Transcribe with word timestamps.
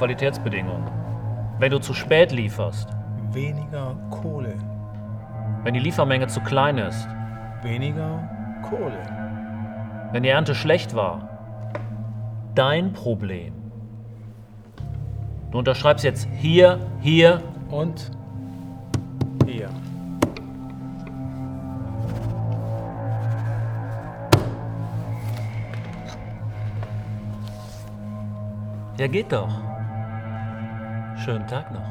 Qualitätsbedingungen. 0.00 0.90
Wenn 1.58 1.70
du 1.70 1.78
zu 1.78 1.92
spät 1.92 2.32
lieferst, 2.32 2.88
Weniger 3.32 3.94
Kohle. 4.08 4.54
wenn 5.62 5.74
die 5.74 5.80
Liefermenge 5.80 6.26
zu 6.26 6.40
klein 6.40 6.78
ist, 6.78 7.06
Weniger 7.62 8.26
Kohle. 8.62 9.02
wenn 10.10 10.22
die 10.22 10.30
Ernte 10.30 10.54
schlecht 10.54 10.94
war, 10.94 11.28
dein 12.54 12.94
Problem. 12.94 13.52
Du 15.50 15.58
unterschreibst 15.58 16.02
jetzt 16.02 16.26
hier, 16.32 16.78
hier, 17.00 17.42
Und 17.68 18.10
hier. 19.44 19.68
ja 28.98 29.06
geht 29.06 29.30
doch. 29.30 29.69
Schönen 31.30 31.46
Tag 31.46 31.72
noch. 31.72 31.86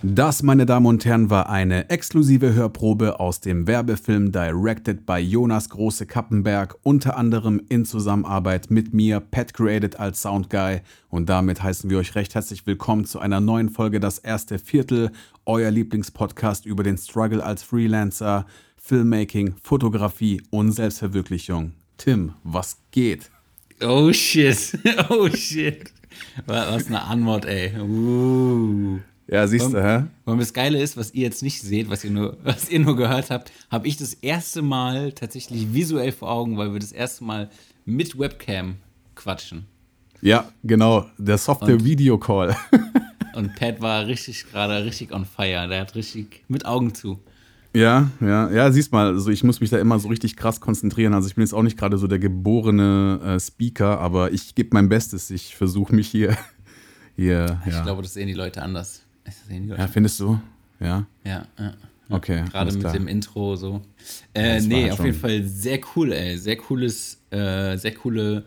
Das, 0.00 0.44
meine 0.44 0.64
Damen 0.64 0.86
und 0.86 1.04
Herren, 1.04 1.28
war 1.28 1.48
eine 1.48 1.90
exklusive 1.90 2.54
Hörprobe 2.54 3.18
aus 3.18 3.40
dem 3.40 3.66
Werbefilm 3.66 4.30
Directed 4.30 5.04
by 5.04 5.16
Jonas 5.16 5.70
Große 5.70 6.06
Kappenberg, 6.06 6.76
unter 6.84 7.16
anderem 7.16 7.60
in 7.68 7.84
Zusammenarbeit 7.84 8.70
mit 8.70 8.94
mir, 8.94 9.18
Pat 9.18 9.54
Created 9.54 9.98
als 9.98 10.22
Soundguy. 10.22 10.82
Und 11.08 11.28
damit 11.28 11.64
heißen 11.64 11.90
wir 11.90 11.98
euch 11.98 12.14
recht 12.14 12.36
herzlich 12.36 12.64
willkommen 12.64 13.06
zu 13.06 13.18
einer 13.18 13.40
neuen 13.40 13.68
Folge 13.68 13.98
Das 13.98 14.20
erste 14.20 14.60
Viertel, 14.60 15.10
euer 15.46 15.72
Lieblingspodcast 15.72 16.64
über 16.64 16.84
den 16.84 16.96
Struggle 16.96 17.42
als 17.42 17.64
Freelancer, 17.64 18.46
Filmmaking, 18.76 19.56
Fotografie 19.60 20.40
und 20.50 20.70
Selbstverwirklichung. 20.70 21.72
Tim, 21.96 22.34
was 22.44 22.76
geht? 22.92 23.32
Oh 23.82 24.12
shit. 24.12 24.78
Oh 25.10 25.28
shit. 25.28 25.92
Was 26.46 26.86
eine 26.86 27.02
Antwort, 27.02 27.44
ey. 27.44 27.78
Uh. 27.80 28.98
Ja, 29.28 29.46
siehst 29.48 29.72
du, 29.72 29.82
hä? 29.82 30.04
Und 30.24 30.38
das 30.38 30.52
Geile 30.52 30.80
ist, 30.80 30.96
was 30.96 31.12
ihr 31.12 31.22
jetzt 31.22 31.42
nicht 31.42 31.60
seht, 31.60 31.90
was 31.90 32.04
ihr 32.04 32.10
nur, 32.10 32.36
was 32.44 32.68
ihr 32.68 32.78
nur 32.78 32.96
gehört 32.96 33.30
habt, 33.30 33.50
habe 33.70 33.88
ich 33.88 33.96
das 33.96 34.14
erste 34.14 34.62
Mal 34.62 35.12
tatsächlich 35.12 35.72
visuell 35.72 36.12
vor 36.12 36.30
Augen, 36.30 36.56
weil 36.56 36.72
wir 36.72 36.80
das 36.80 36.92
erste 36.92 37.24
Mal 37.24 37.50
mit 37.84 38.18
Webcam 38.18 38.76
quatschen. 39.14 39.66
Ja, 40.20 40.50
genau, 40.62 41.06
der 41.18 41.38
Software-Video-Call. 41.38 42.56
Und 43.34 43.54
Pat 43.56 43.80
war 43.82 44.06
richtig 44.06 44.46
gerade 44.50 44.84
richtig 44.84 45.12
on 45.12 45.26
fire. 45.26 45.68
Der 45.68 45.80
hat 45.80 45.94
richtig 45.94 46.44
mit 46.48 46.64
Augen 46.64 46.94
zu. 46.94 47.20
Ja, 47.76 48.10
ja, 48.22 48.50
ja, 48.50 48.72
siehst 48.72 48.90
mal, 48.90 49.08
also 49.08 49.30
ich 49.30 49.44
muss 49.44 49.60
mich 49.60 49.68
da 49.68 49.78
immer 49.78 49.98
so 49.98 50.08
richtig 50.08 50.34
krass 50.34 50.62
konzentrieren. 50.62 51.12
Also 51.12 51.28
ich 51.28 51.34
bin 51.34 51.42
jetzt 51.42 51.52
auch 51.52 51.62
nicht 51.62 51.76
gerade 51.76 51.98
so 51.98 52.06
der 52.06 52.18
geborene 52.18 53.20
äh, 53.22 53.38
Speaker, 53.38 54.00
aber 54.00 54.32
ich 54.32 54.54
gebe 54.54 54.70
mein 54.72 54.88
Bestes. 54.88 55.30
Ich 55.30 55.54
versuche 55.56 55.94
mich 55.94 56.08
hier, 56.08 56.34
hier, 57.16 57.60
Ich 57.66 57.74
ja. 57.74 57.82
glaube, 57.82 58.00
das 58.00 58.14
sehen 58.14 58.28
die 58.28 58.32
Leute 58.32 58.62
anders. 58.62 59.02
Die 59.50 59.58
Leute. 59.58 59.82
ja, 59.82 59.88
findest 59.88 60.18
du? 60.20 60.40
Ja, 60.80 61.04
Ja, 61.24 61.46
ja. 61.58 61.74
okay. 62.08 62.44
Gerade 62.50 62.72
mit 62.72 62.80
klar. 62.80 62.94
dem 62.94 63.08
Intro 63.08 63.56
so. 63.56 63.82
Äh, 64.32 64.62
nee, 64.62 64.84
halt 64.84 64.92
auf 64.92 65.04
jeden 65.04 65.18
Fall 65.18 65.42
sehr 65.42 65.78
cool, 65.94 66.12
ey. 66.12 66.38
Sehr 66.38 66.56
cooles, 66.56 67.20
äh, 67.28 67.76
sehr 67.76 67.92
coole 67.92 68.46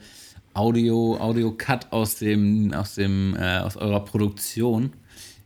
Audio, 0.56 1.18
Audio-Cut 1.20 1.92
aus 1.92 2.16
dem, 2.16 2.74
aus 2.74 2.96
dem, 2.96 3.36
äh, 3.36 3.60
aus 3.60 3.78
eurer 3.78 4.04
Produktion. 4.06 4.94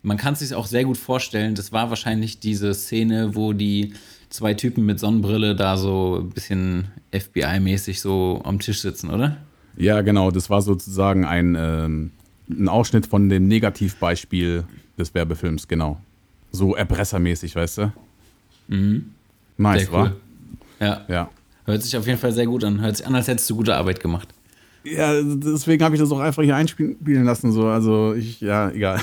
Man 0.04 0.18
kann 0.18 0.34
es 0.34 0.40
sich 0.40 0.54
auch 0.54 0.68
sehr 0.68 0.84
gut 0.84 0.98
vorstellen. 0.98 1.56
Das 1.56 1.72
war 1.72 1.90
wahrscheinlich 1.90 2.40
diese 2.40 2.74
Szene, 2.74 3.36
wo 3.36 3.54
die 3.54 3.94
zwei 4.30 4.54
Typen 4.54 4.86
mit 4.86 5.00
Sonnenbrille 5.00 5.56
da 5.56 5.78
so 5.78 6.20
ein 6.22 6.30
bisschen 6.30 6.90
FBI-mäßig 7.14 8.02
so 8.02 8.42
am 8.44 8.60
Tisch 8.60 8.82
sitzen, 8.82 9.10
oder? 9.10 9.38
Ja, 9.78 10.02
genau, 10.02 10.30
das 10.30 10.50
war 10.50 10.62
sozusagen 10.62 11.26
ein, 11.26 11.56
ähm, 11.58 12.12
ein 12.50 12.68
Ausschnitt 12.68 13.06
von 13.06 13.30
dem 13.30 13.48
Negativbeispiel 13.48 14.66
des 14.98 15.14
Werbefilms, 15.14 15.68
genau. 15.68 16.00
So 16.52 16.76
erpressermäßig, 16.76 17.56
weißt 17.56 17.78
du? 17.80 17.94
Mhm. 18.68 19.12
Nice, 19.58 19.88
cool. 19.92 20.16
Ja. 20.80 21.06
Ja. 21.08 21.30
Hört 21.66 21.82
sich 21.82 21.96
auf 21.96 22.06
jeden 22.06 22.20
Fall 22.20 22.34
sehr 22.34 22.46
gut 22.46 22.64
an. 22.64 22.82
Hört 22.82 22.98
sich 22.98 23.08
an, 23.08 23.16
als 23.16 23.28
hättest 23.28 23.50
du 23.50 23.56
gute 23.56 23.76
Arbeit 23.76 24.00
gemacht. 24.02 24.28
Ja, 24.84 25.14
deswegen 25.22 25.84
habe 25.84 25.96
ich 25.96 26.02
das 26.02 26.12
auch 26.12 26.20
einfach 26.20 26.44
hier 26.44 26.56
einspielen 26.56 27.24
lassen. 27.24 27.52
So. 27.54 27.68
Also 27.68 28.14
ich, 28.14 28.42
ja, 28.42 28.70
egal. 28.70 29.00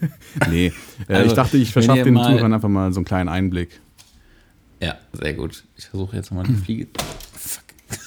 nee, 0.50 0.72
äh, 1.08 1.14
Also, 1.14 1.26
ich 1.26 1.32
dachte, 1.34 1.56
ich 1.56 1.72
verschaffe 1.72 2.04
den 2.04 2.16
Zuhörern 2.16 2.52
einfach 2.52 2.68
mal 2.68 2.92
so 2.92 2.98
einen 3.00 3.04
kleinen 3.04 3.28
Einblick. 3.28 3.80
Ja, 4.80 4.96
sehr 5.12 5.34
gut. 5.34 5.64
Ich 5.76 5.86
versuche 5.86 6.16
jetzt 6.16 6.30
nochmal 6.30 6.46
die 6.46 6.54
Fliege. 6.54 6.86
Fuck. 7.34 7.64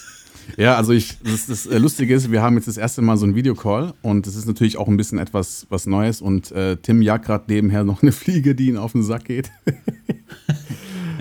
Ja, 0.58 0.76
also 0.76 0.94
ich, 0.94 1.20
das, 1.24 1.46
das 1.46 1.68
äh, 1.68 1.78
Lustige 1.78 2.14
ist, 2.16 2.32
wir 2.32 2.42
haben 2.42 2.56
jetzt 2.56 2.68
das 2.68 2.76
erste 2.78 3.04
Mal 3.04 3.18
so 3.18 3.26
einen 3.26 3.36
Videocall 3.36 3.94
und 4.02 4.26
das 4.26 4.36
ist 4.36 4.48
natürlich 4.48 4.78
auch 4.78 4.88
ein 4.88 4.98
bisschen 4.98 5.20
etwas 5.20 5.68
was 5.70 5.86
Neues 5.86 6.22
und 6.22 6.52
äh, 6.52 6.76
Tim 6.78 7.04
jagt 7.04 7.26
gerade 7.26 7.46
nebenher 7.48 7.84
noch 7.84 8.02
eine 8.02 8.12
Fliege, 8.12 8.56
die 8.56 8.68
ihn 8.68 8.78
auf 8.78 8.94
den 8.94 9.04
Sack 9.04 9.26
geht. 9.26 9.52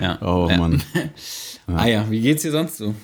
Ja. 0.01 0.17
Oh 0.21 0.47
ja. 0.49 0.57
Mann. 0.57 0.81
Ah 1.67 1.85
ja, 1.85 2.09
wie 2.09 2.21
geht's 2.21 2.41
dir 2.41 2.51
sonst 2.51 2.77
so? 2.77 2.95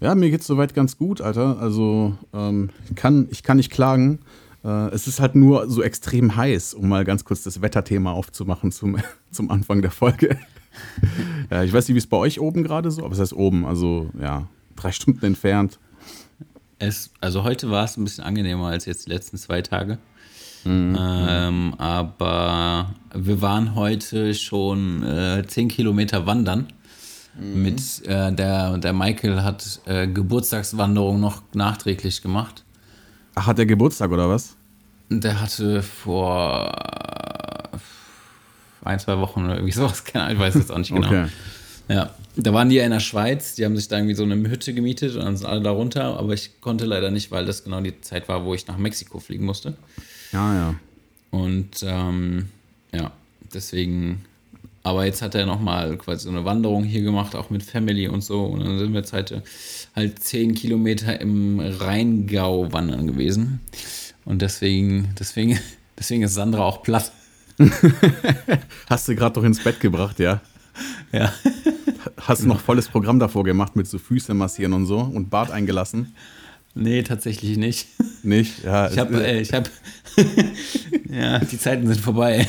Ja, 0.00 0.14
mir 0.14 0.30
geht's 0.30 0.46
soweit 0.46 0.74
ganz 0.74 0.96
gut, 0.96 1.20
Alter. 1.20 1.58
Also 1.58 2.16
ähm, 2.32 2.70
ich, 2.88 2.94
kann, 2.96 3.26
ich 3.30 3.42
kann 3.42 3.56
nicht 3.56 3.72
klagen. 3.72 4.20
Äh, 4.66 4.88
es 4.88 5.06
ist 5.06 5.20
halt 5.20 5.36
nur 5.36 5.70
so 5.70 5.82
extrem 5.82 6.34
heiß, 6.34 6.74
um 6.74 6.88
mal 6.88 7.04
ganz 7.04 7.24
kurz 7.24 7.44
das 7.44 7.62
Wetterthema 7.62 8.12
aufzumachen 8.12 8.72
zum, 8.72 8.98
zum 9.30 9.50
Anfang 9.50 9.80
der 9.80 9.92
Folge. 9.92 10.38
ja, 11.50 11.62
ich 11.62 11.72
weiß 11.72 11.86
nicht, 11.88 11.94
wie 11.94 11.98
es 11.98 12.06
bei 12.06 12.16
euch 12.16 12.40
oben 12.40 12.64
gerade 12.64 12.90
so, 12.90 13.04
aber 13.04 13.14
es 13.14 13.20
heißt 13.20 13.32
oben, 13.32 13.64
also 13.64 14.10
ja, 14.20 14.48
drei 14.74 14.92
Stunden 14.92 15.24
entfernt. 15.24 15.78
Es, 16.78 17.10
also 17.20 17.44
heute 17.44 17.70
war 17.70 17.84
es 17.84 17.96
ein 17.96 18.04
bisschen 18.04 18.24
angenehmer 18.24 18.66
als 18.66 18.84
jetzt 18.84 19.06
die 19.06 19.10
letzten 19.10 19.38
zwei 19.38 19.62
Tage. 19.62 19.98
Ähm, 20.66 21.74
aber 21.78 22.94
wir 23.14 23.40
waren 23.40 23.76
heute 23.76 24.34
schon 24.34 25.02
äh, 25.04 25.44
10 25.46 25.68
Kilometer 25.68 26.26
wandern. 26.26 26.66
Mit 27.38 28.04
äh, 28.06 28.32
der, 28.32 28.78
der 28.78 28.92
Michael 28.92 29.42
hat 29.42 29.80
äh, 29.84 30.08
Geburtstagswanderung 30.08 31.20
noch 31.20 31.42
nachträglich 31.54 32.20
gemacht. 32.20 32.64
Hat 33.36 33.58
der 33.58 33.66
Geburtstag 33.66 34.10
oder 34.10 34.28
was? 34.28 34.56
Der 35.10 35.40
hatte 35.40 35.82
vor 35.82 36.74
ein, 38.84 38.98
zwei 38.98 39.18
Wochen 39.18 39.44
oder 39.44 39.54
irgendwie 39.54 39.72
sowas, 39.74 40.04
keine 40.04 40.24
Ahnung, 40.24 40.36
ich 40.36 40.40
weiß 40.40 40.54
jetzt 40.54 40.72
auch 40.72 40.78
nicht 40.78 40.92
genau. 40.92 41.06
Okay. 41.06 41.26
Ja, 41.88 42.10
da 42.36 42.52
waren 42.52 42.68
die 42.68 42.76
ja 42.76 42.84
in 42.84 42.90
der 42.90 43.00
Schweiz, 43.00 43.54
die 43.54 43.64
haben 43.64 43.76
sich 43.76 43.86
da 43.88 43.96
irgendwie 43.96 44.14
so 44.14 44.24
eine 44.24 44.34
Hütte 44.50 44.74
gemietet 44.74 45.14
und 45.14 45.24
dann 45.24 45.36
sind 45.36 45.46
alle 45.46 45.60
da 45.60 45.70
runter, 45.70 46.18
aber 46.18 46.34
ich 46.34 46.60
konnte 46.60 46.84
leider 46.84 47.10
nicht, 47.10 47.30
weil 47.30 47.44
das 47.44 47.62
genau 47.62 47.80
die 47.80 48.00
Zeit 48.00 48.28
war, 48.28 48.44
wo 48.44 48.54
ich 48.54 48.66
nach 48.66 48.76
Mexiko 48.76 49.20
fliegen 49.20 49.44
musste. 49.44 49.74
Ja, 50.32 50.54
ja. 50.54 50.74
Und 51.30 51.82
ähm, 51.82 52.48
ja, 52.92 53.12
deswegen, 53.54 54.24
aber 54.86 55.04
jetzt 55.04 55.20
hat 55.20 55.34
er 55.34 55.46
nochmal 55.46 55.96
quasi 55.96 56.22
so 56.22 56.30
eine 56.30 56.44
Wanderung 56.44 56.84
hier 56.84 57.02
gemacht, 57.02 57.34
auch 57.34 57.50
mit 57.50 57.64
Family 57.64 58.06
und 58.06 58.22
so. 58.22 58.44
Und 58.44 58.60
dann 58.60 58.78
sind 58.78 58.92
wir 58.92 59.00
jetzt 59.00 59.12
heute 59.12 59.42
halt 59.96 60.22
zehn 60.22 60.54
Kilometer 60.54 61.20
im 61.20 61.58
Rheingau 61.58 62.72
wandern 62.72 63.08
gewesen. 63.08 63.58
Und 64.24 64.42
deswegen, 64.42 65.12
deswegen, 65.18 65.58
deswegen 65.98 66.22
ist 66.22 66.34
Sandra 66.34 66.62
auch 66.62 66.84
platt. 66.84 67.10
Hast 68.88 69.08
du 69.08 69.16
gerade 69.16 69.34
doch 69.34 69.42
ins 69.42 69.64
Bett 69.64 69.80
gebracht, 69.80 70.20
ja? 70.20 70.40
Ja. 71.10 71.32
Hast 72.18 72.44
du 72.44 72.46
noch 72.46 72.60
volles 72.60 72.86
Programm 72.86 73.18
davor 73.18 73.42
gemacht 73.42 73.74
mit 73.74 73.88
so 73.88 73.98
Füße 73.98 74.34
massieren 74.34 74.72
und 74.72 74.86
so 74.86 75.00
und 75.00 75.30
Bart 75.30 75.50
eingelassen? 75.50 76.14
Nee, 76.76 77.02
tatsächlich 77.02 77.56
nicht. 77.56 77.88
Nicht? 78.22 78.62
Ja, 78.62 78.88
Ich 78.88 78.98
habe, 78.98 79.26
äh, 79.26 79.40
ich 79.40 79.52
habe, 79.52 79.68
ja, 81.10 81.40
die 81.40 81.58
Zeiten 81.58 81.88
sind 81.88 81.98
vorbei. 81.98 82.46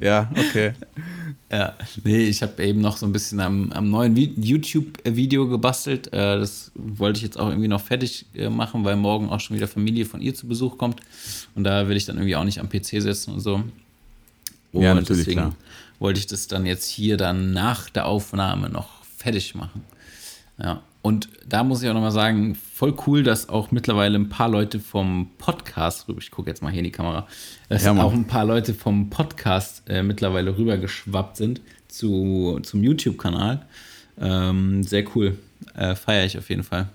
Ja, 0.00 0.30
okay. 0.36 0.72
Ja, 1.48 1.74
nee, 2.02 2.24
ich 2.26 2.42
habe 2.42 2.60
eben 2.64 2.80
noch 2.80 2.96
so 2.96 3.06
ein 3.06 3.12
bisschen 3.12 3.38
am, 3.38 3.70
am 3.70 3.88
neuen 3.88 4.16
Vi- 4.16 4.34
YouTube-Video 4.36 5.46
gebastelt. 5.46 6.08
Äh, 6.08 6.40
das 6.40 6.72
wollte 6.74 7.18
ich 7.18 7.22
jetzt 7.22 7.38
auch 7.38 7.48
irgendwie 7.50 7.68
noch 7.68 7.80
fertig 7.80 8.26
äh, 8.34 8.48
machen, 8.50 8.82
weil 8.82 8.96
morgen 8.96 9.28
auch 9.28 9.38
schon 9.38 9.54
wieder 9.56 9.68
Familie 9.68 10.06
von 10.06 10.20
ihr 10.20 10.34
zu 10.34 10.48
Besuch 10.48 10.76
kommt. 10.76 11.00
Und 11.54 11.62
da 11.62 11.86
will 11.88 11.96
ich 11.96 12.04
dann 12.04 12.16
irgendwie 12.16 12.34
auch 12.34 12.42
nicht 12.42 12.58
am 12.58 12.68
PC 12.68 13.00
sitzen 13.00 13.32
und 13.34 13.40
so. 13.40 13.62
Und 14.72 14.82
Ja, 14.82 14.92
natürlich, 14.92 15.20
deswegen 15.24 15.40
klar. 15.40 15.56
wollte 16.00 16.18
ich 16.18 16.26
das 16.26 16.48
dann 16.48 16.66
jetzt 16.66 16.88
hier 16.88 17.16
dann 17.16 17.52
nach 17.52 17.90
der 17.90 18.06
Aufnahme 18.06 18.68
noch 18.68 18.88
fertig 19.16 19.54
machen. 19.54 19.84
Ja. 20.58 20.82
Und 21.02 21.28
da 21.48 21.62
muss 21.62 21.82
ich 21.82 21.88
auch 21.88 21.94
nochmal 21.94 22.10
sagen, 22.10 22.56
voll 22.56 22.96
cool, 23.06 23.22
dass 23.22 23.48
auch 23.48 23.70
mittlerweile 23.70 24.18
ein 24.18 24.28
paar 24.28 24.48
Leute 24.48 24.80
vom 24.80 25.30
Podcast, 25.38 26.06
ich 26.18 26.32
gucke 26.32 26.50
jetzt 26.50 26.62
mal 26.62 26.70
hier 26.70 26.80
in 26.80 26.84
die 26.84 26.90
Kamera, 26.90 27.28
dass 27.68 27.84
Ja, 27.84 27.92
auch 27.92 28.12
ein 28.12 28.26
paar 28.26 28.44
Leute 28.44 28.74
vom 28.74 29.08
Podcast 29.08 29.88
äh, 29.88 30.02
mittlerweile 30.02 30.58
rübergeschwappt 30.58 31.36
sind 31.36 31.60
zu, 31.86 32.58
zum 32.62 32.82
YouTube-Kanal. 32.82 33.64
Ähm, 34.20 34.82
sehr 34.82 35.04
cool. 35.14 35.38
Äh, 35.74 35.94
Feiere 35.94 36.24
ich 36.24 36.38
auf 36.38 36.50
jeden 36.50 36.64
Fall. 36.64 36.88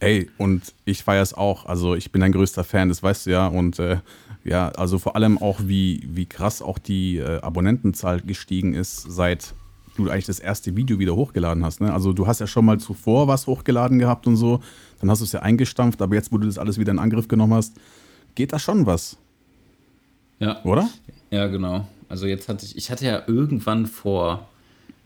Ey, 0.00 0.30
und 0.36 0.72
ich 0.84 1.02
feiere 1.02 1.22
es 1.22 1.34
auch. 1.34 1.66
Also 1.66 1.94
ich 1.94 2.12
bin 2.12 2.22
ein 2.22 2.32
größter 2.32 2.64
Fan, 2.64 2.88
das 2.88 3.02
weißt 3.02 3.26
du 3.26 3.30
ja. 3.30 3.46
Und 3.46 3.78
äh, 3.78 3.98
ja, 4.44 4.68
also 4.70 4.98
vor 4.98 5.16
allem 5.16 5.38
auch, 5.38 5.60
wie, 5.62 6.06
wie 6.10 6.26
krass 6.26 6.62
auch 6.62 6.78
die 6.78 7.18
äh, 7.18 7.40
Abonnentenzahl 7.40 8.20
gestiegen 8.20 8.74
ist, 8.74 9.02
seit 9.02 9.54
du 9.98 10.10
eigentlich 10.10 10.26
das 10.26 10.38
erste 10.38 10.74
Video 10.76 10.98
wieder 10.98 11.14
hochgeladen 11.16 11.64
hast. 11.64 11.80
Ne? 11.80 11.92
Also 11.92 12.12
du 12.12 12.26
hast 12.26 12.40
ja 12.40 12.46
schon 12.46 12.64
mal 12.64 12.78
zuvor 12.78 13.28
was 13.28 13.46
hochgeladen 13.46 13.98
gehabt 13.98 14.26
und 14.26 14.36
so. 14.36 14.60
Dann 15.00 15.10
hast 15.10 15.20
du 15.20 15.24
es 15.24 15.32
ja 15.32 15.40
eingestampft, 15.40 16.00
aber 16.00 16.14
jetzt, 16.14 16.32
wo 16.32 16.38
du 16.38 16.46
das 16.46 16.58
alles 16.58 16.78
wieder 16.78 16.92
in 16.92 16.98
Angriff 16.98 17.28
genommen 17.28 17.54
hast, 17.54 17.74
geht 18.34 18.52
da 18.52 18.58
schon 18.58 18.86
was, 18.86 19.16
Ja. 20.38 20.62
oder? 20.64 20.88
Ja, 21.30 21.46
genau. 21.46 21.86
Also 22.08 22.26
jetzt 22.26 22.48
hatte 22.48 22.64
ich, 22.64 22.76
ich 22.76 22.90
hatte 22.90 23.04
ja 23.04 23.22
irgendwann 23.26 23.86
vor, 23.86 24.48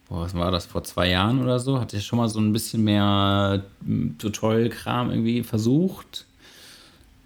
boah, 0.09 0.21
was 0.23 0.35
war 0.35 0.51
das, 0.51 0.67
vor 0.67 0.85
zwei 0.85 1.09
Jahren 1.09 1.43
oder 1.43 1.59
so, 1.59 1.81
hatte 1.81 1.97
ich 1.97 2.07
schon 2.07 2.19
mal 2.19 2.29
so 2.29 2.39
ein 2.41 2.53
bisschen 2.53 2.85
mehr 2.85 3.65
mm, 3.85 4.19
Tutorial-Kram 4.19 5.11
irgendwie 5.11 5.43
versucht. 5.43 6.27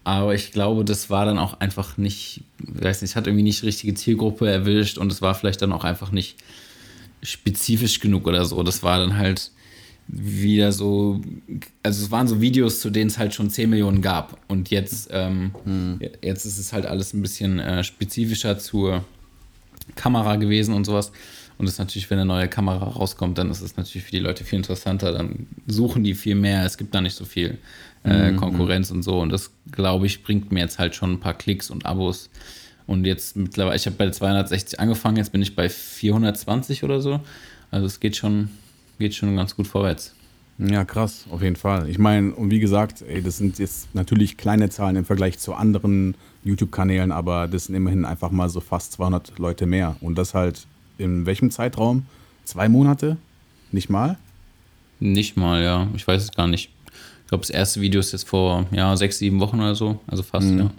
Aber 0.04 0.34
ich 0.34 0.52
glaube, 0.52 0.84
das 0.84 1.10
war 1.10 1.24
dann 1.26 1.36
auch 1.38 1.58
einfach 1.60 1.96
nicht, 1.98 2.42
ich 2.62 2.84
weiß 2.84 3.02
nicht, 3.02 3.10
es 3.10 3.16
hat 3.16 3.26
irgendwie 3.26 3.42
nicht 3.42 3.62
die 3.62 3.66
richtige 3.66 3.94
Zielgruppe 3.94 4.48
erwischt 4.48 4.98
und 4.98 5.10
es 5.10 5.20
war 5.20 5.34
vielleicht 5.34 5.60
dann 5.62 5.72
auch 5.72 5.82
einfach 5.84 6.12
nicht 6.12 6.36
spezifisch 7.22 8.00
genug 8.00 8.26
oder 8.26 8.44
so. 8.44 8.62
Das 8.62 8.82
war 8.82 8.98
dann 8.98 9.16
halt 9.16 9.50
wieder 10.08 10.70
so, 10.70 11.20
also 11.82 12.04
es 12.04 12.10
waren 12.10 12.28
so 12.28 12.40
Videos, 12.40 12.80
zu 12.80 12.90
denen 12.90 13.08
es 13.08 13.18
halt 13.18 13.34
schon 13.34 13.50
10 13.50 13.68
Millionen 13.68 14.02
gab. 14.02 14.38
Und 14.48 14.70
jetzt, 14.70 15.08
ähm, 15.12 15.52
jetzt 16.22 16.44
ist 16.44 16.58
es 16.58 16.72
halt 16.72 16.86
alles 16.86 17.12
ein 17.12 17.22
bisschen 17.22 17.58
äh, 17.58 17.82
spezifischer 17.82 18.58
zur 18.58 19.04
Kamera 19.94 20.36
gewesen 20.36 20.74
und 20.74 20.84
sowas. 20.84 21.10
Und 21.58 21.64
das 21.64 21.74
ist 21.74 21.78
natürlich, 21.78 22.10
wenn 22.10 22.18
eine 22.18 22.26
neue 22.26 22.48
Kamera 22.48 22.84
rauskommt, 22.84 23.38
dann 23.38 23.50
ist 23.50 23.62
es 23.62 23.76
natürlich 23.76 24.04
für 24.04 24.10
die 24.10 24.18
Leute 24.18 24.44
viel 24.44 24.58
interessanter. 24.58 25.12
Dann 25.12 25.46
suchen 25.66 26.04
die 26.04 26.14
viel 26.14 26.34
mehr. 26.34 26.64
Es 26.64 26.76
gibt 26.76 26.94
da 26.94 27.00
nicht 27.00 27.16
so 27.16 27.24
viel 27.24 27.58
äh, 28.04 28.32
Konkurrenz 28.32 28.90
und 28.90 29.02
so. 29.02 29.20
Und 29.20 29.30
das, 29.30 29.50
glaube 29.72 30.06
ich, 30.06 30.22
bringt 30.22 30.52
mir 30.52 30.60
jetzt 30.60 30.78
halt 30.78 30.94
schon 30.94 31.14
ein 31.14 31.20
paar 31.20 31.34
Klicks 31.34 31.70
und 31.70 31.86
Abos. 31.86 32.30
Und 32.86 33.04
jetzt 33.04 33.36
mittlerweile, 33.36 33.76
ich 33.76 33.86
habe 33.86 33.96
bei 33.96 34.10
260 34.10 34.78
angefangen, 34.78 35.16
jetzt 35.16 35.32
bin 35.32 35.42
ich 35.42 35.56
bei 35.56 35.68
420 35.68 36.84
oder 36.84 37.00
so. 37.00 37.20
Also 37.70 37.86
es 37.86 37.98
geht 38.00 38.16
schon, 38.16 38.50
geht 38.98 39.14
schon 39.14 39.34
ganz 39.36 39.56
gut 39.56 39.66
vorwärts. 39.66 40.14
Ja, 40.58 40.84
krass, 40.84 41.26
auf 41.30 41.42
jeden 41.42 41.56
Fall. 41.56 41.88
Ich 41.88 41.98
meine, 41.98 42.32
und 42.32 42.50
wie 42.50 42.60
gesagt, 42.60 43.02
ey, 43.02 43.20
das 43.22 43.36
sind 43.36 43.58
jetzt 43.58 43.94
natürlich 43.94 44.38
kleine 44.38 44.70
Zahlen 44.70 44.96
im 44.96 45.04
Vergleich 45.04 45.38
zu 45.38 45.52
anderen 45.54 46.14
YouTube-Kanälen, 46.44 47.12
aber 47.12 47.46
das 47.46 47.64
sind 47.64 47.74
immerhin 47.74 48.04
einfach 48.04 48.30
mal 48.30 48.48
so 48.48 48.60
fast 48.60 48.92
200 48.92 49.38
Leute 49.38 49.66
mehr. 49.66 49.96
Und 50.00 50.16
das 50.16 50.32
halt 50.32 50.66
in 50.96 51.26
welchem 51.26 51.50
Zeitraum? 51.50 52.06
Zwei 52.44 52.68
Monate? 52.68 53.18
Nicht 53.70 53.90
mal? 53.90 54.16
Nicht 54.98 55.36
mal, 55.36 55.62
ja. 55.62 55.88
Ich 55.94 56.06
weiß 56.06 56.22
es 56.22 56.32
gar 56.32 56.46
nicht. 56.46 56.70
Ich 57.24 57.28
glaube, 57.28 57.42
das 57.42 57.50
erste 57.50 57.80
Video 57.80 58.00
ist 58.00 58.12
jetzt 58.12 58.26
vor 58.26 58.66
ja, 58.70 58.96
sechs, 58.96 59.18
sieben 59.18 59.40
Wochen 59.40 59.60
oder 59.60 59.74
so. 59.74 60.00
Also 60.06 60.22
fast, 60.22 60.48
ja. 60.48 60.70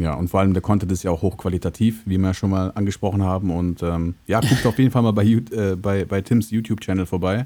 Ja, 0.00 0.14
und 0.14 0.28
vor 0.28 0.40
allem 0.40 0.54
der 0.54 0.62
Content 0.62 0.90
ist 0.92 1.02
ja 1.02 1.10
auch 1.10 1.20
hochqualitativ, 1.20 2.02
wie 2.06 2.16
wir 2.16 2.28
ja 2.28 2.34
schon 2.34 2.50
mal 2.50 2.72
angesprochen 2.74 3.22
haben. 3.22 3.50
Und 3.50 3.82
ähm, 3.82 4.14
ja, 4.26 4.40
guckt 4.40 4.64
auf 4.64 4.78
jeden 4.78 4.90
Fall 4.90 5.02
mal 5.02 5.12
bei, 5.12 5.24
äh, 5.24 5.76
bei, 5.76 6.04
bei 6.06 6.22
Tims 6.22 6.50
YouTube-Channel 6.50 7.04
vorbei. 7.04 7.44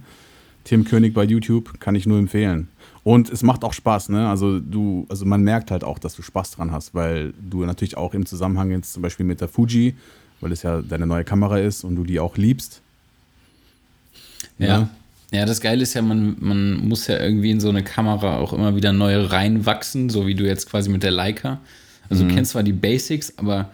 Tim 0.63 0.85
König 0.85 1.15
bei 1.15 1.25
YouTube 1.25 1.81
kann 1.81 1.95
ich 1.95 2.07
nur 2.07 2.19
empfehlen. 2.19 2.69
Und 3.03 3.29
es 3.29 3.43
macht 3.43 3.65
auch 3.65 3.73
Spaß, 3.73 4.09
ne? 4.09 4.29
Also 4.29 4.61
du, 4.61 5.05
also 5.09 5.27
man 5.27 5.43
merkt 5.43 5.71
halt 5.71 5.85
auch, 5.85 5.99
dass 5.99 6.15
du 6.15 6.23
Spaß 6.23 6.53
dran 6.53 6.71
hast, 6.71 6.95
weil 6.95 7.35
du 7.39 7.65
natürlich 7.65 7.97
auch 7.97 8.15
im 8.15 8.25
Zusammenhang 8.25 8.71
jetzt 8.71 8.93
zum 8.95 9.03
Beispiel 9.03 9.27
mit 9.27 9.41
der 9.41 9.49
Fuji, 9.49 9.95
weil 10.41 10.53
es 10.53 10.63
ja 10.63 10.81
deine 10.81 11.07
neue 11.07 11.25
Kamera 11.25 11.59
ist 11.59 11.85
und 11.85 11.97
du 11.97 12.05
die 12.05 12.21
auch 12.21 12.37
liebst. 12.37 12.81
Ja. 14.59 14.89
Ja, 15.33 15.45
das 15.47 15.61
Geile 15.61 15.83
ist 15.83 15.95
ja, 15.95 16.03
man, 16.03 16.37
man 16.39 16.87
muss 16.87 17.09
ja 17.09 17.19
irgendwie 17.19 17.51
in 17.51 17.59
so 17.59 17.69
eine 17.69 17.83
Kamera 17.83 18.39
auch 18.39 18.53
immer 18.53 18.77
wieder 18.77 18.93
neu 18.93 19.21
reinwachsen, 19.21 20.09
so 20.09 20.29
wie 20.29 20.37
du 20.37 20.45
jetzt 20.45 20.71
quasi 20.71 20.91
mit 20.91 21.03
der 21.03 21.11
Leica. 21.11 21.59
Also 22.09 22.27
du 22.27 22.35
kennst 22.35 22.53
zwar 22.53 22.63
die 22.63 22.73
Basics, 22.73 23.39
aber 23.39 23.71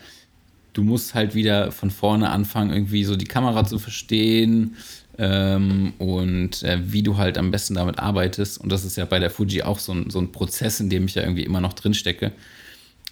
du 0.72 0.82
musst 0.82 1.14
halt 1.14 1.34
wieder 1.34 1.72
von 1.72 1.90
vorne 1.90 2.30
anfangen, 2.30 2.72
irgendwie 2.72 3.04
so 3.04 3.16
die 3.16 3.26
Kamera 3.26 3.64
zu 3.64 3.78
verstehen 3.78 4.76
ähm, 5.18 5.92
und 5.98 6.62
äh, 6.62 6.78
wie 6.82 7.02
du 7.02 7.16
halt 7.16 7.38
am 7.38 7.50
besten 7.50 7.74
damit 7.74 7.98
arbeitest. 7.98 8.58
Und 8.58 8.70
das 8.70 8.84
ist 8.84 8.96
ja 8.96 9.04
bei 9.04 9.18
der 9.18 9.30
Fuji 9.30 9.62
auch 9.62 9.78
so 9.78 9.92
ein, 9.92 10.10
so 10.10 10.18
ein 10.18 10.32
Prozess, 10.32 10.80
in 10.80 10.90
dem 10.90 11.06
ich 11.06 11.14
ja 11.14 11.22
irgendwie 11.22 11.44
immer 11.44 11.60
noch 11.60 11.72
drin 11.72 11.94
stecke. 11.94 12.32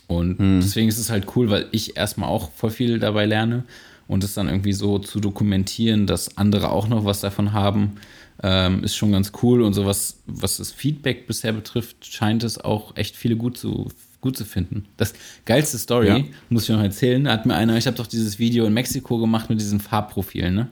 Und 0.07 0.39
deswegen 0.39 0.89
ist 0.89 0.97
es 0.97 1.11
halt 1.11 1.27
cool, 1.37 1.51
weil 1.51 1.67
ich 1.71 1.99
erstmal 1.99 2.31
auch 2.31 2.51
voll 2.53 2.71
viel 2.71 2.99
dabei 2.99 3.27
lerne 3.27 3.65
und 4.07 4.25
es 4.25 4.33
dann 4.33 4.49
irgendwie 4.49 4.73
so 4.73 4.99
zu 4.99 5.21
dokumentieren, 5.21 6.07
dass 6.07 6.39
andere 6.39 6.71
auch 6.71 6.89
noch 6.89 7.05
was 7.05 7.21
davon 7.21 7.53
haben, 7.53 7.97
ähm, 8.43 8.83
ist 8.83 8.97
schon 8.97 9.13
ganz 9.13 9.33
cool. 9.43 9.61
Und 9.61 9.75
sowas, 9.75 10.21
was 10.27 10.57
das 10.57 10.73
Feedback 10.73 11.27
bisher 11.27 11.53
betrifft, 11.53 12.07
scheint 12.07 12.43
es 12.43 12.59
auch 12.59 12.97
echt 12.97 13.17
viele 13.17 13.37
gut 13.37 13.59
zu, 13.59 13.89
gut 14.21 14.37
zu 14.37 14.45
finden. 14.45 14.87
Das 14.97 15.15
geilste 15.45 15.79
Story, 15.79 16.09
Ja. 16.09 16.21
muss 16.49 16.65
ich 16.65 16.69
noch 16.71 16.83
erzählen, 16.83 17.29
hat 17.29 17.47
mir 17.47 17.55
einer, 17.55 17.77
ich 17.77 17.87
habe 17.87 17.97
doch 17.97 18.07
dieses 18.07 18.39
Video 18.39 18.67
in 18.67 18.73
Mexiko 18.75 19.19
gemacht 19.19 19.49
mit 19.49 19.61
diesen 19.61 19.81
Farbprofilen, 19.81 20.55
ne? 20.55 20.69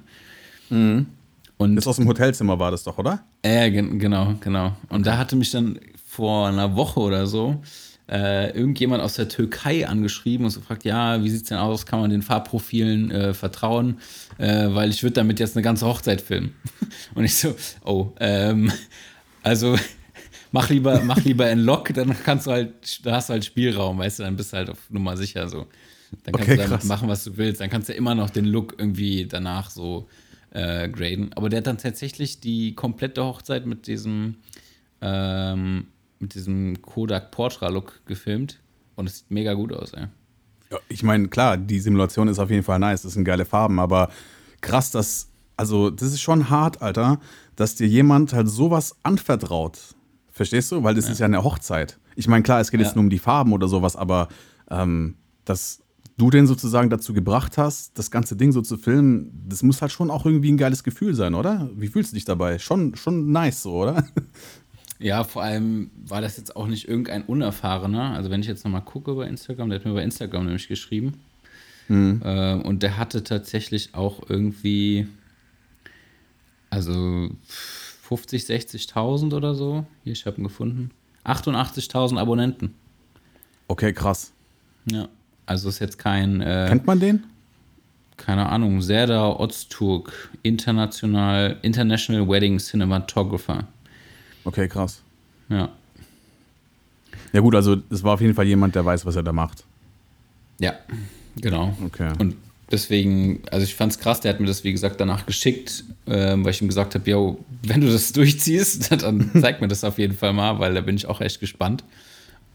Und 1.59 1.77
Das 1.77 1.87
aus 1.87 1.97
dem 1.97 2.09
Hotelzimmer 2.09 2.59
war 2.59 2.71
das 2.71 2.83
doch, 2.85 2.99
oder? 2.99 3.21
äh, 3.43 3.71
gen 3.71 3.99
genau, 3.99 4.35
genau. 4.41 4.77
Und 4.89 5.07
da 5.07 5.17
hatte 5.17 5.37
mich 5.37 5.51
dann 5.51 5.79
vor 6.07 6.49
einer 6.49 6.75
Woche 6.77 7.01
oder 7.01 7.27
so 7.27 7.63
äh, 8.11 8.51
irgendjemand 8.51 9.03
aus 9.03 9.15
der 9.15 9.29
Türkei 9.29 9.87
angeschrieben 9.89 10.45
und 10.45 10.51
so 10.51 10.61
fragt, 10.61 10.85
ja, 10.85 11.23
wie 11.25 11.31
sieht's 11.31 11.49
denn 11.49 11.59
aus? 11.59 11.87
Kann 11.87 12.01
man 12.01 12.11
den 12.11 12.23
Farbprofilen 12.23 13.11
äh, 13.11 13.35
vertrauen? 13.35 13.99
Äh, 14.39 14.69
weil 14.75 14.91
ich 14.91 15.03
würde 15.03 15.15
damit 15.15 15.41
jetzt 15.41 15.57
eine 15.57 15.63
ganze 15.63 15.87
Hochzeit 15.87 16.21
filmen. 16.21 16.55
Und 17.15 17.25
ich 17.25 17.35
so, 17.37 17.55
oh, 17.85 18.09
ähm, 18.21 18.71
also 19.43 19.77
mach 20.57 20.71
lieber, 20.71 21.03
mach 21.03 21.23
lieber 21.25 21.51
in 21.51 21.61
Lock, 21.61 21.93
dann 21.95 22.17
kannst 22.25 22.47
du 22.47 22.51
halt, 22.53 23.05
da 23.05 23.17
hast 23.17 23.29
du 23.29 23.35
halt 23.35 23.45
Spielraum, 23.45 23.99
weißt 23.99 24.19
du, 24.21 24.23
dann 24.23 24.37
bist 24.37 24.53
du 24.53 24.57
halt 24.57 24.71
auf 24.71 24.91
Nummer 24.91 25.17
sicher 25.17 25.49
so. 25.49 25.67
Dann 26.25 26.35
kannst 26.35 26.45
Okay, 26.45 26.57
du 26.57 26.63
damit 26.63 26.79
krass. 26.79 26.85
machen, 26.85 27.09
was 27.09 27.25
du 27.25 27.37
willst. 27.37 27.61
Dann 27.61 27.69
kannst 27.71 27.89
du 27.89 27.93
immer 27.93 28.15
noch 28.15 28.31
den 28.31 28.47
Look 28.47 28.75
irgendwie 28.79 29.27
danach 29.27 29.71
so 29.71 30.09
äh, 30.51 30.89
graden. 30.89 31.33
Aber 31.35 31.49
der 31.51 31.59
hat 31.59 31.67
dann 31.67 31.79
tatsächlich 31.79 32.41
die 32.41 32.75
komplette 32.75 33.23
Hochzeit 33.25 33.67
mit 33.67 33.87
diesem, 33.87 34.37
ähm, 35.03 35.89
mit 36.19 36.35
diesem 36.35 36.81
Kodak 36.81 37.31
Portra 37.33 37.69
Look 37.69 38.01
gefilmt. 38.07 38.61
Und 38.95 39.09
es 39.09 39.19
sieht 39.19 39.31
mega 39.31 39.53
gut 39.55 39.73
aus, 39.75 39.93
ey. 39.93 40.07
Ja, 40.71 40.79
ich 40.89 41.03
meine, 41.03 41.29
klar, 41.29 41.57
die 41.57 41.81
Simulation 41.81 42.29
ist 42.29 42.39
auf 42.39 42.51
jeden 42.51 42.63
Fall 42.63 42.79
nice, 42.79 43.03
das 43.03 43.13
sind 43.13 43.25
geile 43.25 43.45
Farben, 43.45 43.79
aber 43.79 44.11
krass, 44.61 44.91
dass, 44.91 45.29
also 45.57 45.91
das 45.91 46.09
ist 46.09 46.21
schon 46.23 46.51
hart, 46.51 46.83
Alter, 46.83 47.21
dass 47.57 47.77
dir 47.77 47.87
jemand 47.87 48.33
halt 48.33 48.49
sowas 48.49 48.97
anvertraut. 49.03 49.96
Verstehst 50.37 50.71
du? 50.71 50.83
Weil 50.83 50.95
das 50.95 51.09
ist 51.09 51.19
ja 51.19 51.25
eine 51.25 51.43
Hochzeit. 51.43 51.99
Ich 52.15 52.29
meine, 52.29 52.43
klar, 52.43 52.61
es 52.61 52.71
geht 52.71 52.79
Ja. 52.81 52.87
jetzt 52.87 52.95
nur 52.95 53.03
um 53.03 53.09
die 53.09 53.19
Farben 53.19 53.55
oder 53.55 53.69
sowas, 53.69 53.97
aber 53.97 54.29
ähm, 54.71 55.15
dass 55.47 55.81
du 56.19 56.29
den 56.29 56.47
sozusagen 56.47 56.91
dazu 56.91 57.15
gebracht 57.15 57.57
hast, 57.57 57.99
das 57.99 58.11
ganze 58.11 58.37
Ding 58.37 58.53
so 58.53 58.61
zu 58.61 58.77
filmen, 58.77 59.31
das 59.49 59.63
muss 59.63 59.81
halt 59.81 59.93
schon 59.93 60.11
auch 60.11 60.27
irgendwie 60.27 60.53
ein 60.53 60.59
geiles 60.59 60.85
Gefühl 60.85 61.15
sein, 61.15 61.35
oder? 61.35 61.71
Wie 61.75 61.89
fühlst 61.89 62.13
du 62.13 62.17
dich 62.17 62.27
dabei? 62.27 62.59
Schon, 62.59 62.97
schon 62.97 63.33
nice 63.33 63.63
so, 63.63 63.73
oder? 63.83 64.07
Ja, 64.99 65.25
vor 65.25 65.43
allem 65.43 65.91
war 66.07 66.21
das 66.21 66.37
jetzt 66.37 66.55
auch 66.55 66.67
nicht 66.67 66.87
irgendein 66.87 67.23
Unerfahrener. 67.25 68.11
Also 68.13 68.29
wenn 68.31 68.41
ich 68.41 68.47
jetzt 68.47 68.65
nochmal 68.65 68.83
gucke 68.83 69.15
bei 69.15 69.27
Instagram, 69.27 69.71
der 69.71 69.79
hat 69.79 69.87
mir 69.87 69.95
bei 69.95 70.03
Instagram 70.03 70.45
nämlich 70.45 70.69
geschrieben. 70.69 71.15
Ähm, 71.89 72.21
und 72.63 72.83
der 72.83 72.97
hatte 72.99 73.23
tatsächlich 73.25 73.95
auch 73.95 74.29
irgendwie, 74.29 75.07
also 76.71 77.31
50, 78.07 78.45
60.000 78.45 79.35
oder 79.35 79.55
so. 79.55 79.85
Hier, 80.05 80.13
ich 80.13 80.27
habe 80.27 80.41
ihn 80.41 80.45
gefunden. 80.45 80.91
88.000 81.25 82.19
Abonnenten. 82.19 82.75
Okay, 83.69 83.93
krass. 83.93 84.33
Ja. 84.91 85.09
Also 85.45 85.69
ist 85.69 85.81
jetzt 85.81 85.99
kein, 85.99 86.41
äh, 86.41 86.67
Kennt 86.69 86.87
man 86.87 87.01
den? 87.01 87.25
keine 88.17 88.49
Ahnung, 88.49 88.81
Serdar 88.81 89.39
Öztürk, 89.41 90.31
international, 90.43 91.59
International 91.63 92.27
Wedding 92.29 92.59
Cinematographer. 92.59 93.65
Okay, 94.45 94.69
krass. 94.69 95.03
Ja. 95.49 95.69
Ja 97.33 97.41
gut, 97.41 97.55
also 97.55 97.77
es 97.91 98.03
war 98.03 98.15
auf 98.15 98.21
jeden 98.21 98.35
Fall 98.35 98.47
jemand, 98.47 98.75
der 98.75 98.85
weiß, 98.85 99.05
was 99.05 99.17
er 99.17 99.23
da 99.23 99.33
macht. 99.33 99.65
Ja, 100.59 100.75
genau. 101.37 101.77
Okay. 101.85 102.13
Und 102.19 102.37
deswegen, 102.71 103.43
also 103.51 103.65
ich 103.65 103.75
fand's 103.75 103.99
krass, 103.99 104.21
der 104.21 104.33
hat 104.33 104.41
mir 104.41 104.47
das, 104.47 104.65
wie 104.65 104.73
gesagt, 104.73 105.01
danach 105.01 105.27
geschickt, 105.27 105.85
ähm, 106.07 106.45
weil 106.45 106.53
ich 106.53 106.63
ihm 106.63 106.69
gesagt 106.69 106.95
habe, 106.95 107.11
yo, 107.11 107.45
wenn 107.63 107.81
du 107.81 107.91
das 107.91 108.13
durchziehst, 108.13 108.91
dann 109.03 109.31
zeig 109.41 109.61
mir 109.61 109.69
das 109.69 109.85
auf 109.85 109.99
jeden 109.99 110.17
Fall 110.17 110.33
mal, 110.33 110.59
weil 110.59 110.75
da 110.75 110.81
bin 110.81 110.97
ich 110.97 111.07
auch 111.07 111.21
echt 111.21 111.41
gespannt. 111.41 111.85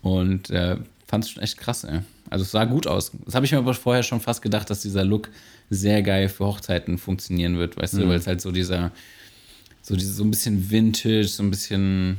Und 0.01 0.50
äh, 0.50 0.77
fand's 1.08 1.29
schon 1.29 1.43
echt 1.43 1.58
krass, 1.58 1.84
ey. 1.84 2.00
Also 2.29 2.43
es 2.43 2.51
sah 2.51 2.63
gut 2.65 2.88
aus. 2.88 3.12
Das 3.25 3.36
habe 3.36 3.46
ich 3.46 3.51
mir 3.51 3.58
aber 3.58 3.74
vorher 3.74 4.03
schon 4.03 4.22
fast 4.22 4.41
gedacht, 4.41 4.70
dass 4.70 4.81
dieser 4.81 5.03
Look 5.03 5.29
sehr 5.70 6.01
geil 6.01 6.29
für 6.29 6.46
Hochzeiten 6.46 6.98
funktionieren 6.98 7.58
wird, 7.58 7.77
weißt 7.77 7.96
du, 7.96 8.08
weil 8.08 8.15
es 8.17 8.27
halt 8.27 8.41
so 8.41 8.51
dieser, 8.51 8.91
so 9.81 9.96
diese 9.96 10.13
so 10.13 10.24
ein 10.24 10.31
bisschen 10.31 10.70
Vintage, 10.72 11.27
so 11.27 11.43
ein 11.43 11.51
bisschen 11.51 12.17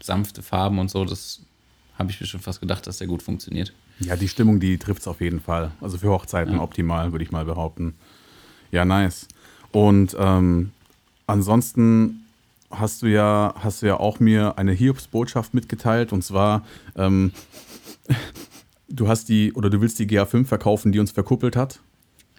sanfte 0.00 0.42
Farben 0.42 0.78
und 0.78 0.90
so, 0.90 1.04
das 1.04 1.40
habe 1.98 2.10
ich 2.10 2.20
mir 2.20 2.26
schon 2.26 2.40
fast 2.40 2.60
gedacht, 2.60 2.86
dass 2.86 2.98
der 2.98 3.06
gut 3.06 3.22
funktioniert. 3.22 3.72
Ja, 4.00 4.16
die 4.16 4.28
Stimmung, 4.28 4.60
die 4.60 4.78
trifft 4.78 5.02
es 5.02 5.08
auf 5.08 5.20
jeden 5.20 5.40
Fall. 5.40 5.72
Also 5.80 5.98
für 5.98 6.08
Hochzeiten 6.10 6.54
Ja. 6.54 6.60
optimal, 6.62 7.12
würde 7.12 7.24
ich 7.24 7.30
mal 7.30 7.44
behaupten. 7.44 7.94
Ja, 8.72 8.84
nice. 8.84 9.26
Und 9.72 10.16
ähm, 10.18 10.72
ansonsten 11.26 12.26
hast 12.70 13.02
du 13.02 13.06
ja, 13.06 13.54
hast 13.58 13.82
du 13.82 13.86
ja 13.86 13.98
auch 13.98 14.20
mir 14.20 14.58
eine 14.58 14.72
Hiobsbotschaft 14.72 15.54
mitgeteilt 15.54 16.12
und 16.12 16.22
zwar, 16.22 16.64
ähm, 16.96 17.32
du 18.88 19.08
hast 19.08 19.28
die 19.28 19.52
oder 19.52 19.70
du 19.70 19.80
willst 19.80 19.98
die 19.98 20.06
GA5 20.06 20.46
verkaufen, 20.46 20.92
die 20.92 20.98
uns 20.98 21.10
verkuppelt 21.10 21.56
hat. 21.56 21.80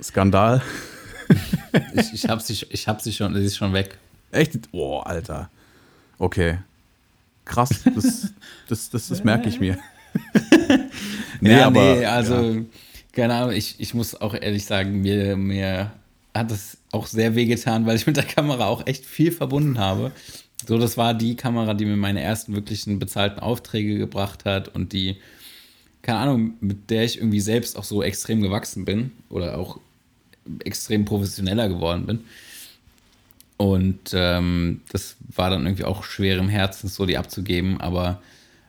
Skandal. 0.01 0.61
Ich, 1.93 2.13
ich 2.13 2.27
habe 2.27 2.41
sie, 2.41 2.65
ich 2.69 2.87
hab 2.89 3.01
sie 3.01 3.13
schon, 3.13 3.33
sie 3.33 3.45
ist 3.45 3.55
schon 3.55 3.71
weg. 3.71 3.97
Echt? 4.31 4.71
Boah, 4.71 5.07
Alter. 5.07 5.49
Okay. 6.17 6.57
Krass, 7.45 7.69
das, 7.95 8.33
das, 8.67 8.89
das, 8.89 9.07
das 9.07 9.23
merke 9.23 9.47
ich 9.47 9.59
mir. 9.59 9.77
ja, 11.41 11.69
nee, 11.69 12.05
also, 12.05 12.65
keine 13.13 13.35
Ahnung, 13.35 13.51
ich, 13.51 13.79
ich 13.79 13.93
muss 13.93 14.19
auch 14.19 14.33
ehrlich 14.33 14.65
sagen, 14.65 15.01
mir, 15.01 15.37
mir 15.37 15.91
hat 16.33 16.51
es 16.51 16.77
auch 16.91 17.07
sehr 17.07 17.35
wehgetan, 17.35 17.85
weil 17.85 17.95
ich 17.95 18.07
mit 18.07 18.17
der 18.17 18.23
Kamera 18.23 18.67
auch 18.67 18.85
echt 18.87 19.05
viel 19.05 19.31
verbunden 19.31 19.77
habe. 19.77 20.11
So, 20.65 20.77
das 20.77 20.97
war 20.97 21.13
die 21.13 21.35
Kamera, 21.35 21.73
die 21.73 21.85
mir 21.85 21.97
meine 21.97 22.21
ersten 22.21 22.53
wirklichen 22.53 22.99
bezahlten 22.99 23.39
Aufträge 23.39 23.97
gebracht 23.97 24.45
hat 24.45 24.67
und 24.69 24.93
die, 24.93 25.17
keine 26.01 26.19
Ahnung, 26.19 26.53
mit 26.61 26.89
der 26.89 27.03
ich 27.03 27.17
irgendwie 27.17 27.39
selbst 27.39 27.77
auch 27.77 27.83
so 27.83 28.03
extrem 28.03 28.41
gewachsen 28.41 28.85
bin 28.85 29.11
oder 29.29 29.57
auch 29.57 29.79
extrem 30.63 31.05
professioneller 31.05 31.67
geworden 31.67 32.05
bin. 32.05 32.19
Und 33.57 34.11
ähm, 34.13 34.81
das 34.91 35.17
war 35.35 35.51
dann 35.51 35.65
irgendwie 35.65 35.83
auch 35.83 36.03
schwer 36.03 36.37
im 36.37 36.49
Herzen, 36.49 36.87
so 36.87 37.05
die 37.05 37.17
abzugeben. 37.17 37.79
Aber 37.79 38.21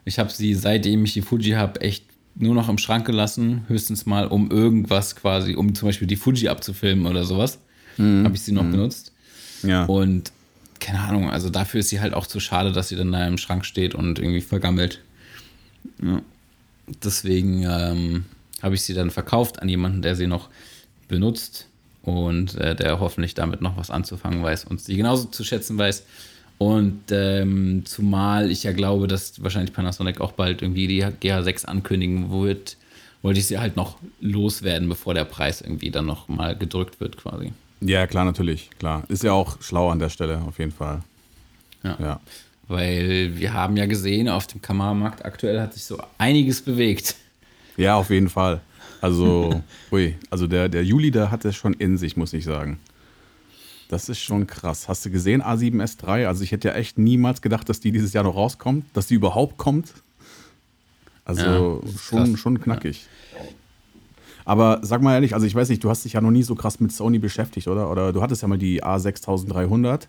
ich 0.05 0.19
habe 0.19 0.29
sie, 0.29 0.53
seitdem 0.53 1.05
ich 1.05 1.13
die 1.13 1.23
Fuji 1.23 1.53
habe, 1.53 1.81
echt 1.81 2.05
nur 2.35 2.55
noch 2.55 2.69
im 2.69 2.77
Schrank 2.77 3.05
gelassen. 3.05 3.65
Höchstens 3.67 4.05
mal, 4.05 4.27
um 4.27 4.49
irgendwas 4.49 5.15
quasi, 5.15 5.55
um 5.55 5.75
zum 5.75 5.89
Beispiel 5.89 6.07
die 6.07 6.15
Fuji 6.15 6.47
abzufilmen 6.47 7.05
oder 7.05 7.23
sowas. 7.25 7.59
Habe 7.97 8.35
ich 8.35 8.41
sie 8.41 8.51
noch 8.51 8.63
benutzt. 8.63 9.11
Ja. 9.61 9.85
Und 9.85 10.31
keine 10.79 10.99
Ahnung, 10.99 11.29
also 11.29 11.49
dafür 11.49 11.79
ist 11.79 11.89
sie 11.89 12.01
halt 12.01 12.13
auch 12.13 12.27
zu 12.27 12.39
schade, 12.39 12.71
dass 12.71 12.89
sie 12.89 12.95
dann 12.95 13.11
da 13.11 13.25
im 13.25 13.37
Schrank 13.37 13.65
steht 13.65 13.95
und 13.95 14.19
irgendwie 14.19 14.41
vergammelt. 14.41 14.99
Ja. 16.01 16.21
Deswegen 17.03 17.63
ähm, 17.63 18.25
habe 18.61 18.75
ich 18.75 18.81
sie 18.81 18.93
dann 18.93 19.09
verkauft 19.09 19.61
an 19.61 19.69
jemanden, 19.69 20.01
der 20.01 20.15
sie 20.15 20.27
noch 20.27 20.49
benutzt 21.07 21.67
und 22.01 22.55
äh, 22.55 22.75
der 22.75 22.99
hoffentlich 22.99 23.33
damit 23.33 23.61
noch 23.61 23.77
was 23.77 23.91
anzufangen 23.91 24.43
weiß 24.43 24.65
und 24.65 24.81
sie 24.81 24.97
genauso 24.97 25.27
zu 25.27 25.43
schätzen 25.43 25.77
weiß. 25.77 26.03
Und 26.57 27.03
ähm, 27.11 27.83
zumal 27.85 28.51
ich 28.51 28.63
ja 28.63 28.71
glaube, 28.71 29.07
dass 29.07 29.43
wahrscheinlich 29.43 29.73
Panasonic 29.73 30.21
auch 30.21 30.31
bald 30.31 30.61
irgendwie 30.61 30.87
die 30.87 31.03
GH6 31.03 31.65
ankündigen 31.65 32.31
wird, 32.31 32.77
wollte 33.21 33.39
ich 33.39 33.47
sie 33.47 33.59
halt 33.59 33.75
noch 33.75 33.97
loswerden, 34.21 34.87
bevor 34.87 35.13
der 35.13 35.25
Preis 35.25 35.61
irgendwie 35.61 35.91
dann 35.91 36.05
noch 36.05 36.27
mal 36.27 36.55
gedrückt 36.55 36.99
wird 36.99 37.17
quasi. 37.17 37.51
Ja, 37.81 38.07
klar, 38.07 38.25
natürlich. 38.25 38.69
Klar. 38.79 39.03
Ist 39.09 39.23
ja 39.23 39.33
auch 39.33 39.61
schlau 39.61 39.89
an 39.89 39.99
der 39.99 40.09
Stelle, 40.09 40.41
auf 40.47 40.59
jeden 40.59 40.71
Fall. 40.71 41.01
Ja. 41.83 41.97
Ja. 41.99 42.19
Weil 42.67 43.37
wir 43.37 43.53
haben 43.53 43.75
ja 43.75 43.85
gesehen, 43.85 44.29
auf 44.29 44.47
dem 44.47 44.61
Kameramarkt 44.61 45.25
aktuell 45.25 45.59
hat 45.59 45.73
sich 45.73 45.83
so 45.83 46.01
einiges 46.17 46.61
bewegt. 46.61 47.15
Ja, 47.75 47.95
auf 47.95 48.09
jeden 48.09 48.29
Fall. 48.29 48.61
Also, 49.01 49.61
ui, 49.91 50.15
also 50.29 50.47
der, 50.47 50.69
der 50.69 50.85
Juli, 50.85 51.11
der 51.11 51.29
hat 51.29 51.43
es 51.43 51.55
schon 51.55 51.73
in 51.73 51.97
sich, 51.97 52.15
muss 52.15 52.31
ich 52.33 52.45
sagen. 52.45 52.79
Das 53.93 54.09
ist 54.09 54.19
schon 54.19 54.47
krass. 54.47 54.89
Hast 54.89 55.05
du 55.05 55.11
gesehen, 55.11 55.43
A7S3? 55.43 56.25
Also 56.25 56.43
ich 56.43 56.51
hätte 56.51 56.69
ja 56.69 56.73
echt 56.73 56.97
niemals 56.97 57.43
gedacht, 57.43 57.69
dass 57.69 57.79
die 57.79 57.91
dieses 57.91 58.11
Jahr 58.11 58.23
noch 58.23 58.35
rauskommt, 58.35 58.85
dass 58.93 59.05
die 59.05 59.13
überhaupt 59.13 59.57
kommt. 59.57 59.93
Also 61.25 61.81
Ja, 61.85 61.91
schon, 61.99 62.25
krass. 62.31 62.39
schon 62.39 62.59
knackig. 62.59 63.05
Aber 64.45 64.79
sag 64.81 65.03
mal 65.03 65.13
ehrlich, 65.13 65.35
also 65.35 65.45
ich 65.45 65.53
weiß 65.53 65.69
nicht, 65.69 65.83
du 65.83 65.91
hast 65.91 66.03
dich 66.05 66.13
ja 66.13 66.21
noch 66.21 66.31
nie 66.31 66.41
so 66.41 66.55
krass 66.55 66.79
mit 66.79 66.91
Sony 66.91 67.19
beschäftigt, 67.19 67.67
oder? 67.67 67.91
Oder 67.91 68.11
du 68.13 68.23
hattest 68.23 68.41
ja 68.41 68.47
mal 68.47 68.57
die 68.57 68.83
A6300, 68.83 70.07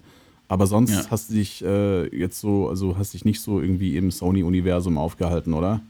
aber 0.49 0.67
sonst 0.67 0.91
Ja. 0.93 1.11
hast 1.11 1.29
du 1.29 1.35
dich 1.35 1.63
äh, 1.63 2.07
jetzt 2.17 2.41
so, 2.41 2.71
also 2.71 2.97
hast 2.97 3.13
dich 3.13 3.27
nicht 3.27 3.43
so 3.43 3.61
irgendwie 3.61 3.99
im 3.99 4.11
Sony-Universum 4.11 4.97
aufgehalten, 4.97 5.53
oder? 5.53 5.83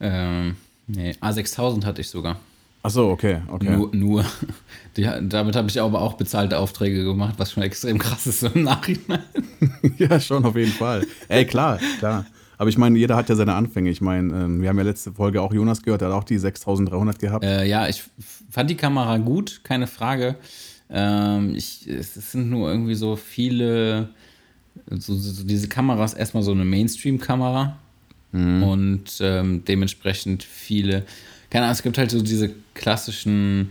Ähm, 0.00 0.56
nee, 0.88 1.12
A6000 1.20 1.84
hatte 1.84 2.00
ich 2.00 2.08
sogar. 2.10 2.40
Ach 2.82 2.90
so, 2.90 3.08
okay, 3.10 3.42
okay. 3.48 3.76
Nur, 3.76 3.94
nur. 3.94 4.24
Die, 4.96 5.08
damit 5.22 5.56
habe 5.56 5.68
ich 5.68 5.80
aber 5.80 6.00
auch 6.00 6.14
bezahlte 6.14 6.58
Aufträge 6.58 7.04
gemacht, 7.04 7.34
was 7.38 7.52
schon 7.52 7.62
extrem 7.62 7.98
krass 7.98 8.26
ist 8.26 8.40
so 8.40 8.48
im 8.48 8.64
Nachhinein. 8.64 9.22
Ja, 9.98 10.20
schon 10.20 10.44
auf 10.44 10.56
jeden 10.56 10.72
Fall. 10.72 11.06
Ey, 11.28 11.44
klar, 11.44 11.78
klar. 11.98 12.26
Aber 12.56 12.70
ich 12.70 12.78
meine, 12.78 12.98
jeder 12.98 13.16
hat 13.16 13.28
ja 13.28 13.34
seine 13.34 13.54
Anfänge. 13.54 13.90
Ich 13.90 14.00
meine, 14.00 14.44
ähm, 14.44 14.62
wir 14.62 14.68
haben 14.68 14.78
ja 14.78 14.84
letzte 14.84 15.12
Folge 15.12 15.42
auch 15.42 15.52
Jonas 15.52 15.82
gehört, 15.82 16.00
der 16.00 16.08
hat 16.08 16.14
auch 16.14 16.24
die 16.24 16.38
6300 16.38 17.18
gehabt. 17.18 17.44
Äh, 17.44 17.64
ja, 17.66 17.88
ich 17.88 18.04
fand 18.50 18.70
die 18.70 18.76
Kamera 18.76 19.18
gut, 19.18 19.60
keine 19.64 19.86
Frage. 19.86 20.36
Ähm, 20.90 21.54
ich, 21.54 21.86
es 21.88 22.14
sind 22.32 22.50
nur 22.50 22.70
irgendwie 22.70 22.94
so 22.94 23.16
viele, 23.16 24.08
so, 24.90 25.14
so, 25.14 25.44
diese 25.44 25.68
Kamera 25.68 26.04
ist 26.04 26.14
erstmal 26.14 26.42
so 26.42 26.52
eine 26.52 26.64
Mainstream-Kamera 26.64 27.76
und 28.30 29.04
ähm, 29.20 29.64
dementsprechend 29.66 30.42
viele, 30.42 31.04
keine 31.50 31.64
Ahnung, 31.64 31.74
es 31.74 31.82
gibt 31.82 31.98
halt 31.98 32.10
so 32.10 32.22
diese 32.22 32.50
klassischen 32.74 33.70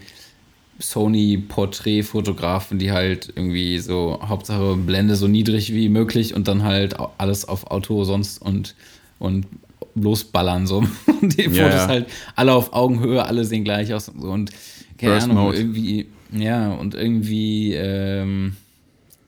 Sony-Porträtfotografen, 0.80 2.80
die 2.80 2.92
halt 2.92 3.32
irgendwie 3.36 3.80
so 3.80 4.20
Hauptsache 4.22 4.76
Blende 4.76 5.16
so 5.16 5.28
niedrig 5.28 5.74
wie 5.74 5.90
möglich 5.90 6.36
und 6.36 6.48
dann 6.48 6.64
halt 6.64 6.96
alles 7.18 7.48
auf 7.48 7.72
Auto 7.72 8.04
sonst 8.04 8.42
und, 8.42 8.76
und 9.20 9.48
losballern 9.96 10.68
so. 10.68 10.84
Und 11.22 11.36
die 11.36 11.50
Fotos 11.50 11.88
halt 11.88 12.08
alle 12.36 12.54
auf 12.54 12.74
Augenhöhe, 12.74 13.26
alle 13.26 13.44
sehen 13.44 13.64
gleich 13.64 13.92
aus 13.92 14.10
und 14.10 14.22
so. 14.22 14.30
Und 14.30 14.52
keine 15.00 15.14
Burst 15.14 15.30
Ahnung, 15.30 15.46
Mode. 15.46 15.58
irgendwie, 15.58 16.08
ja, 16.32 16.72
und 16.74 16.94
irgendwie, 16.94 17.74
ähm, 17.74 18.56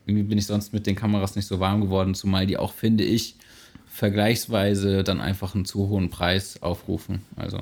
irgendwie 0.05 0.23
bin 0.23 0.37
ich 0.37 0.45
sonst 0.45 0.71
mit 0.71 0.85
den 0.85 0.95
Kameras 0.95 1.35
nicht 1.35 1.47
so 1.47 1.59
warm 1.59 1.81
geworden, 1.81 2.13
zumal 2.13 2.45
die 2.45 2.57
auch, 2.57 2.73
finde 2.73 3.03
ich, 3.03 3.35
vergleichsweise 3.87 5.03
dann 5.03 5.19
einfach 5.19 5.55
einen 5.55 5.65
zu 5.65 5.89
hohen 5.89 6.11
Preis 6.11 6.61
aufrufen. 6.61 7.21
Also, 7.35 7.59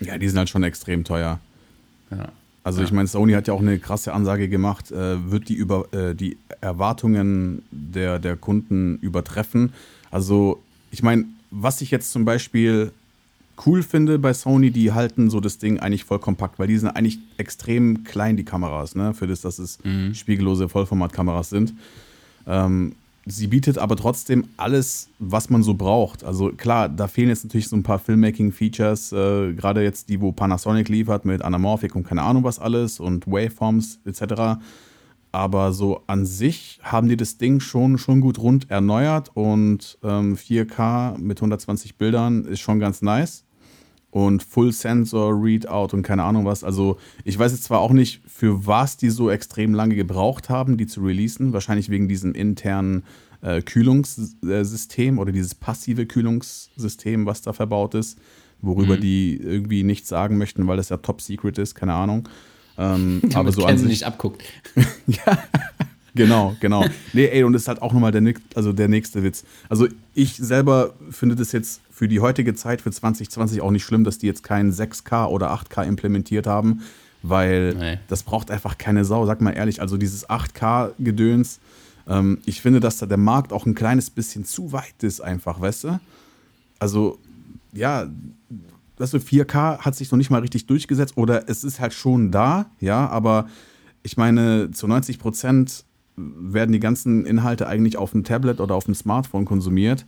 Ja, 0.00 0.18
die 0.18 0.28
sind 0.28 0.38
halt 0.38 0.48
schon 0.48 0.62
extrem 0.62 1.04
teuer. 1.04 1.40
ja. 2.10 2.32
Also 2.64 2.82
ich 2.82 2.92
meine, 2.92 3.08
Sony 3.08 3.32
hat 3.32 3.48
ja 3.48 3.54
auch 3.54 3.62
eine 3.62 3.78
krasse 3.78 4.12
Ansage 4.12 4.46
gemacht, 4.46 4.90
äh, 4.92 5.30
wird 5.30 5.48
die 5.48 5.54
über 5.54 5.90
äh, 5.94 6.14
die 6.14 6.36
Erwartungen 6.60 7.62
der, 7.70 8.18
der 8.18 8.36
Kunden 8.36 8.98
übertreffen. 8.98 9.72
Also 10.10 10.62
ich 10.90 11.02
meine, 11.02 11.24
was 11.50 11.80
ich 11.80 11.90
jetzt 11.90 12.12
zum 12.12 12.26
Beispiel 12.26 12.92
cool 13.64 13.82
finde 13.82 14.18
bei 14.18 14.34
Sony, 14.34 14.70
die 14.70 14.92
halten 14.92 15.30
so 15.30 15.40
das 15.40 15.56
Ding 15.56 15.78
eigentlich 15.80 16.04
voll 16.04 16.18
kompakt, 16.18 16.58
weil 16.58 16.68
die 16.68 16.76
sind 16.76 16.90
eigentlich 16.90 17.18
extrem 17.38 18.04
klein, 18.04 18.36
die 18.36 18.44
Kameras, 18.44 18.94
ne? 18.94 19.14
Für 19.14 19.26
das, 19.26 19.40
dass 19.40 19.58
es 19.58 19.78
spiegellose 20.12 20.68
Vollformatkameras 20.68 21.48
sind. 21.48 21.72
Ähm, 22.46 22.94
sie 23.28 23.46
bietet 23.46 23.78
aber 23.78 23.96
trotzdem 23.96 24.44
alles, 24.56 25.10
was 25.18 25.50
man 25.50 25.62
so 25.62 25.74
braucht. 25.74 26.24
Also 26.24 26.50
klar, 26.50 26.88
da 26.88 27.08
fehlen 27.08 27.28
jetzt 27.28 27.44
natürlich 27.44 27.68
so 27.68 27.76
ein 27.76 27.82
paar 27.82 27.98
Filmmaking-Features, 27.98 29.12
äh, 29.12 29.52
gerade 29.52 29.82
jetzt 29.82 30.08
die, 30.08 30.20
wo 30.20 30.32
Panasonic 30.32 30.88
liefert 30.88 31.24
mit 31.24 31.42
Anamorphic 31.42 31.94
und 31.94 32.04
keine 32.04 32.22
Ahnung 32.22 32.44
was 32.44 32.58
alles 32.58 33.00
und 33.00 33.26
Waveforms 33.26 34.00
etc. 34.04 34.60
Aber 35.30 35.72
so 35.72 36.02
an 36.06 36.24
sich 36.24 36.80
haben 36.82 37.08
die 37.08 37.16
das 37.16 37.38
Ding 37.38 37.60
schon, 37.60 37.98
schon 37.98 38.20
gut 38.20 38.38
rund 38.38 38.70
erneuert 38.70 39.30
und 39.34 39.98
ähm, 40.02 40.36
4K 40.36 41.18
mit 41.18 41.38
120 41.38 41.96
Bildern 41.96 42.44
ist 42.44 42.60
schon 42.60 42.80
ganz 42.80 43.02
nice 43.02 43.44
und 44.10 44.42
Full 44.42 44.72
Sensor 44.72 45.32
Readout 45.42 45.94
und 45.94 46.02
keine 46.02 46.24
Ahnung 46.24 46.44
was. 46.44 46.64
Also 46.64 46.98
ich 47.24 47.38
weiß 47.38 47.52
jetzt 47.52 47.64
zwar 47.64 47.80
auch 47.80 47.92
nicht, 47.92 48.22
für 48.26 48.66
was 48.66 48.96
die 48.96 49.10
so 49.10 49.30
extrem 49.30 49.74
lange 49.74 49.94
gebraucht 49.94 50.48
haben, 50.48 50.76
die 50.76 50.86
zu 50.86 51.02
releasen. 51.02 51.52
Wahrscheinlich 51.52 51.90
wegen 51.90 52.08
diesem 52.08 52.32
internen 52.32 53.04
äh, 53.42 53.60
Kühlungssystem 53.60 55.18
oder 55.18 55.32
dieses 55.32 55.54
passive 55.54 56.06
Kühlungssystem, 56.06 57.26
was 57.26 57.42
da 57.42 57.52
verbaut 57.52 57.94
ist, 57.94 58.18
worüber 58.60 58.96
die 58.96 59.36
irgendwie 59.36 59.82
nichts 59.82 60.08
sagen 60.08 60.38
möchten, 60.38 60.66
weil 60.66 60.76
das 60.76 60.88
ja 60.88 60.96
Top 60.96 61.20
Secret 61.20 61.58
ist, 61.58 61.74
keine 61.74 61.94
Ahnung. 61.94 62.28
Ähm, 62.78 63.20
aber 63.34 63.52
so 63.52 63.64
an 63.64 63.78
sich 63.78 63.88
nicht 63.88 64.04
abguckt. 64.04 64.42
Genau, 66.18 66.54
genau. 66.60 66.84
Nee, 67.14 67.26
ey, 67.26 67.44
und 67.44 67.54
das 67.54 67.62
ist 67.62 67.68
halt 67.68 67.80
auch 67.80 67.92
nochmal 67.94 68.12
der, 68.12 68.34
also 68.54 68.72
der 68.74 68.88
nächste 68.88 69.22
Witz. 69.22 69.44
Also 69.70 69.88
ich 70.14 70.34
selber 70.36 70.92
finde 71.10 71.34
das 71.36 71.52
jetzt 71.52 71.80
für 71.90 72.08
die 72.08 72.20
heutige 72.20 72.54
Zeit, 72.54 72.82
für 72.82 72.90
2020 72.90 73.60
auch 73.62 73.70
nicht 73.70 73.84
schlimm, 73.84 74.04
dass 74.04 74.18
die 74.18 74.26
jetzt 74.26 74.42
keinen 74.42 74.70
6K 74.72 75.26
oder 75.28 75.50
8K 75.52 75.84
implementiert 75.86 76.46
haben, 76.46 76.82
weil 77.22 77.74
Nee. 77.74 77.98
das 78.08 78.22
braucht 78.22 78.50
einfach 78.50 78.76
keine 78.78 79.04
Sau, 79.04 79.24
sag 79.26 79.40
mal 79.40 79.52
ehrlich. 79.52 79.80
Also 79.80 79.96
dieses 79.96 80.28
8K-Gedöns, 80.28 81.60
ähm, 82.08 82.38
ich 82.46 82.60
finde, 82.60 82.80
dass 82.80 82.98
da 82.98 83.06
der 83.06 83.16
Markt 83.18 83.52
auch 83.52 83.66
ein 83.66 83.74
kleines 83.74 84.10
bisschen 84.10 84.44
zu 84.44 84.72
weit 84.72 85.02
ist 85.02 85.20
einfach, 85.20 85.60
weißt 85.60 85.84
du? 85.84 86.00
Also, 86.78 87.18
ja, 87.72 88.06
weißt 88.98 89.14
du, 89.14 89.18
4K 89.18 89.78
hat 89.78 89.94
sich 89.94 90.10
noch 90.10 90.18
nicht 90.18 90.30
mal 90.30 90.40
richtig 90.40 90.66
durchgesetzt 90.66 91.16
oder 91.16 91.48
es 91.48 91.64
ist 91.64 91.80
halt 91.80 91.92
schon 91.94 92.30
da, 92.30 92.66
ja, 92.80 93.08
aber 93.08 93.48
ich 94.02 94.16
meine, 94.16 94.70
zu 94.70 94.86
90 94.86 95.18
Prozent 95.18 95.84
werden 96.18 96.72
die 96.72 96.80
ganzen 96.80 97.24
Inhalte 97.24 97.66
eigentlich 97.66 97.96
auf 97.96 98.12
dem 98.12 98.24
Tablet 98.24 98.60
oder 98.60 98.74
auf 98.74 98.84
dem 98.84 98.94
Smartphone 98.94 99.44
konsumiert 99.44 100.06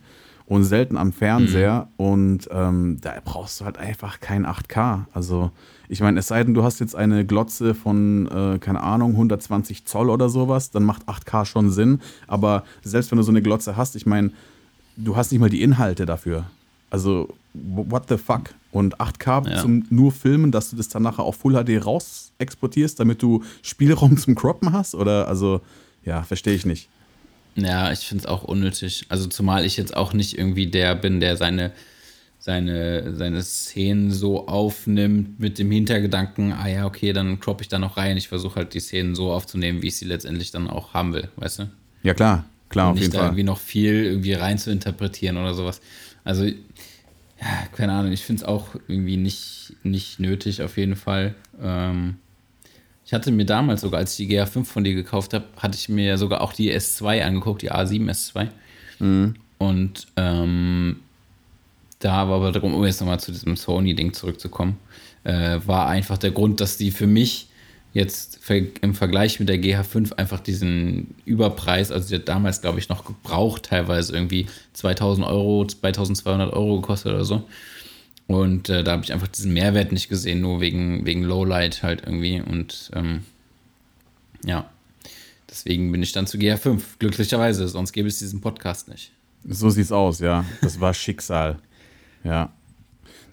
und 0.51 0.65
selten 0.65 0.97
am 0.97 1.13
Fernseher. 1.13 1.87
Mhm. 1.97 2.05
Und 2.05 2.49
ähm, 2.51 2.97
da 2.99 3.13
brauchst 3.23 3.61
du 3.61 3.65
halt 3.65 3.77
einfach 3.77 4.19
kein 4.19 4.45
8K. 4.45 5.05
Also, 5.13 5.51
ich 5.87 6.01
meine, 6.01 6.19
es 6.19 6.27
sei 6.27 6.43
denn, 6.43 6.53
du 6.53 6.63
hast 6.63 6.79
jetzt 6.79 6.93
eine 6.93 7.25
Glotze 7.25 7.73
von, 7.73 8.27
äh, 8.27 8.59
keine 8.59 8.83
Ahnung, 8.83 9.11
120 9.11 9.85
Zoll 9.85 10.09
oder 10.09 10.27
sowas, 10.27 10.71
dann 10.71 10.83
macht 10.83 11.07
8K 11.07 11.45
schon 11.45 11.69
Sinn. 11.69 12.01
Aber 12.27 12.63
selbst 12.83 13.11
wenn 13.11 13.17
du 13.17 13.23
so 13.23 13.31
eine 13.31 13.41
Glotze 13.41 13.77
hast, 13.77 13.95
ich 13.95 14.05
meine, 14.05 14.31
du 14.97 15.15
hast 15.15 15.31
nicht 15.31 15.39
mal 15.39 15.49
die 15.49 15.61
Inhalte 15.61 16.05
dafür. 16.05 16.45
Also, 16.89 17.29
what 17.53 18.09
the 18.09 18.17
fuck? 18.17 18.53
Und 18.73 18.99
8K 18.99 19.49
ja. 19.49 19.61
zum 19.61 19.85
nur 19.89 20.11
filmen, 20.11 20.51
dass 20.51 20.69
du 20.69 20.75
das 20.75 20.89
dann 20.89 21.03
nachher 21.03 21.23
auf 21.23 21.37
Full 21.37 21.53
HD 21.53 21.85
raus 21.85 22.33
exportierst, 22.39 22.99
damit 22.99 23.21
du 23.21 23.41
Spielraum 23.61 24.17
zum 24.17 24.35
Croppen 24.35 24.73
hast? 24.73 24.95
Oder, 24.95 25.29
also, 25.29 25.61
ja, 26.03 26.23
verstehe 26.23 26.55
ich 26.55 26.65
nicht. 26.65 26.89
Ja, 27.55 27.91
ich 27.91 27.99
finde 27.99 28.23
es 28.23 28.27
auch 28.27 28.43
unnötig. 28.43 29.05
Also, 29.09 29.27
zumal 29.27 29.65
ich 29.65 29.77
jetzt 29.77 29.95
auch 29.95 30.13
nicht 30.13 30.37
irgendwie 30.37 30.67
der 30.67 30.95
bin, 30.95 31.19
der 31.19 31.35
seine, 31.35 31.71
seine, 32.39 33.15
seine 33.15 33.41
Szenen 33.43 34.11
so 34.11 34.47
aufnimmt 34.47 35.39
mit 35.39 35.59
dem 35.59 35.69
Hintergedanken, 35.69 36.53
ah 36.53 36.67
ja, 36.67 36.85
okay, 36.85 37.11
dann 37.13 37.39
croppe 37.39 37.63
ich 37.63 37.67
da 37.67 37.77
noch 37.77 37.97
rein. 37.97 38.17
Ich 38.17 38.29
versuche 38.29 38.55
halt 38.55 38.73
die 38.73 38.79
Szenen 38.79 39.15
so 39.15 39.31
aufzunehmen, 39.31 39.81
wie 39.81 39.87
ich 39.87 39.97
sie 39.97 40.05
letztendlich 40.05 40.51
dann 40.51 40.69
auch 40.69 40.93
haben 40.93 41.13
will, 41.13 41.29
weißt 41.35 41.59
du? 41.59 41.69
Ja, 42.03 42.13
klar, 42.13 42.45
klar, 42.69 42.87
Und 42.87 42.93
auf 42.93 42.99
jeden 42.99 43.13
Fall. 43.13 43.25
irgendwie 43.25 43.43
noch 43.43 43.59
viel 43.59 44.05
irgendwie 44.05 44.33
rein 44.33 44.57
zu 44.57 44.71
interpretieren 44.71 45.37
oder 45.37 45.53
sowas. 45.53 45.81
Also, 46.23 46.45
ja, 46.45 47.67
keine 47.75 47.93
Ahnung, 47.93 48.11
ich 48.11 48.23
finde 48.23 48.43
es 48.43 48.47
auch 48.47 48.75
irgendwie 48.87 49.17
nicht, 49.17 49.73
nicht 49.83 50.19
nötig, 50.19 50.61
auf 50.61 50.77
jeden 50.77 50.95
Fall. 50.95 51.35
Ähm, 51.61 52.15
ich 53.11 53.13
hatte 53.13 53.33
mir 53.33 53.45
damals 53.45 53.81
sogar, 53.81 53.99
als 53.99 54.17
ich 54.17 54.25
die 54.25 54.37
GA5 54.37 54.63
von 54.63 54.85
dir 54.85 54.93
gekauft 54.95 55.33
habe, 55.33 55.43
hatte 55.57 55.77
ich 55.77 55.89
mir 55.89 56.17
sogar 56.17 56.39
auch 56.39 56.53
die 56.53 56.73
S2 56.73 57.23
angeguckt, 57.23 57.61
die 57.61 57.69
A7 57.69 58.09
S2. 58.09 58.47
Mhm. 58.99 59.35
Und 59.57 60.07
ähm, 60.15 61.01
da 61.99 62.29
war 62.29 62.37
aber 62.37 62.53
darum, 62.53 62.73
um 62.73 62.85
jetzt 62.85 63.01
nochmal 63.01 63.19
zu 63.19 63.33
diesem 63.33 63.57
Sony-Ding 63.57 64.13
zurückzukommen, 64.13 64.77
äh, 65.25 65.59
war 65.65 65.89
einfach 65.89 66.17
der 66.17 66.31
Grund, 66.31 66.61
dass 66.61 66.77
die 66.77 66.89
für 66.89 67.05
mich 67.05 67.49
jetzt 67.91 68.39
im 68.49 68.95
Vergleich 68.95 69.41
mit 69.41 69.49
der 69.49 69.61
GH5 69.61 70.13
einfach 70.13 70.39
diesen 70.39 71.13
Überpreis, 71.25 71.91
also 71.91 72.07
die 72.07 72.15
hat 72.15 72.29
damals, 72.29 72.61
glaube 72.61 72.79
ich, 72.79 72.87
noch 72.87 73.03
gebraucht, 73.03 73.63
teilweise 73.63 74.13
irgendwie 74.13 74.47
2000 74.71 75.27
Euro, 75.27 75.67
2200 75.67 76.53
Euro 76.53 76.79
gekostet 76.79 77.11
oder 77.11 77.25
so. 77.25 77.43
Und 78.33 78.69
äh, 78.69 78.83
da 78.83 78.93
habe 78.93 79.03
ich 79.03 79.13
einfach 79.13 79.27
diesen 79.27 79.53
Mehrwert 79.53 79.91
nicht 79.91 80.09
gesehen, 80.09 80.41
nur 80.41 80.61
wegen, 80.61 81.05
wegen 81.05 81.23
Lowlight 81.23 81.83
halt 81.83 82.03
irgendwie. 82.05 82.41
Und 82.41 82.91
ähm, 82.93 83.23
ja, 84.45 84.69
deswegen 85.49 85.91
bin 85.91 86.01
ich 86.01 86.11
dann 86.11 86.27
zu 86.27 86.37
GH5, 86.37 86.81
glücklicherweise, 86.99 87.67
sonst 87.67 87.91
gäbe 87.91 88.07
es 88.07 88.19
diesen 88.19 88.41
Podcast 88.41 88.87
nicht. 88.87 89.11
So 89.43 89.69
sieht's 89.69 89.91
aus, 89.91 90.19
ja. 90.19 90.45
Das 90.61 90.79
war 90.79 90.93
Schicksal. 90.93 91.57
Ja. 92.23 92.53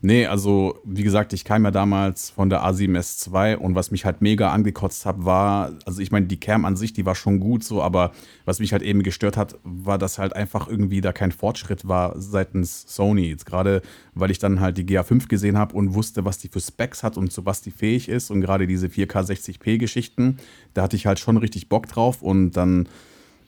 Nee, 0.00 0.26
also 0.26 0.78
wie 0.85 1.02
gesagt, 1.02 1.33
ich 1.33 1.45
kam 1.45 1.64
ja 1.64 1.73
damals 1.73 2.31
von 2.31 2.49
der 2.49 2.62
A7S2 2.64 3.57
und 3.57 3.75
was 3.75 3.90
mich 3.90 4.05
halt 4.05 4.23
mega 4.23 4.52
angekotzt 4.52 5.05
hat, 5.05 5.25
war, 5.25 5.73
also 5.87 6.00
ich 6.00 6.12
meine, 6.12 6.26
die 6.26 6.38
Cam 6.38 6.64
an 6.64 6.76
sich, 6.76 6.93
die 6.93 7.05
war 7.05 7.17
schon 7.17 7.40
gut 7.40 7.64
so, 7.64 7.83
aber 7.83 8.12
was 8.45 8.61
mich 8.61 8.73
halt 8.73 8.83
eben 8.83 9.02
gestört 9.02 9.37
hat, 9.37 9.57
war, 9.64 9.99
dass 9.99 10.19
halt 10.19 10.37
einfach 10.37 10.69
irgendwie 10.69 11.00
da 11.00 11.12
kein 11.12 11.33
Fortschritt 11.33 11.88
war 11.88 12.14
seitens 12.21 12.85
Sony. 12.87 13.28
Jetzt 13.28 13.45
gerade, 13.45 13.83
weil 14.14 14.31
ich 14.31 14.38
dann 14.38 14.61
halt 14.61 14.78
die 14.78 14.85
GA5 14.85 15.26
gesehen 15.26 15.59
habe 15.59 15.75
und 15.75 15.95
wusste, 15.95 16.25
was 16.25 16.38
die 16.38 16.49
für 16.49 16.61
Specs 16.61 17.02
hat 17.02 17.17
und 17.17 17.33
zu 17.33 17.45
was 17.45 17.61
die 17.61 17.73
fähig 17.73 18.09
ist 18.09 18.31
und 18.31 18.40
gerade 18.40 18.69
diese 18.69 18.87
4K 18.87 19.25
60p 19.25 19.78
Geschichten, 19.78 20.37
da 20.75 20.83
hatte 20.83 20.94
ich 20.94 21.07
halt 21.07 21.18
schon 21.18 21.37
richtig 21.38 21.68
Bock 21.68 21.88
drauf 21.88 22.22
und 22.22 22.53
dann 22.53 22.88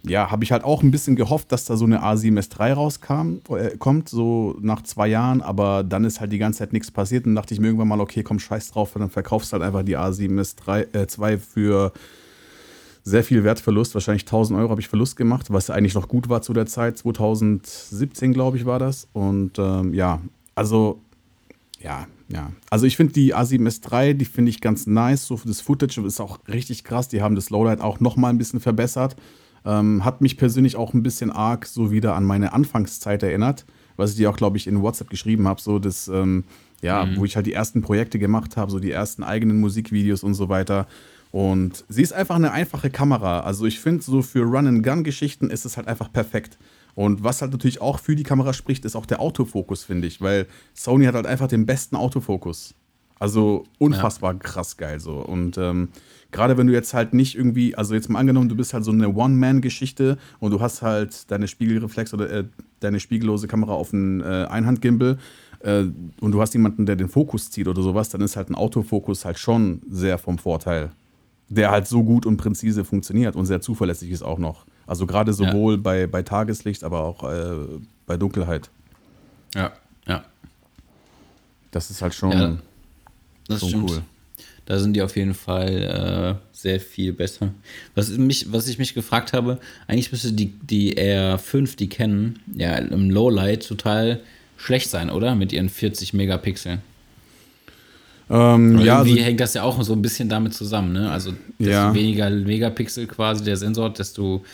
ja, 0.03 0.31
habe 0.31 0.45
ich 0.45 0.53
halt 0.53 0.65
auch 0.65 0.83
ein 0.83 0.91
bisschen 0.91 1.15
gehofft, 1.15 1.53
dass 1.53 1.67
da 1.67 1.77
so 1.77 1.85
eine 1.85 2.03
A7S3 2.03 2.73
rauskam, 2.73 3.39
äh, 3.51 3.77
kommt, 3.77 4.09
so 4.09 4.57
nach 4.61 4.83
zwei 4.83 5.09
Jahren, 5.09 5.43
aber 5.43 5.85
dann 5.85 6.05
ist 6.05 6.21
halt 6.21 6.33
die 6.33 6.39
ganze 6.39 6.61
Zeit 6.61 6.73
nichts 6.73 6.91
passiert 6.91 7.27
und 7.27 7.35
dachte 7.35 7.53
ich 7.53 7.61
mir 7.61 7.67
irgendwann 7.67 7.89
mal, 7.89 8.01
okay, 8.01 8.23
komm, 8.23 8.39
scheiß 8.39 8.71
drauf, 8.71 8.93
dann 8.95 9.11
verkaufst 9.11 9.53
du 9.53 9.55
halt 9.55 9.63
einfach 9.63 9.83
die 9.83 9.99
A7S3, 9.99 10.97
äh, 10.97 11.07
2 11.07 11.39
für 11.39 11.93
sehr 13.03 13.25
viel 13.25 13.45
Wertverlust, 13.45 13.95
wahrscheinlich 13.95 14.25
1000 14.25 14.59
Euro 14.59 14.71
habe 14.71 14.81
ich 14.81 14.89
Verlust 14.89 15.17
gemacht, 15.17 15.51
was 15.51 15.69
eigentlich 15.69 15.95
noch 15.95 16.09
gut 16.09 16.29
war 16.29 16.41
zu 16.43 16.53
der 16.53 16.67
Zeit, 16.67 16.97
2017 16.99 18.33
glaube 18.33 18.57
ich 18.57 18.67
war 18.67 18.79
das. 18.79 19.09
Und 19.13 19.59
ähm, 19.59 19.95
ja, 19.95 20.21
also 20.55 21.01
ja, 21.79 22.07
ja. 22.29 22.53
Also 22.69 22.87
ich 22.87 22.97
finde 22.97 23.15
die 23.15 23.35
A7S3, 23.35 24.15
die 24.15 24.27
finde 24.27 24.51
ich 24.51 24.61
ganz 24.61 24.87
nice, 24.87 25.27
so 25.27 25.37
für 25.39 25.49
das 25.49 25.61
Footage 25.61 26.05
ist 26.05 26.21
auch 26.21 26.39
richtig 26.47 26.85
krass, 26.85 27.09
die 27.09 27.23
haben 27.23 27.35
das 27.35 27.51
Lowlight 27.51 27.81
auch 27.81 28.01
nochmal 28.01 28.31
ein 28.31 28.39
bisschen 28.39 28.61
verbessert 28.61 29.17
ähm, 29.65 30.05
hat 30.05 30.21
mich 30.21 30.37
persönlich 30.37 30.77
auch 30.77 30.95
ein 30.95 31.03
bisschen 31.03 31.31
arg 31.31 31.67
so 31.67 31.91
wieder 31.91 32.15
an 32.15 32.25
meine 32.25 32.53
Anfangszeit 32.53 33.23
erinnert, 33.23 33.67
was 33.97 34.13
ich 34.13 34.17
dir 34.17 34.31
auch, 34.31 34.37
glaube 34.37 34.57
ich, 34.57 34.67
in 34.67 34.83
WhatsApp 34.83 35.11
geschrieben 35.11 35.47
habe, 35.47 35.61
so 35.61 35.79
das, 35.79 36.09
ähm, 36.09 36.45
ja, 36.83 37.05
mhm. 37.05 37.17
wo 37.17 37.25
ich 37.25 37.37
halt 37.37 37.47
die 37.47 37.53
ersten 37.53 37.83
Projekte 37.83 38.19
gemacht 38.19 38.57
habe, 38.57 38.71
so 38.71 38.79
die 38.79 38.91
ersten 38.91 39.23
eigenen 39.23 39.61
Musikvideos 39.61 40.23
und 40.23 40.35
so 40.35 40.49
weiter. 40.49 40.87
Und 41.31 41.85
sie 41.89 42.03
ist 42.03 42.13
einfach 42.13 42.37
eine 42.37 42.53
einfache 42.53 42.91
Kamera. 42.91 43.41
Also 43.41 43.67
ich 43.67 43.79
finde, 43.81 44.03
so 44.03 44.23
für 44.23 44.43
Run-and-Gun-Geschichten 44.43 45.51
ist 45.51 45.65
es 45.65 45.77
halt 45.77 45.87
einfach 45.87 46.13
perfekt. 46.13 46.59
Und 46.95 47.23
was 47.23 47.41
halt 47.41 47.53
natürlich 47.53 47.81
auch 47.81 48.01
für 48.01 48.17
die 48.17 48.25
Kamera 48.25 48.53
spricht, 48.53 48.85
ist 48.85 48.97
auch 48.97 49.07
der 49.07 49.21
Autofokus, 49.21 49.85
finde 49.85 50.09
ich, 50.09 50.21
weil 50.21 50.47
Sony 50.75 51.05
hat 51.05 51.15
halt 51.15 51.27
einfach 51.27 51.47
den 51.47 51.67
besten 51.67 51.95
Autofokus. 51.97 52.75
Also 53.21 53.65
unfassbar 53.79 54.33
ja. 54.33 54.39
krass 54.41 54.77
geil 54.77 54.99
so. 54.99 55.19
Und 55.19 55.57
ähm, 55.59 55.91
Gerade 56.33 56.57
wenn 56.57 56.69
du 56.69 56.73
jetzt 56.73 56.95
halt 56.95 57.13
nicht 57.13 57.37
irgendwie, 57.37 57.75
also 57.75 57.95
jetzt 57.95 58.09
mal 58.09 58.21
angenommen, 58.21 58.49
du 58.49 58.55
bist 58.55 58.73
halt 58.73 58.85
so 58.85 58.93
eine 58.93 59.09
One-Man-Geschichte 59.09 60.17
und 60.39 60.53
du 60.53 60.61
hast 60.61 60.83
halt 60.83 61.31
deine 61.31 61.49
Spiegelreflex 61.49 62.15
oder 62.15 62.31
äh, 62.31 62.45
deine 62.79 63.01
spiegellose 63.01 63.49
Kamera 63.49 63.73
auf 63.73 63.93
einen 63.93 64.21
äh, 64.21 64.47
Einhandgimbal 64.49 65.19
äh, 65.61 65.85
und 66.21 66.33
du 66.33 66.41
hast 66.41 66.53
jemanden, 66.55 66.87
der 66.87 66.95
den 66.95 67.09
Fokus 67.09 67.51
zieht 67.51 67.67
oder 67.67 67.83
sowas, 67.83 68.11
dann 68.11 68.21
ist 68.21 68.37
halt 68.37 68.49
ein 68.49 68.55
Autofokus 68.55 69.25
halt 69.25 69.39
schon 69.39 69.83
sehr 69.91 70.19
vom 70.19 70.39
Vorteil. 70.39 70.91
Der 71.49 71.73
halt 71.73 71.89
so 71.89 72.05
gut 72.05 72.27
und 72.27 72.37
präzise 72.37 72.85
funktioniert 72.85 73.35
und 73.35 73.47
sehr 73.47 73.61
zuverlässig 73.61 74.11
ist 74.11 74.23
auch 74.23 74.39
noch. 74.39 74.67
Also 74.87 75.07
gerade 75.07 75.33
sowohl 75.33 75.75
ja. 75.75 75.81
bei, 75.81 76.07
bei 76.07 76.23
Tageslicht, 76.23 76.85
aber 76.85 77.01
auch 77.01 77.25
äh, 77.25 77.57
bei 78.07 78.17
Dunkelheit. 78.17 78.71
Ja, 79.57 79.73
ja. 80.07 80.23
Das 81.73 81.91
ist 81.91 82.03
halt 82.03 82.15
schon, 82.15 82.33
ja, 82.33 82.57
das 83.51 83.69
schon 83.69 83.85
cool. 83.85 84.03
Da 84.67 84.79
sind 84.79 84.95
die 84.95 85.03
auf 85.03 85.17
jeden 85.17 85.35
Fall 85.35 86.39
äh, 86.39 86.57
sehr 86.57 86.79
viel 86.81 87.13
besser. 87.13 87.53
Was, 87.95 88.11
mich, 88.11 88.53
was 88.53 88.69
ich 88.69 88.79
mich 88.79 88.95
gefragt 88.95 89.33
habe, 89.33 89.59
eigentlich 89.89 90.13
müsste 90.13 90.33
die, 90.33 90.47
die 90.47 90.97
R5, 90.97 91.77
die 91.77 91.89
kennen, 91.89 92.39
ja 92.55 92.77
im 92.77 93.11
Lowlight 93.11 93.67
total 93.67 94.21
schlecht 94.57 94.89
sein, 94.91 95.11
oder? 95.11 95.35
Mit 95.35 95.53
ihren 95.53 95.69
40 95.69 96.13
Megapixeln. 96.13 96.83
Ähm, 98.31 98.79
ja, 98.79 98.99
irgendwie 98.99 99.13
also, 99.15 99.25
hängt 99.25 99.41
das 99.41 99.55
ja 99.55 99.65
auch 99.65 99.83
so 99.83 99.93
ein 99.93 100.03
bisschen 100.03 100.29
damit 100.29 100.55
zusammen, 100.55 100.93
ne? 100.93 101.11
Also 101.11 101.33
desto 101.59 101.73
ja. 101.73 101.93
weniger 101.93 102.31
Megapixel 102.31 103.09
quasi 103.09 103.43
der 103.43 103.57
Sensor, 103.57 103.91
desto 103.91 104.45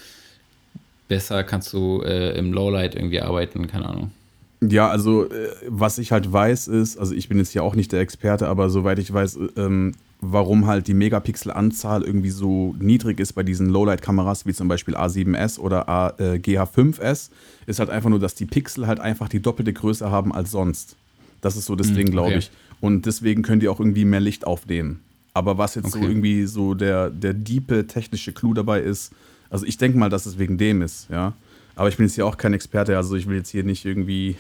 besser 1.09 1.44
kannst 1.44 1.74
du 1.74 2.02
äh, 2.02 2.38
im 2.38 2.54
Lowlight 2.54 2.94
irgendwie 2.94 3.20
arbeiten, 3.20 3.66
keine 3.66 3.87
Ahnung. 3.87 4.12
Ja, 4.61 4.88
also 4.88 5.29
äh, 5.29 5.49
was 5.69 5.99
ich 5.99 6.12
halt 6.12 6.33
weiß 6.33 6.69
ist, 6.69 6.99
also 6.99 7.14
ich 7.14 7.29
bin 7.29 7.38
jetzt 7.38 7.51
hier 7.51 7.62
auch 7.62 7.75
nicht 7.75 7.92
der 7.92 8.01
Experte, 8.01 8.49
aber 8.49 8.71
soweit 8.71 8.99
ich 8.99 9.12
weiß, 9.12 9.38
ähm, 9.57 9.92
warum 10.21 10.66
halt 10.66 10.88
die 10.88 10.95
Megapixel-Anzahl 10.95 12.03
irgendwie 12.03 12.31
so 12.31 12.75
niedrig 12.79 13.21
ist 13.21 13.35
bei 13.35 13.42
diesen 13.42 13.69
Lowlight-Kameras 13.69 14.47
wie 14.47 14.55
zum 14.55 14.69
Beispiel 14.69 14.97
A7S 14.97 15.59
oder 15.59 15.88
A, 15.88 16.14
äh, 16.19 16.38
GH5S, 16.38 17.31
ist 17.66 17.79
halt 17.79 17.90
einfach 17.90 18.09
nur, 18.09 18.19
dass 18.19 18.35
die 18.35 18.47
Pixel 18.47 18.87
halt 18.87 18.99
einfach 18.99 19.29
die 19.29 19.40
doppelte 19.40 19.73
Größe 19.73 20.11
haben 20.11 20.33
als 20.33 20.51
sonst. 20.51 20.97
Das 21.42 21.57
ist 21.57 21.66
so 21.66 21.77
das 21.77 21.90
mm, 21.90 21.95
Ding, 21.95 22.11
glaube 22.11 22.29
okay. 22.29 22.38
ich. 22.38 22.51
Und 22.81 23.07
deswegen 23.07 23.42
können 23.42 23.61
die 23.61 23.69
auch 23.69 23.79
irgendwie 23.79 24.05
mehr 24.05 24.21
Licht 24.21 24.47
aufnehmen. 24.47 25.01
Aber 25.35 25.59
was 25.59 25.75
jetzt 25.75 25.95
okay. 25.95 26.01
so 26.01 26.09
irgendwie 26.09 26.47
so 26.47 26.73
der, 26.73 27.11
der 27.11 27.35
diepe 27.35 27.87
technische 27.87 28.33
Clou 28.33 28.55
dabei 28.55 28.81
ist, 28.81 29.12
also 29.51 29.66
ich 29.66 29.77
denke 29.77 29.99
mal, 29.99 30.09
dass 30.09 30.25
es 30.25 30.38
wegen 30.38 30.57
dem 30.57 30.81
ist, 30.81 31.09
ja. 31.11 31.35
Aber 31.77 31.89
ich 31.89 31.97
bin 31.97 32.07
jetzt 32.07 32.15
hier 32.15 32.27
auch 32.27 32.37
kein 32.37 32.55
Experte, 32.55 32.97
also 32.97 33.15
ich 33.15 33.29
will 33.29 33.37
jetzt 33.37 33.51
hier 33.51 33.62
nicht 33.62 33.85
irgendwie 33.85 34.37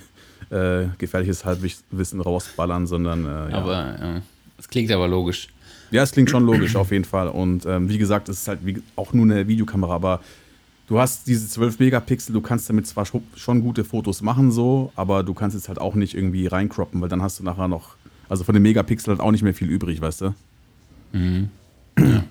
äh, 0.50 0.86
gefährliches 0.98 1.44
Halbwissen 1.44 2.20
rausballern, 2.20 2.86
sondern 2.86 3.24
äh, 3.24 3.50
ja. 3.52 3.58
Aber 3.58 4.22
es 4.58 4.68
klingt 4.68 4.90
aber 4.90 5.06
logisch. 5.06 5.48
Ja, 5.90 6.02
es 6.02 6.12
klingt 6.12 6.30
schon 6.30 6.44
logisch 6.44 6.74
auf 6.76 6.90
jeden 6.90 7.04
Fall. 7.04 7.28
Und 7.28 7.66
ähm, 7.66 7.88
wie 7.88 7.98
gesagt, 7.98 8.28
es 8.28 8.40
ist 8.40 8.48
halt 8.48 8.60
wie, 8.64 8.82
auch 8.96 9.12
nur 9.12 9.24
eine 9.24 9.46
Videokamera, 9.46 9.94
aber 9.94 10.20
du 10.88 10.98
hast 10.98 11.26
diese 11.26 11.48
12 11.48 11.78
Megapixel, 11.78 12.32
du 12.32 12.40
kannst 12.40 12.68
damit 12.68 12.86
zwar 12.86 13.06
schon 13.06 13.62
gute 13.62 13.84
Fotos 13.84 14.22
machen, 14.22 14.50
so, 14.50 14.92
aber 14.96 15.22
du 15.22 15.34
kannst 15.34 15.54
jetzt 15.54 15.68
halt 15.68 15.78
auch 15.78 15.94
nicht 15.94 16.14
irgendwie 16.14 16.46
reinkroppen, 16.46 17.00
weil 17.00 17.08
dann 17.08 17.22
hast 17.22 17.38
du 17.38 17.44
nachher 17.44 17.68
noch, 17.68 17.96
also 18.28 18.44
von 18.44 18.54
den 18.54 18.62
Megapixeln 18.62 19.16
halt 19.16 19.26
auch 19.26 19.30
nicht 19.30 19.42
mehr 19.42 19.54
viel 19.54 19.68
übrig, 19.68 20.00
weißt 20.00 20.22
du? 20.22 20.34
Mhm. 21.12 21.50
Ja. 21.98 22.24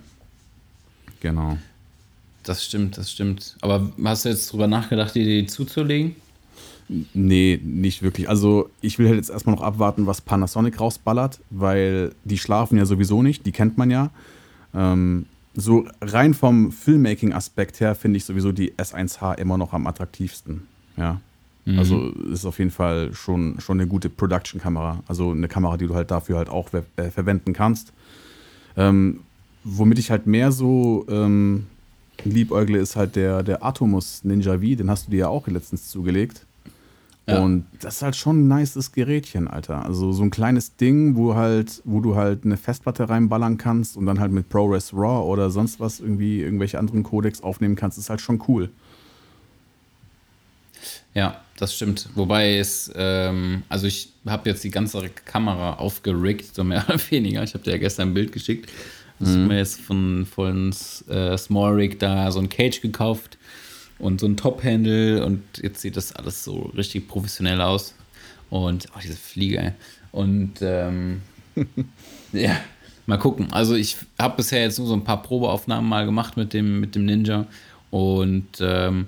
Genau. 1.22 1.58
Das 2.45 2.63
stimmt, 2.63 2.97
das 2.97 3.12
stimmt. 3.12 3.58
Aber 3.62 3.91
hast 4.03 4.25
du 4.25 4.29
jetzt 4.29 4.51
drüber 4.51 4.67
nachgedacht, 4.67 5.15
die, 5.15 5.25
die 5.25 5.45
zuzulegen? 5.47 6.15
Nee, 6.88 7.60
nicht 7.63 8.03
wirklich. 8.03 8.29
Also 8.29 8.69
ich 8.81 8.99
will 8.99 9.08
halt 9.08 9.17
jetzt 9.17 9.31
erstmal 9.31 9.55
noch 9.55 9.63
abwarten, 9.63 10.05
was 10.05 10.21
Panasonic 10.21 10.79
rausballert, 10.79 11.39
weil 11.49 12.13
die 12.23 12.38
schlafen 12.38 12.77
ja 12.77 12.86
sowieso 12.86 13.23
nicht, 13.23 13.45
die 13.45 13.51
kennt 13.51 13.77
man 13.77 13.89
ja. 13.89 14.12
Ähm, 14.73 15.25
so 15.55 15.88
rein 16.01 16.34
vom 16.34 16.71
Filmmaking-Aspekt 16.71 17.79
her 17.79 17.95
finde 17.95 18.17
ich 18.17 18.25
sowieso 18.25 18.51
die 18.51 18.73
S1H 18.73 19.38
immer 19.39 19.58
noch 19.58 19.73
am 19.73 19.88
attraktivsten. 19.88 20.67
Ja. 20.97 21.21
Mhm. 21.65 21.79
Also 21.79 22.10
ist 22.31 22.45
auf 22.45 22.60
jeden 22.60 22.71
Fall 22.71 23.13
schon, 23.13 23.60
schon 23.60 23.79
eine 23.79 23.88
gute 23.88 24.10
Production-Kamera. 24.10 25.03
Also 25.08 25.31
eine 25.31 25.47
Kamera, 25.47 25.77
die 25.77 25.88
du 25.88 25.95
halt 25.95 26.12
dafür 26.12 26.38
halt 26.38 26.49
auch 26.49 26.69
äh, 26.73 27.10
verwenden 27.10 27.53
kannst. 27.53 27.93
Ähm, 28.77 29.21
womit 29.63 29.97
ich 29.97 30.12
halt 30.12 30.27
mehr 30.27 30.51
so 30.51 31.05
ähm, 31.10 31.65
liebäugle, 32.23 32.80
ist 32.80 32.95
halt 32.95 33.15
der, 33.15 33.43
der 33.43 33.63
Atomus 33.63 34.23
Ninja 34.23 34.54
V. 34.54 34.75
Den 34.75 34.89
hast 34.89 35.08
du 35.08 35.12
dir 35.12 35.17
ja 35.17 35.28
auch 35.28 35.47
letztens 35.47 35.89
zugelegt. 35.89 36.45
Ja. 37.28 37.39
Und 37.39 37.65
das 37.82 37.97
ist 37.97 38.01
halt 38.04 38.15
schon 38.15 38.47
ein 38.47 38.60
nices 38.60 38.91
Gerätchen, 38.91 39.47
Alter. 39.47 39.84
Also 39.84 40.12
so 40.12 40.21
ein 40.21 40.30
kleines 40.30 40.75
Ding, 40.75 41.15
wo 41.15 41.34
halt, 41.34 41.82
wo 41.84 41.99
du 41.99 42.15
halt 42.15 42.45
eine 42.45 42.56
Festplatte 42.56 43.10
reinballern 43.10 43.58
kannst 43.58 43.97
und 43.97 44.06
dann 44.06 44.19
halt 44.19 44.32
mit 44.32 44.47
ProRes 44.49 44.93
RAW 44.93 45.28
oder 45.28 45.49
sonst 45.49 45.80
was 45.80 45.99
irgendwie 45.99 46.41
irgendwelche 46.41 46.78
anderen 46.78 47.01
Codecs 47.01 47.41
aufnehmen 47.41 47.75
kannst, 47.75 47.97
ist 47.97 48.12
halt 48.12 48.21
schon 48.21 48.43
cool. 48.47 48.69
Ja, 51.15 51.41
das 51.58 51.73
stimmt. 51.73 52.10
Wobei 52.13 52.58
es, 52.58 52.91
ähm, 52.95 53.63
also 53.69 53.88
ich 53.88 54.13
habe 54.28 54.49
jetzt 54.49 54.63
die 54.63 54.69
ganze 54.69 55.10
Kamera 55.10 55.75
aufgerickt, 55.75 56.54
so 56.54 56.63
mehr 56.63 56.86
oder 56.89 56.99
weniger. 57.10 57.41
Ich 57.41 57.56
habe 57.56 57.63
dir 57.63 57.71
ja 57.71 57.78
gestern 57.78 58.10
ein 58.10 58.13
Bild 58.13 58.34
geschickt. 58.34 58.69
Ich 59.19 59.30
mhm. 59.30 59.47
mir 59.47 59.58
jetzt 59.58 59.80
von, 59.80 60.25
von 60.25 60.73
äh, 61.10 61.38
Small 61.38 61.73
Rig 61.73 61.99
da 61.99 62.32
so 62.32 62.39
ein 62.39 62.49
Cage 62.49 62.82
gekauft 62.82 63.38
und 63.97 64.19
so 64.19 64.28
ein 64.28 64.36
Top-Handle 64.36 65.25
und 65.25 65.41
jetzt 65.62 65.82
sieht 65.82 65.95
das 65.95 66.13
alles 66.13 66.43
so 66.43 66.71
richtig 66.75 67.08
professionell 67.08 67.62
aus. 67.62 67.95
Und 68.49 68.88
oh, 68.95 68.99
diese 69.01 69.15
Fliege. 69.15 69.73
Und 70.12 70.56
ähm, 70.62 71.21
ja, 72.34 72.58
mal 73.06 73.17
gucken. 73.17 73.51
Also 73.51 73.75
ich 73.75 73.97
habe 74.19 74.38
bisher 74.38 74.62
jetzt 74.62 74.80
nur 74.80 74.88
so 74.88 74.93
ein 74.93 75.04
paar 75.04 75.21
Probeaufnahmen 75.21 75.89
mal 75.89 76.06
gemacht 76.06 76.38
mit 76.38 76.54
dem, 76.54 76.80
mit 76.80 76.95
dem 76.95 77.06
Ninja. 77.06 77.47
Und 77.91 78.47
ähm, 78.60 79.08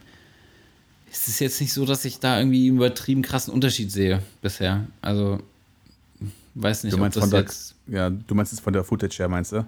es 1.11 1.27
ist 1.27 1.39
jetzt 1.39 1.61
nicht 1.61 1.73
so, 1.73 1.85
dass 1.85 2.05
ich 2.05 2.19
da 2.19 2.39
irgendwie 2.39 2.67
übertrieben 2.67 3.21
krassen 3.21 3.53
Unterschied 3.53 3.91
sehe 3.91 4.21
bisher. 4.41 4.87
Also 5.01 5.39
weiß 6.55 6.83
nicht, 6.83 6.93
du 6.93 6.97
meinst 6.97 7.17
ob 7.17 7.23
das 7.23 7.29
von 7.29 7.39
jetzt 7.39 7.75
der, 7.87 7.95
ja, 7.97 8.09
du 8.09 8.35
meinst 8.35 8.53
es 8.53 8.59
von 8.59 8.73
der 8.73 8.83
Footage 8.83 9.17
her, 9.17 9.29
meinst 9.29 9.51
du? 9.51 9.65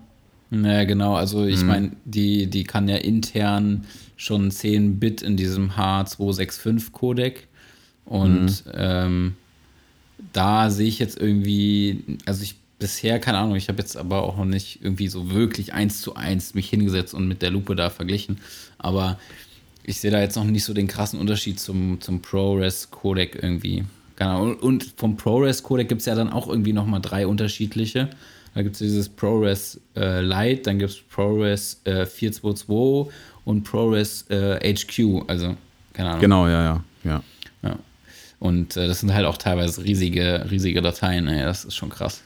Naja, 0.52 0.84
genau. 0.86 1.16
Also 1.16 1.46
ich 1.46 1.62
mhm. 1.62 1.68
meine, 1.68 1.92
die, 2.06 2.48
die 2.48 2.64
kann 2.64 2.88
ja 2.88 2.98
intern 2.98 3.86
schon 4.18 4.52
10 4.52 5.00
Bit 5.00 5.22
in 5.22 5.38
diesem 5.38 5.72
H265-Codec. 5.72 7.48
Und 8.06 8.66
mhm. 8.66 8.72
ähm, 8.74 9.34
da 10.34 10.70
sehe 10.70 10.88
ich 10.88 11.00
jetzt 11.00 11.20
irgendwie, 11.20 12.04
also 12.26 12.44
ich 12.44 12.56
bisher, 12.80 13.20
keine 13.20 13.38
Ahnung, 13.38 13.56
ich 13.56 13.68
habe 13.68 13.80
jetzt 13.80 13.98
aber 13.98 14.24
auch 14.24 14.38
noch 14.38 14.46
nicht 14.46 14.80
irgendwie 14.82 15.08
so 15.08 15.32
wirklich 15.32 15.74
eins 15.74 16.02
zu 16.02 16.16
eins 16.16 16.54
mich 16.54 16.70
hingesetzt 16.70 17.14
und 17.14 17.28
mit 17.28 17.42
der 17.42 17.52
Lupe 17.52 17.76
da 17.76 17.90
verglichen. 17.90 18.40
Aber 18.78 19.20
ich 19.84 20.00
sehe 20.00 20.12
da 20.12 20.20
jetzt 20.20 20.36
noch 20.36 20.46
nicht 20.46 20.64
so 20.64 20.74
den 20.74 20.88
krassen 20.88 21.20
Unterschied 21.20 21.60
zum, 21.60 22.02
zum 22.02 22.22
ProRes-Codec 22.22 23.38
irgendwie. 23.42 23.84
Genau. 24.16 24.52
Und 24.52 24.94
vom 24.98 25.18
ProRes-Codec 25.18 25.90
gibt 25.90 26.02
es 26.02 26.06
ja 26.06 26.16
dann 26.16 26.30
auch 26.30 26.48
irgendwie 26.48 26.74
nochmal 26.74 27.02
drei 27.02 27.28
unterschiedliche. 27.28 28.10
Da 28.56 28.62
gibt 28.62 28.76
es 28.76 28.80
dieses 28.80 29.10
ProRes 29.10 29.80
äh, 29.96 30.22
Lite, 30.22 30.64
dann 30.64 30.80
gibt 30.80 30.92
es 30.92 31.00
ProRes 31.00 31.82
äh, 31.86 32.06
422 32.06 33.14
und 33.46 33.64
ProRes 33.64 34.26
äh, 34.30 34.74
HQ, 34.74 35.24
also 35.28 35.56
keine 35.94 36.10
Ahnung. 36.10 36.22
Genau, 36.22 36.48
ja, 36.48 36.64
ja, 36.64 36.84
ja. 37.04 37.24
ja. 37.64 37.80
Und 38.40 38.78
äh, 38.78 38.88
das 38.88 39.02
sind 39.02 39.14
halt 39.14 39.26
auch 39.26 39.38
teilweise 39.38 39.84
riesige, 39.84 40.46
riesige 40.50 40.82
Dateien, 40.82 41.28
ey, 41.28 41.44
das 41.44 41.66
ist 41.66 41.76
schon 41.76 41.90
krass. 41.90 42.22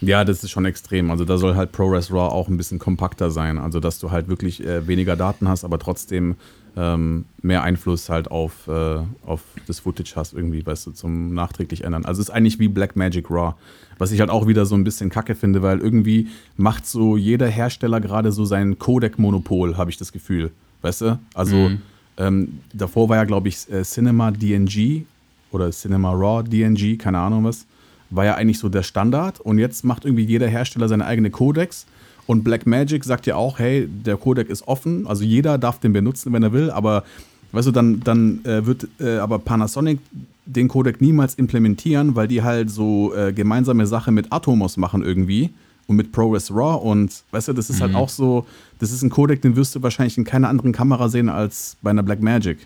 Ja, 0.00 0.24
das 0.24 0.42
ist 0.42 0.50
schon 0.50 0.64
extrem. 0.64 1.10
Also 1.10 1.24
da 1.24 1.36
soll 1.36 1.56
halt 1.56 1.72
ProRes 1.72 2.10
RAW 2.10 2.32
auch 2.32 2.48
ein 2.48 2.56
bisschen 2.56 2.78
kompakter 2.78 3.30
sein. 3.30 3.58
Also 3.58 3.80
dass 3.80 3.98
du 3.98 4.10
halt 4.10 4.28
wirklich 4.28 4.64
äh, 4.64 4.86
weniger 4.86 5.16
Daten 5.16 5.48
hast, 5.48 5.64
aber 5.64 5.78
trotzdem 5.78 6.36
ähm, 6.76 7.24
mehr 7.42 7.62
Einfluss 7.62 8.08
halt 8.08 8.30
auf, 8.30 8.68
äh, 8.68 8.98
auf 9.26 9.42
das 9.66 9.80
Footage 9.80 10.12
hast, 10.16 10.32
irgendwie, 10.32 10.64
weißt 10.64 10.86
du, 10.86 10.90
zum 10.92 11.34
nachträglich 11.34 11.84
ändern. 11.84 12.04
Also 12.04 12.22
es 12.22 12.28
ist 12.28 12.34
eigentlich 12.34 12.58
wie 12.58 12.68
Blackmagic 12.68 13.30
RAW. 13.30 13.54
Was 13.98 14.12
ich 14.12 14.20
halt 14.20 14.30
auch 14.30 14.46
wieder 14.46 14.64
so 14.64 14.74
ein 14.74 14.84
bisschen 14.84 15.10
kacke 15.10 15.34
finde, 15.34 15.60
weil 15.60 15.80
irgendwie 15.80 16.28
macht 16.56 16.86
so 16.86 17.18
jeder 17.18 17.48
Hersteller 17.48 18.00
gerade 18.00 18.32
so 18.32 18.46
sein 18.46 18.78
Codec-Monopol, 18.78 19.76
habe 19.76 19.90
ich 19.90 19.98
das 19.98 20.12
Gefühl. 20.12 20.50
Weißt 20.80 21.02
du? 21.02 21.18
Also 21.34 21.56
mhm. 21.56 21.82
ähm, 22.16 22.60
davor 22.72 23.10
war 23.10 23.16
ja, 23.16 23.24
glaube 23.24 23.48
ich, 23.48 23.70
äh, 23.70 23.82
Cinema 23.82 24.30
DNG 24.30 25.04
oder 25.50 25.70
Cinema 25.70 26.12
Raw 26.12 26.42
DNG, 26.42 26.96
keine 26.98 27.18
Ahnung 27.18 27.44
was, 27.44 27.66
war 28.10 28.24
ja 28.24 28.34
eigentlich 28.34 28.58
so 28.58 28.68
der 28.68 28.82
Standard. 28.82 29.40
Und 29.40 29.58
jetzt 29.58 29.84
macht 29.84 30.04
irgendwie 30.04 30.24
jeder 30.24 30.48
Hersteller 30.48 30.88
seine 30.88 31.06
eigene 31.06 31.30
Codecs. 31.30 31.86
Und 32.26 32.44
Blackmagic 32.44 33.04
sagt 33.04 33.26
ja 33.26 33.36
auch, 33.36 33.58
hey, 33.58 33.88
der 33.88 34.16
Codec 34.16 34.48
ist 34.50 34.68
offen, 34.68 35.06
also 35.08 35.24
jeder 35.24 35.58
darf 35.58 35.80
den 35.80 35.92
benutzen, 35.92 36.32
wenn 36.32 36.44
er 36.44 36.52
will, 36.52 36.70
aber 36.70 37.02
weißt 37.50 37.66
du, 37.66 37.72
dann, 37.72 38.00
dann 38.04 38.44
äh, 38.44 38.64
wird 38.64 38.86
äh, 39.00 39.16
aber 39.16 39.40
Panasonic 39.40 39.98
den 40.46 40.68
Codec 40.68 41.00
niemals 41.00 41.34
implementieren, 41.34 42.14
weil 42.14 42.28
die 42.28 42.42
halt 42.42 42.70
so 42.70 43.12
äh, 43.14 43.32
gemeinsame 43.32 43.84
Sache 43.86 44.12
mit 44.12 44.32
Atomos 44.32 44.76
machen 44.76 45.02
irgendwie 45.02 45.50
und 45.88 45.96
mit 45.96 46.12
ProRes 46.12 46.52
RAW 46.52 46.88
und 46.88 47.24
weißt 47.32 47.48
du, 47.48 47.52
das 47.52 47.68
ist 47.68 47.80
halt 47.80 47.92
mhm. 47.92 47.96
halt 47.96 48.04
auch 48.04 48.08
so, 48.08 48.46
das 48.78 48.92
ist 48.92 49.02
ein 49.02 49.10
Codec, 49.10 49.42
den 49.42 49.56
wirst 49.56 49.74
du 49.74 49.82
wahrscheinlich 49.82 50.16
in 50.16 50.24
keiner 50.24 50.48
anderen 50.48 50.70
Kamera 50.70 51.08
sehen 51.08 51.28
als 51.28 51.76
bei 51.82 51.90
einer 51.90 52.04
Blackmagic. 52.04 52.58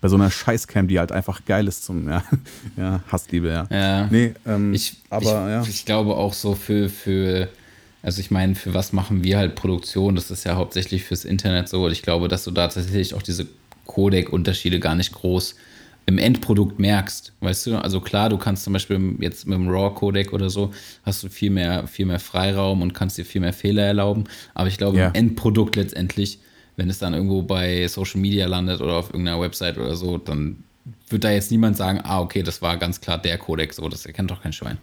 Bei 0.00 0.08
so 0.08 0.16
einer 0.16 0.30
Scheißcam, 0.30 0.88
die 0.88 0.98
halt 0.98 1.12
einfach 1.12 1.44
geil 1.44 1.68
ist 1.68 1.84
zum, 1.84 2.08
ja, 2.08 2.24
ja 2.76 3.00
Hassliebe, 3.10 3.48
ja. 3.48 3.66
Ja. 3.70 4.06
Nee, 4.10 4.34
ähm, 4.46 4.72
ich, 4.72 4.96
aber 5.10 5.22
ich, 5.22 5.30
ja. 5.30 5.62
Ich 5.62 5.84
glaube 5.84 6.16
auch 6.16 6.32
so 6.32 6.54
für, 6.54 6.88
für, 6.88 7.48
also 8.02 8.20
ich 8.20 8.30
meine, 8.30 8.54
für 8.54 8.72
was 8.72 8.92
machen 8.92 9.22
wir 9.24 9.38
halt 9.38 9.54
Produktion? 9.54 10.14
Das 10.14 10.30
ist 10.30 10.44
ja 10.44 10.56
hauptsächlich 10.56 11.04
fürs 11.04 11.24
Internet 11.24 11.68
so. 11.68 11.84
Und 11.84 11.92
ich 11.92 12.02
glaube, 12.02 12.28
dass 12.28 12.44
du 12.44 12.50
da 12.50 12.68
tatsächlich 12.68 13.14
auch 13.14 13.22
diese 13.22 13.46
Codec-Unterschiede 13.86 14.80
gar 14.80 14.94
nicht 14.94 15.12
groß 15.12 15.54
im 16.06 16.18
Endprodukt 16.18 16.78
merkst, 16.78 17.32
weißt 17.40 17.66
du? 17.66 17.76
Also 17.76 18.00
klar, 18.00 18.28
du 18.28 18.36
kannst 18.36 18.64
zum 18.64 18.72
Beispiel 18.72 19.16
jetzt 19.20 19.46
mit 19.46 19.56
dem 19.56 19.68
RAW-Codec 19.68 20.32
oder 20.32 20.50
so, 20.50 20.72
hast 21.04 21.22
du 21.22 21.28
viel 21.28 21.50
mehr, 21.50 21.86
viel 21.86 22.06
mehr 22.06 22.18
Freiraum 22.18 22.82
und 22.82 22.94
kannst 22.94 23.16
dir 23.16 23.24
viel 23.24 23.40
mehr 23.40 23.52
Fehler 23.52 23.84
erlauben. 23.84 24.24
Aber 24.54 24.68
ich 24.68 24.76
glaube, 24.76 24.98
ja. 24.98 25.08
im 25.08 25.14
Endprodukt 25.14 25.76
letztendlich, 25.76 26.40
wenn 26.80 26.88
es 26.88 26.98
dann 26.98 27.12
irgendwo 27.12 27.42
bei 27.42 27.86
Social 27.88 28.22
Media 28.22 28.46
landet 28.46 28.80
oder 28.80 28.94
auf 28.94 29.10
irgendeiner 29.10 29.38
Website 29.38 29.76
oder 29.76 29.94
so, 29.96 30.16
dann 30.16 30.64
wird 31.10 31.24
da 31.24 31.30
jetzt 31.30 31.50
niemand 31.50 31.76
sagen, 31.76 32.00
ah, 32.04 32.22
okay, 32.22 32.42
das 32.42 32.62
war 32.62 32.78
ganz 32.78 33.02
klar 33.02 33.18
der 33.18 33.36
Codec, 33.36 33.74
so, 33.74 33.86
das 33.90 34.06
erkennt 34.06 34.30
doch 34.30 34.42
kein 34.42 34.54
Schwein. 34.54 34.78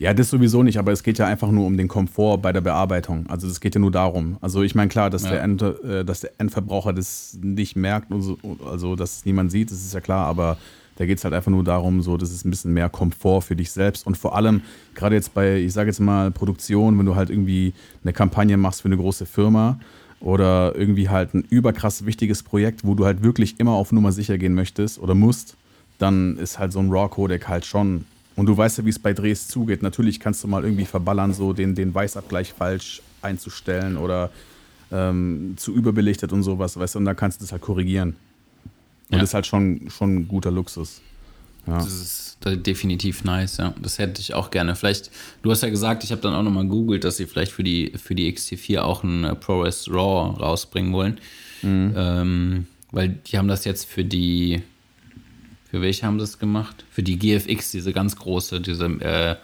Ja, 0.00 0.12
das 0.12 0.28
sowieso 0.28 0.64
nicht, 0.64 0.76
aber 0.76 0.90
es 0.90 1.04
geht 1.04 1.18
ja 1.18 1.26
einfach 1.28 1.52
nur 1.52 1.66
um 1.66 1.76
den 1.76 1.86
Komfort 1.86 2.38
bei 2.38 2.52
der 2.52 2.62
Bearbeitung. 2.62 3.28
Also 3.28 3.46
es 3.46 3.60
geht 3.60 3.76
ja 3.76 3.80
nur 3.80 3.92
darum. 3.92 4.38
Also 4.40 4.64
ich 4.64 4.74
meine, 4.74 4.88
klar, 4.88 5.08
dass, 5.08 5.22
ja. 5.22 5.30
der 5.30 5.42
End, 5.44 5.62
äh, 5.62 6.04
dass 6.04 6.20
der 6.20 6.32
Endverbraucher 6.38 6.92
das 6.92 7.38
nicht 7.40 7.76
merkt, 7.76 8.10
und 8.10 8.22
so, 8.22 8.36
also 8.68 8.96
dass 8.96 9.18
es 9.18 9.24
niemand 9.24 9.52
sieht, 9.52 9.70
das 9.70 9.78
ist 9.78 9.94
ja 9.94 10.00
klar, 10.00 10.26
aber 10.26 10.56
da 10.96 11.06
geht 11.06 11.18
es 11.18 11.24
halt 11.24 11.32
einfach 11.32 11.52
nur 11.52 11.62
darum, 11.62 12.02
so, 12.02 12.16
das 12.16 12.32
ist 12.32 12.44
ein 12.44 12.50
bisschen 12.50 12.72
mehr 12.72 12.88
Komfort 12.88 13.42
für 13.42 13.54
dich 13.54 13.70
selbst. 13.70 14.04
Und 14.04 14.16
vor 14.16 14.34
allem, 14.34 14.62
gerade 14.96 15.14
jetzt 15.14 15.32
bei, 15.32 15.58
ich 15.58 15.72
sage 15.72 15.90
jetzt 15.90 16.00
mal, 16.00 16.32
Produktion, 16.32 16.98
wenn 16.98 17.06
du 17.06 17.14
halt 17.14 17.30
irgendwie 17.30 17.72
eine 18.02 18.12
Kampagne 18.12 18.56
machst 18.56 18.82
für 18.82 18.88
eine 18.88 18.96
große 18.96 19.26
Firma 19.26 19.78
oder 20.20 20.76
irgendwie 20.76 21.08
halt 21.08 21.34
ein 21.34 21.44
überkrass 21.48 22.06
wichtiges 22.06 22.42
Projekt, 22.42 22.84
wo 22.84 22.94
du 22.94 23.04
halt 23.06 23.22
wirklich 23.22 23.58
immer 23.58 23.72
auf 23.72 23.90
Nummer 23.92 24.12
sicher 24.12 24.38
gehen 24.38 24.54
möchtest 24.54 24.98
oder 24.98 25.14
musst, 25.14 25.56
dann 25.98 26.36
ist 26.38 26.58
halt 26.58 26.72
so 26.72 26.78
ein 26.78 26.90
RAW-Codec 26.90 27.48
halt 27.48 27.64
schon 27.64 28.04
und 28.36 28.46
du 28.46 28.56
weißt 28.56 28.78
ja, 28.78 28.84
wie 28.84 28.90
es 28.90 28.98
bei 28.98 29.12
Drehs 29.12 29.48
zugeht. 29.48 29.82
Natürlich 29.82 30.20
kannst 30.20 30.42
du 30.42 30.48
mal 30.48 30.64
irgendwie 30.64 30.86
verballern, 30.86 31.34
so 31.34 31.52
den, 31.52 31.74
den 31.74 31.94
Weißabgleich 31.94 32.52
falsch 32.52 33.02
einzustellen 33.22 33.96
oder 33.96 34.30
ähm, 34.90 35.54
zu 35.56 35.74
überbelichtet 35.74 36.32
und 36.32 36.42
sowas, 36.42 36.78
weißt 36.78 36.94
du, 36.94 37.00
und 37.00 37.04
dann 37.04 37.16
kannst 37.16 37.40
du 37.40 37.44
das 37.44 37.52
halt 37.52 37.62
korrigieren. 37.62 38.16
Und 39.10 39.16
ja. 39.16 39.18
das 39.18 39.30
ist 39.30 39.34
halt 39.34 39.46
schon, 39.46 39.90
schon 39.90 40.16
ein 40.16 40.28
guter 40.28 40.50
Luxus. 40.50 41.02
Ja. 41.66 41.74
Das 41.74 41.92
ist 41.92 42.38
definitiv 42.42 43.24
nice, 43.24 43.58
ja. 43.58 43.74
Das 43.80 43.98
hätte 43.98 44.20
ich 44.20 44.34
auch 44.34 44.50
gerne. 44.50 44.74
Vielleicht, 44.74 45.10
du 45.42 45.50
hast 45.50 45.62
ja 45.62 45.68
gesagt, 45.68 46.04
ich 46.04 46.10
habe 46.10 46.22
dann 46.22 46.34
auch 46.34 46.42
nochmal 46.42 46.66
googelt, 46.66 47.04
dass 47.04 47.16
sie 47.16 47.26
vielleicht 47.26 47.52
für 47.52 47.62
die, 47.62 47.92
für 48.02 48.14
die 48.14 48.32
XT4 48.32 48.80
auch 48.80 49.04
ein 49.04 49.24
äh, 49.24 49.34
ProRes 49.34 49.88
RAW 49.90 50.38
rausbringen 50.38 50.92
wollen. 50.92 51.18
Mhm. 51.62 51.94
Ähm, 51.96 52.66
weil 52.92 53.08
die 53.08 53.38
haben 53.38 53.48
das 53.48 53.64
jetzt 53.64 53.84
für 53.84 54.04
die 54.04 54.62
für 55.70 55.80
welche 55.80 56.04
haben 56.04 56.18
das 56.18 56.38
gemacht? 56.38 56.84
Für 56.90 57.02
die 57.02 57.16
GFX, 57.16 57.70
diese 57.70 57.92
ganz 57.92 58.16
große, 58.16 58.60
diese, 58.60 58.86
äh, 58.86 59.36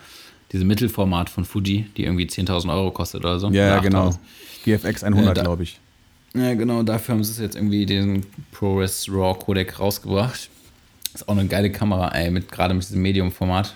diese 0.52 0.64
Mittelformat 0.64 1.30
von 1.30 1.44
Fuji, 1.44 1.86
die 1.96 2.04
irgendwie 2.04 2.26
10.000 2.26 2.72
Euro 2.72 2.90
kostet 2.90 3.20
oder 3.20 3.38
so. 3.38 3.48
Ja, 3.50 3.66
ja 3.68 3.78
genau. 3.78 4.12
GFX 4.64 5.04
100, 5.04 5.38
äh, 5.38 5.40
glaube 5.40 5.62
ich. 5.62 5.78
Ja, 6.34 6.54
genau. 6.54 6.82
Dafür 6.82 7.14
haben 7.14 7.24
sie 7.24 7.40
jetzt 7.40 7.54
irgendwie 7.54 7.86
den 7.86 8.26
ProRes 8.50 9.08
RAW 9.08 9.38
Codec 9.38 9.78
rausgebracht. 9.78 10.50
Ist 11.16 11.30
auch 11.30 11.32
eine 11.32 11.46
geile 11.46 11.72
Kamera, 11.72 12.10
ey, 12.14 12.30
mit, 12.30 12.52
gerade 12.52 12.74
mit 12.74 12.82
diesem 12.82 13.00
Medium-Format. 13.00 13.74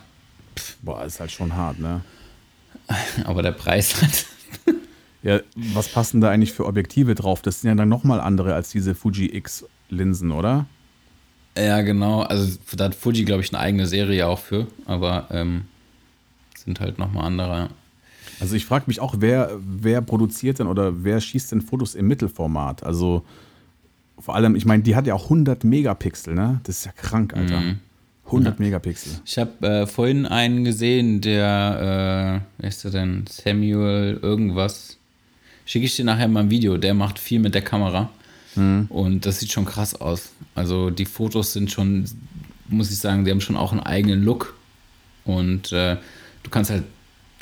Boah, 0.82 1.06
ist 1.06 1.20
halt 1.20 1.30
schon 1.30 1.56
hart, 1.56 1.78
ne? 1.78 2.02
Aber 3.24 3.42
der 3.42 3.52
Preis 3.52 4.02
hat. 4.02 4.26
ja, 5.22 5.40
was 5.54 5.88
passen 5.88 6.20
da 6.20 6.28
eigentlich 6.28 6.52
für 6.52 6.66
Objektive 6.66 7.14
drauf? 7.14 7.40
Das 7.40 7.62
sind 7.62 7.68
ja 7.68 7.74
dann 7.74 7.88
nochmal 7.88 8.20
andere 8.20 8.52
als 8.54 8.68
diese 8.68 8.94
Fuji 8.94 9.34
X-Linsen, 9.34 10.32
oder? 10.32 10.66
Ja, 11.56 11.80
genau. 11.80 12.20
Also 12.20 12.58
da 12.76 12.84
hat 12.84 12.94
Fuji, 12.94 13.24
glaube 13.24 13.42
ich, 13.42 13.54
eine 13.54 13.60
eigene 13.60 13.86
Serie 13.86 14.26
auch 14.26 14.40
für, 14.40 14.66
aber 14.84 15.28
ähm, 15.30 15.64
sind 16.58 16.78
halt 16.78 16.98
nochmal 16.98 17.24
andere. 17.24 17.70
Also 18.38 18.54
ich 18.54 18.66
frage 18.66 18.84
mich 18.86 19.00
auch, 19.00 19.14
wer, 19.20 19.50
wer 19.60 20.02
produziert 20.02 20.58
denn 20.58 20.66
oder 20.66 21.04
wer 21.04 21.18
schießt 21.22 21.52
denn 21.52 21.62
Fotos 21.62 21.94
im 21.94 22.06
Mittelformat? 22.06 22.82
Also 22.82 23.24
vor 24.20 24.34
allem, 24.36 24.54
ich 24.56 24.64
meine, 24.66 24.82
die 24.82 24.94
hat 24.96 25.06
ja 25.06 25.14
auch 25.14 25.24
100 25.24 25.64
Megapixel, 25.64 26.34
ne? 26.34 26.60
Das 26.64 26.78
ist 26.78 26.84
ja 26.86 26.92
krank, 26.92 27.34
Alter. 27.34 27.62
100 28.26 28.60
Megapixel. 28.60 29.12
Ich 29.24 29.38
habe 29.38 29.66
äh, 29.66 29.86
vorhin 29.86 30.24
einen 30.26 30.64
gesehen, 30.64 31.20
der, 31.20 32.42
äh, 32.42 32.52
wer 32.58 32.68
ist 32.68 32.84
der 32.84 32.90
denn? 32.92 33.24
Samuel 33.28 34.18
irgendwas. 34.22 34.96
Schicke 35.66 35.86
ich 35.86 35.96
dir 35.96 36.04
nachher 36.04 36.28
mal 36.28 36.40
ein 36.40 36.50
Video. 36.50 36.76
Der 36.76 36.94
macht 36.94 37.18
viel 37.18 37.40
mit 37.40 37.54
der 37.54 37.62
Kamera. 37.62 38.10
Und 38.56 39.24
das 39.26 39.38
sieht 39.40 39.52
schon 39.52 39.64
krass 39.64 40.00
aus. 40.00 40.30
Also 40.56 40.90
die 40.90 41.04
Fotos 41.04 41.52
sind 41.52 41.70
schon, 41.70 42.04
muss 42.68 42.90
ich 42.90 42.98
sagen, 42.98 43.24
die 43.24 43.30
haben 43.30 43.40
schon 43.40 43.56
auch 43.56 43.70
einen 43.70 43.80
eigenen 43.80 44.24
Look. 44.24 44.54
Und 45.24 45.70
äh, 45.72 45.96
du 46.42 46.50
kannst 46.50 46.70
halt, 46.72 46.82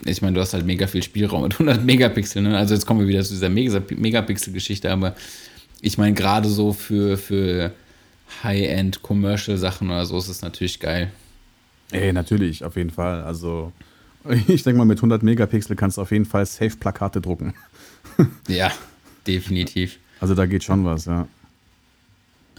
ich 0.05 0.21
meine, 0.21 0.35
du 0.35 0.41
hast 0.43 0.53
halt 0.53 0.67
mega 0.67 0.87
viel 0.87 1.03
Spielraum 1.03 1.45
mit 1.45 1.55
100 1.55 1.83
Megapixel. 1.85 2.43
Ne? 2.43 2.57
Also 2.57 2.75
jetzt 2.75 2.85
kommen 2.87 3.01
wir 3.01 3.09
wieder 3.09 3.25
zu 3.25 3.33
dieser 3.33 3.49
Mega- 3.49 3.83
Megapixel-Geschichte, 3.97 4.91
aber 4.93 5.17
ich 5.81 5.99
meine, 5.99 6.15
gerade 6.15 6.49
so 6.49 6.73
für, 6.73 7.17
für 7.19 7.73
High-End-Commercial-Sachen 8.43 9.89
oder 9.91 10.07
so 10.07 10.19
ist 10.19 10.29
es 10.29 10.43
natürlich 10.43 10.81
geil. 10.81 11.11
Ey, 11.93 12.13
natürlich, 12.13 12.65
auf 12.65 12.77
jeden 12.77 12.91
Fall. 12.91 13.23
Also 13.23 13.73
ich 14.49 14.63
denke 14.63 14.79
mal, 14.79 14.85
mit 14.85 14.99
100 14.99 15.23
Megapixel 15.23 15.77
kannst 15.77 15.97
du 15.97 16.03
auf 16.03 16.11
jeden 16.11 16.27
Fall 16.27 16.47
Safe-Plakate 16.47 17.21
drucken. 17.21 17.55
Ja, 18.49 18.73
definitiv. 19.29 19.99
Also 20.19 20.35
da 20.35 20.47
geht 20.47 20.65
schon 20.65 20.85
was, 20.85 21.05
ja. 21.05 21.29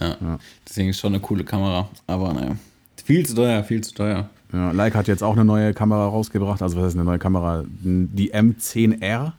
Ja. 0.00 0.38
Deswegen 0.66 0.88
ist 0.88 0.98
schon 0.98 1.12
eine 1.12 1.20
coole 1.20 1.44
Kamera. 1.44 1.90
Aber 2.06 2.32
naja, 2.32 2.56
viel 3.04 3.26
zu 3.26 3.34
teuer, 3.34 3.62
viel 3.62 3.82
zu 3.82 3.92
teuer. 3.92 4.30
ja. 4.54 4.70
Leica 4.70 4.98
hat 4.98 5.08
jetzt 5.08 5.22
auch 5.22 5.34
eine 5.34 5.44
neue 5.44 5.74
Kamera 5.74 6.06
rausgebracht. 6.06 6.62
Also 6.62 6.78
was 6.78 6.88
ist 6.88 6.94
eine 6.94 7.04
neue 7.04 7.18
Kamera? 7.18 7.64
Die 7.82 8.32
M10R. 8.32 9.32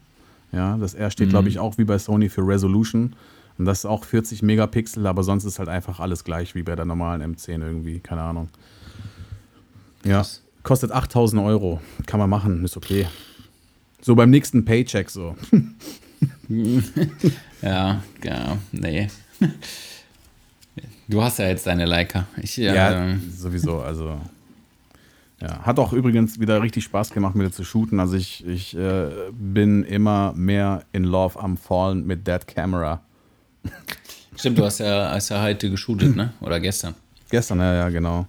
Ja, 0.51 0.77
das 0.77 0.93
R 0.93 1.09
steht, 1.09 1.29
glaube 1.29 1.49
ich, 1.49 1.57
auch 1.57 1.79
wie 1.79 1.85
bei 1.85 1.97
Sony 1.97 2.29
für 2.29 2.45
Resolution. 2.45 3.13
Und 3.61 3.65
das 3.65 3.81
ist 3.81 3.85
auch 3.85 4.05
40 4.05 4.41
Megapixel, 4.41 5.05
aber 5.05 5.21
sonst 5.21 5.43
ist 5.43 5.59
halt 5.59 5.69
einfach 5.69 5.99
alles 5.99 6.23
gleich 6.23 6.55
wie 6.55 6.63
bei 6.63 6.75
der 6.75 6.85
normalen 6.85 7.21
M10 7.35 7.61
irgendwie. 7.61 7.99
Keine 7.99 8.21
Ahnung. 8.23 8.49
Ja, 10.03 10.25
kostet 10.63 10.91
8000 10.91 11.43
Euro. 11.43 11.79
Kann 12.07 12.19
man 12.19 12.27
machen, 12.27 12.65
ist 12.65 12.75
okay. 12.75 13.05
So 14.01 14.15
beim 14.15 14.31
nächsten 14.31 14.65
Paycheck 14.65 15.11
so. 15.11 15.35
Ja, 17.61 18.01
ja, 18.23 18.57
nee. 18.71 19.09
Du 21.07 21.21
hast 21.21 21.37
ja 21.37 21.47
jetzt 21.47 21.67
deine 21.67 21.85
Leica. 21.85 22.25
Ich, 22.41 22.57
ja, 22.57 22.73
Ja, 22.73 23.05
ähm, 23.05 23.31
sowieso. 23.31 23.79
Also 23.79 24.19
ja, 25.39 25.61
hat 25.61 25.77
auch 25.77 25.93
übrigens 25.93 26.39
wieder 26.39 26.63
richtig 26.63 26.83
Spaß 26.85 27.11
gemacht, 27.11 27.35
mit 27.35 27.45
dir 27.45 27.51
zu 27.51 27.63
shooten. 27.63 27.99
Also 27.99 28.15
ich, 28.15 28.45
ich 28.47 28.75
äh, 28.75 29.09
bin 29.31 29.83
immer 29.83 30.33
mehr 30.33 30.83
in 30.93 31.03
love 31.03 31.39
am 31.39 31.57
Fallen 31.57 32.07
mit 32.07 32.25
That 32.25 32.47
Camera. 32.47 33.01
Stimmt, 34.35 34.57
du 34.57 34.65
hast 34.65 34.79
ja, 34.79 35.11
hast 35.11 35.29
ja 35.29 35.41
heute 35.41 35.69
geshootet, 35.69 36.15
ne? 36.15 36.33
Oder 36.41 36.59
gestern. 36.59 36.95
Gestern, 37.29 37.59
ja, 37.59 37.73
ja, 37.73 37.89
genau. 37.89 38.25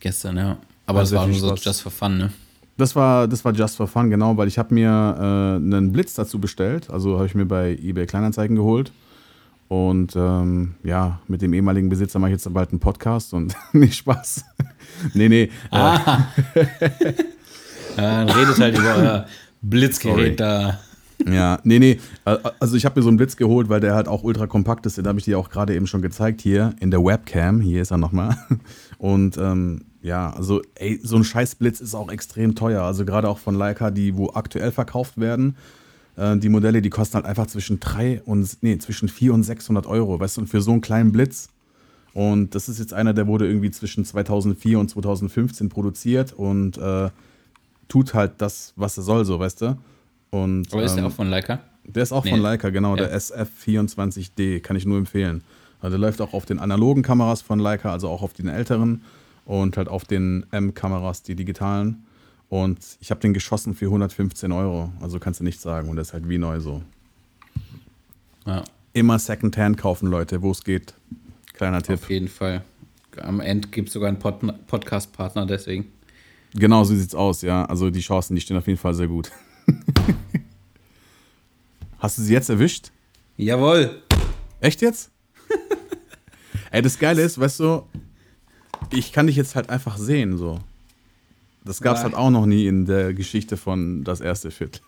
Gestern, 0.00 0.36
ja. 0.36 0.56
Aber 0.86 0.98
Hat 0.98 1.06
das 1.06 1.12
war 1.12 1.26
nur 1.26 1.38
so 1.38 1.48
Spaß. 1.48 1.64
just 1.64 1.82
for 1.82 1.92
fun, 1.92 2.18
ne? 2.18 2.32
Das 2.76 2.96
war, 2.96 3.28
das 3.28 3.44
war 3.44 3.52
just 3.52 3.76
for 3.76 3.86
fun, 3.86 4.10
genau, 4.10 4.36
weil 4.36 4.48
ich 4.48 4.58
habe 4.58 4.74
mir 4.74 4.88
äh, 4.88 5.56
einen 5.56 5.92
Blitz 5.92 6.14
dazu 6.14 6.40
bestellt. 6.40 6.90
Also 6.90 7.16
habe 7.16 7.26
ich 7.26 7.34
mir 7.34 7.46
bei 7.46 7.72
eBay 7.80 8.06
Kleinanzeigen 8.06 8.56
geholt. 8.56 8.92
Und 9.68 10.14
ähm, 10.16 10.74
ja, 10.82 11.20
mit 11.28 11.40
dem 11.40 11.54
ehemaligen 11.54 11.88
Besitzer 11.88 12.18
mache 12.18 12.30
ich 12.30 12.34
jetzt 12.34 12.52
bald 12.52 12.70
einen 12.70 12.80
Podcast 12.80 13.32
und 13.32 13.54
nicht 13.72 13.94
Spaß. 13.94 14.44
nee, 15.14 15.28
nee. 15.28 15.50
Ah. 15.70 16.26
Ja, 17.94 18.24
dann 18.24 18.28
redet 18.30 18.58
halt 18.58 18.78
über 18.78 18.94
euer 18.94 19.18
Sorry. 19.18 19.24
Blitzgerät 19.60 20.40
da. 20.40 20.80
Ja, 21.30 21.58
nee, 21.64 21.78
nee. 21.78 21.98
Also 22.60 22.76
ich 22.76 22.84
habe 22.84 22.98
mir 22.98 23.02
so 23.02 23.08
einen 23.08 23.16
Blitz 23.16 23.36
geholt, 23.36 23.68
weil 23.68 23.80
der 23.80 23.94
halt 23.94 24.08
auch 24.08 24.22
ultra 24.22 24.46
kompakt 24.46 24.86
ist. 24.86 24.98
Den 24.98 25.06
habe 25.06 25.18
ich 25.18 25.24
dir 25.24 25.38
auch 25.38 25.50
gerade 25.50 25.74
eben 25.74 25.86
schon 25.86 26.02
gezeigt 26.02 26.40
hier 26.40 26.74
in 26.80 26.90
der 26.90 27.04
Webcam. 27.04 27.60
Hier 27.60 27.82
ist 27.82 27.90
er 27.90 27.98
nochmal. 27.98 28.36
Und 28.98 29.36
ähm, 29.38 29.84
ja, 30.02 30.32
also 30.32 30.62
ey, 30.74 31.00
so 31.02 31.16
ein 31.16 31.24
scheiß 31.24 31.56
Blitz 31.56 31.80
ist 31.80 31.94
auch 31.94 32.10
extrem 32.10 32.54
teuer. 32.54 32.82
Also 32.82 33.04
gerade 33.04 33.28
auch 33.28 33.38
von 33.38 33.54
Leica, 33.54 33.90
die 33.90 34.16
wo 34.16 34.30
aktuell 34.34 34.72
verkauft 34.72 35.18
werden. 35.18 35.56
Äh, 36.16 36.36
die 36.38 36.48
Modelle, 36.48 36.82
die 36.82 36.90
kosten 36.90 37.14
halt 37.14 37.26
einfach 37.26 37.46
zwischen 37.46 37.80
3 37.80 38.22
und, 38.24 38.62
nee, 38.62 38.78
zwischen 38.78 39.08
400 39.08 39.34
und 39.34 39.42
600 39.44 39.86
Euro. 39.86 40.18
Weißt 40.18 40.36
du, 40.36 40.42
und 40.42 40.46
für 40.48 40.60
so 40.60 40.72
einen 40.72 40.80
kleinen 40.80 41.12
Blitz. 41.12 41.48
Und 42.14 42.54
das 42.54 42.68
ist 42.68 42.78
jetzt 42.78 42.92
einer, 42.92 43.14
der 43.14 43.26
wurde 43.26 43.46
irgendwie 43.46 43.70
zwischen 43.70 44.04
2004 44.04 44.78
und 44.78 44.90
2015 44.90 45.68
produziert 45.68 46.32
und 46.34 46.76
äh, 46.76 47.08
tut 47.88 48.12
halt 48.12 48.32
das, 48.38 48.74
was 48.76 48.96
er 48.98 49.02
soll, 49.02 49.24
so, 49.24 49.38
weißt 49.38 49.62
du. 49.62 49.78
Und, 50.32 50.72
Aber 50.72 50.82
ist 50.82 50.94
der 50.94 51.04
ähm, 51.04 51.10
auch 51.10 51.14
von 51.14 51.28
Leica? 51.28 51.60
der 51.84 52.02
ist 52.02 52.10
auch 52.12 52.24
Nee. 52.24 52.30
von 52.30 52.40
Leica, 52.40 52.70
genau, 52.70 52.96
Ja. 52.96 53.04
der 53.08 53.14
SF24D, 53.20 54.60
kann 54.60 54.76
ich 54.76 54.86
nur 54.86 54.98
empfehlen. 54.98 55.42
Also 55.80 55.98
der 55.98 56.00
läuft 56.08 56.20
auch 56.20 56.32
auf 56.32 56.46
den 56.46 56.58
analogen 56.58 57.02
Kameras 57.02 57.42
von 57.42 57.58
Leica, 57.58 57.92
also 57.92 58.08
auch 58.08 58.22
auf 58.22 58.32
den 58.32 58.48
älteren 58.48 59.02
und 59.44 59.76
halt 59.76 59.88
auf 59.88 60.04
den 60.04 60.46
M-Kameras, 60.50 61.22
die 61.22 61.34
digitalen. 61.34 62.04
Und 62.48 62.78
ich 63.00 63.10
habe 63.10 63.20
den 63.20 63.32
geschossen 63.34 63.74
für 63.74 63.86
115 63.86 64.52
Euro, 64.52 64.92
also 65.00 65.18
kannst 65.18 65.40
du 65.40 65.44
nicht 65.44 65.60
sagen. 65.60 65.88
Und 65.88 65.96
der 65.96 66.02
ist 66.02 66.12
halt 66.12 66.28
wie 66.28 66.38
neu 66.38 66.60
so. 66.60 66.82
Ja, 68.46 68.64
Immer 68.94 69.18
Secondhand 69.18 69.78
kaufen, 69.78 70.08
Leute, 70.08 70.42
wo 70.42 70.50
es 70.50 70.62
geht. 70.64 70.92
Kleiner 71.54 71.80
Tipp. 71.82 71.94
auf 71.94 72.10
jeden 72.10 72.28
Fall. 72.28 72.62
Am 73.20 73.40
Ende 73.40 73.68
gibt 73.68 73.88
es 73.88 73.94
sogar 73.94 74.08
einen 74.08 74.18
Pod 74.18 74.40
Podcast-Partner, 74.66 75.46
deswegen. 75.46 75.86
Genau 76.54 76.84
so 76.84 76.94
sieht's 76.94 77.14
aus, 77.14 77.40
ja. 77.42 77.64
Also 77.64 77.90
die 77.90 78.00
Chancen, 78.00 78.34
die 78.34 78.40
stehen 78.42 78.56
auf 78.58 78.66
jeden 78.66 78.78
Fall 78.78 78.92
sehr 78.94 79.08
gut. 79.08 79.30
Hast 81.98 82.18
du 82.18 82.22
sie 82.22 82.32
jetzt 82.32 82.48
erwischt? 82.50 82.90
Jawohl. 83.36 84.02
Echt 84.60 84.82
jetzt? 84.82 85.10
Ey, 86.70 86.82
das 86.82 86.98
Geile 86.98 87.22
ist, 87.22 87.38
weißt 87.38 87.60
du, 87.60 87.86
ich 88.90 89.12
kann 89.12 89.26
dich 89.26 89.36
jetzt 89.36 89.54
halt 89.54 89.68
einfach 89.70 89.98
sehen, 89.98 90.36
so. 90.38 90.58
Das 91.64 91.80
gab's 91.80 92.00
Ja. 92.00 92.04
halt 92.04 92.14
auch 92.14 92.30
noch 92.30 92.46
nie 92.46 92.66
in 92.66 92.86
der 92.86 93.12
Geschichte 93.14 93.56
von 93.56 94.04
das 94.04 94.20
erste 94.20 94.50
Viertel. 94.50 94.80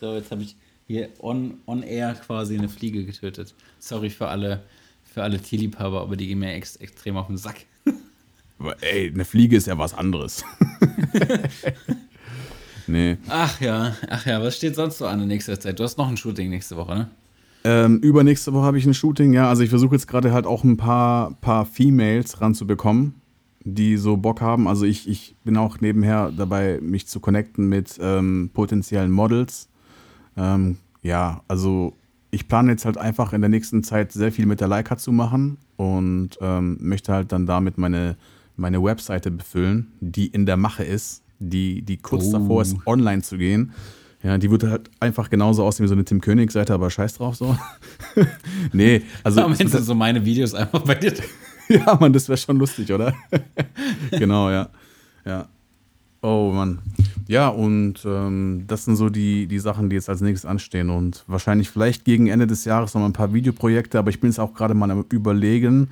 So, 0.00 0.14
jetzt 0.14 0.30
habe 0.30 0.42
ich 0.42 0.56
hier 0.86 1.10
on, 1.18 1.54
on 1.66 1.82
air 1.82 2.14
quasi 2.14 2.56
eine 2.56 2.68
Fliege 2.68 3.04
getötet. 3.04 3.52
Sorry 3.80 4.10
für 4.10 4.28
alle, 4.28 4.62
für 5.04 5.22
alle 5.22 5.38
Tierliebhaber, 5.40 6.00
aber 6.02 6.16
die 6.16 6.28
gehen 6.28 6.38
mir 6.38 6.52
ex 6.54 6.76
extrem 6.76 7.16
auf 7.16 7.26
den 7.26 7.36
Sack. 7.36 7.66
Aber 8.60 8.80
ey, 8.82 9.10
eine 9.12 9.24
Fliege 9.24 9.56
ist 9.56 9.66
ja 9.66 9.76
was 9.76 9.92
anderes. 9.92 10.44
nee. 12.88 13.16
Ach 13.28 13.60
ja, 13.60 13.94
ach 14.08 14.26
ja, 14.26 14.42
was 14.42 14.56
steht 14.56 14.74
sonst 14.74 14.98
so 14.98 15.06
an 15.06 15.20
in 15.20 15.28
nächster 15.28 15.58
Zeit? 15.58 15.78
Du 15.78 15.84
hast 15.84 15.98
noch 15.98 16.08
ein 16.08 16.16
Shooting 16.16 16.50
nächste 16.50 16.76
Woche, 16.76 16.94
ne? 16.94 17.08
Ähm, 17.64 17.98
übernächste 17.98 18.52
Woche 18.52 18.64
habe 18.64 18.78
ich 18.78 18.86
ein 18.86 18.94
Shooting, 18.94 19.32
ja. 19.32 19.48
Also 19.48 19.62
ich 19.62 19.70
versuche 19.70 19.94
jetzt 19.94 20.06
gerade 20.06 20.32
halt 20.32 20.46
auch 20.46 20.64
ein 20.64 20.76
paar, 20.76 21.32
paar 21.40 21.66
Females 21.66 22.40
ranzubekommen, 22.40 23.14
die 23.64 23.96
so 23.96 24.16
Bock 24.16 24.40
haben. 24.40 24.68
Also 24.68 24.84
ich, 24.84 25.08
ich 25.08 25.36
bin 25.44 25.56
auch 25.56 25.80
nebenher 25.80 26.32
dabei, 26.36 26.78
mich 26.80 27.06
zu 27.08 27.20
connecten 27.20 27.68
mit 27.68 27.98
ähm, 28.00 28.50
potenziellen 28.54 29.10
Models. 29.10 29.68
Ähm, 30.36 30.78
ja, 31.02 31.42
also 31.48 31.94
ich 32.30 32.48
plane 32.48 32.72
jetzt 32.72 32.84
halt 32.84 32.98
einfach 32.98 33.32
in 33.32 33.40
der 33.40 33.50
nächsten 33.50 33.82
Zeit 33.82 34.12
sehr 34.12 34.32
viel 34.32 34.46
mit 34.46 34.60
der 34.60 34.68
Leica 34.68 34.96
zu 34.96 35.12
machen 35.12 35.58
und 35.76 36.38
ähm, 36.40 36.78
möchte 36.80 37.12
halt 37.12 37.32
dann 37.32 37.46
damit 37.46 37.78
meine, 37.78 38.16
meine 38.56 38.82
Webseite 38.82 39.30
befüllen, 39.30 39.92
die 40.00 40.26
in 40.26 40.46
der 40.46 40.56
Mache 40.56 40.84
ist, 40.84 41.22
die, 41.38 41.82
die 41.82 41.96
kurz 41.96 42.26
Oh. 42.26 42.32
davor 42.32 42.62
ist, 42.62 42.76
online 42.86 43.22
zu 43.22 43.38
gehen. 43.38 43.72
Ja, 44.22 44.36
die 44.36 44.50
wird 44.50 44.64
halt 44.64 44.90
einfach 44.98 45.30
genauso 45.30 45.64
aussehen 45.64 45.84
wie 45.84 45.88
so 45.88 45.94
eine 45.94 46.04
Tim 46.04 46.20
König-Seite, 46.20 46.74
aber 46.74 46.90
scheiß 46.90 47.14
drauf 47.14 47.36
so. 47.36 47.56
nee, 48.72 49.02
also. 49.22 49.42
Am 49.42 49.52
es 49.52 49.60
Ende 49.60 49.80
so 49.80 49.94
meine 49.94 50.24
Videos 50.24 50.54
einfach 50.54 50.82
bei 50.82 50.96
dir. 50.96 51.14
ja, 51.68 51.96
Mann, 52.00 52.12
das 52.12 52.28
wäre 52.28 52.36
schon 52.36 52.58
lustig, 52.58 52.92
oder? 52.92 53.14
genau, 54.10 54.50
ja. 54.50 54.68
Ja. 55.24 55.48
Oh, 56.20 56.50
Mann. 56.52 56.80
Ja, 57.28 57.48
und 57.48 58.04
ähm, 58.04 58.64
das 58.66 58.86
sind 58.86 58.96
so 58.96 59.08
die, 59.08 59.46
die 59.46 59.60
Sachen, 59.60 59.88
die 59.88 59.94
jetzt 59.94 60.08
als 60.08 60.20
nächstes 60.20 60.50
anstehen. 60.50 60.90
Und 60.90 61.22
wahrscheinlich 61.28 61.70
vielleicht 61.70 62.04
gegen 62.04 62.26
Ende 62.26 62.48
des 62.48 62.64
Jahres 62.64 62.94
noch 62.94 63.02
mal 63.02 63.06
ein 63.06 63.12
paar 63.12 63.32
Videoprojekte, 63.32 63.98
aber 64.00 64.10
ich 64.10 64.18
bin 64.18 64.30
jetzt 64.30 64.40
auch 64.40 64.52
gerade 64.54 64.74
mal 64.74 64.90
am 64.90 65.04
Überlegen, 65.12 65.90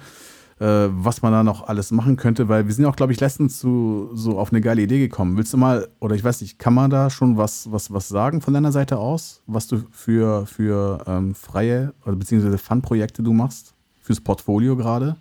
was 0.59 1.21
man 1.21 1.33
da 1.33 1.43
noch 1.43 1.69
alles 1.69 1.91
machen 1.91 2.17
könnte, 2.17 2.49
weil 2.49 2.67
wir 2.67 2.73
sind 2.73 2.87
auch, 2.87 2.97
glaube 2.97 3.13
ich, 3.13 3.21
letztens 3.21 3.59
zu, 3.59 4.11
so 4.15 4.39
auf 4.39 4.53
eine 4.53 4.63
geile 4.63 4.83
Idee 4.83 4.99
gekommen. 4.99 5.37
Willst 5.37 5.53
du 5.53 5.59
mal, 5.59 5.89
oder 6.01 6.15
ich 6.15 6.25
weiß 6.25 6.41
nicht, 6.41 6.59
kann 6.59 6.73
man 6.73 6.91
da 6.91 7.11
schon 7.11 7.37
was, 7.37 7.71
was, 7.71 7.93
was 7.93 8.09
sagen 8.09 8.41
von 8.41 8.55
deiner 8.55 8.73
Seite 8.73 8.99
aus, 8.99 9.43
was 9.47 9.67
du 9.67 9.85
für, 9.91 10.47
für 10.47 11.05
ähm, 11.07 11.35
freie 11.35 11.93
oder 12.07 12.17
beziehungsweise 12.17 12.57
Fun-Projekte 12.57 13.23
du 13.23 13.33
machst? 13.33 13.75
Fürs 14.01 14.21
Portfolio 14.21 14.77
gerade? 14.77 15.17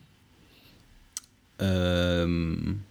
Ähm, 1.59 2.81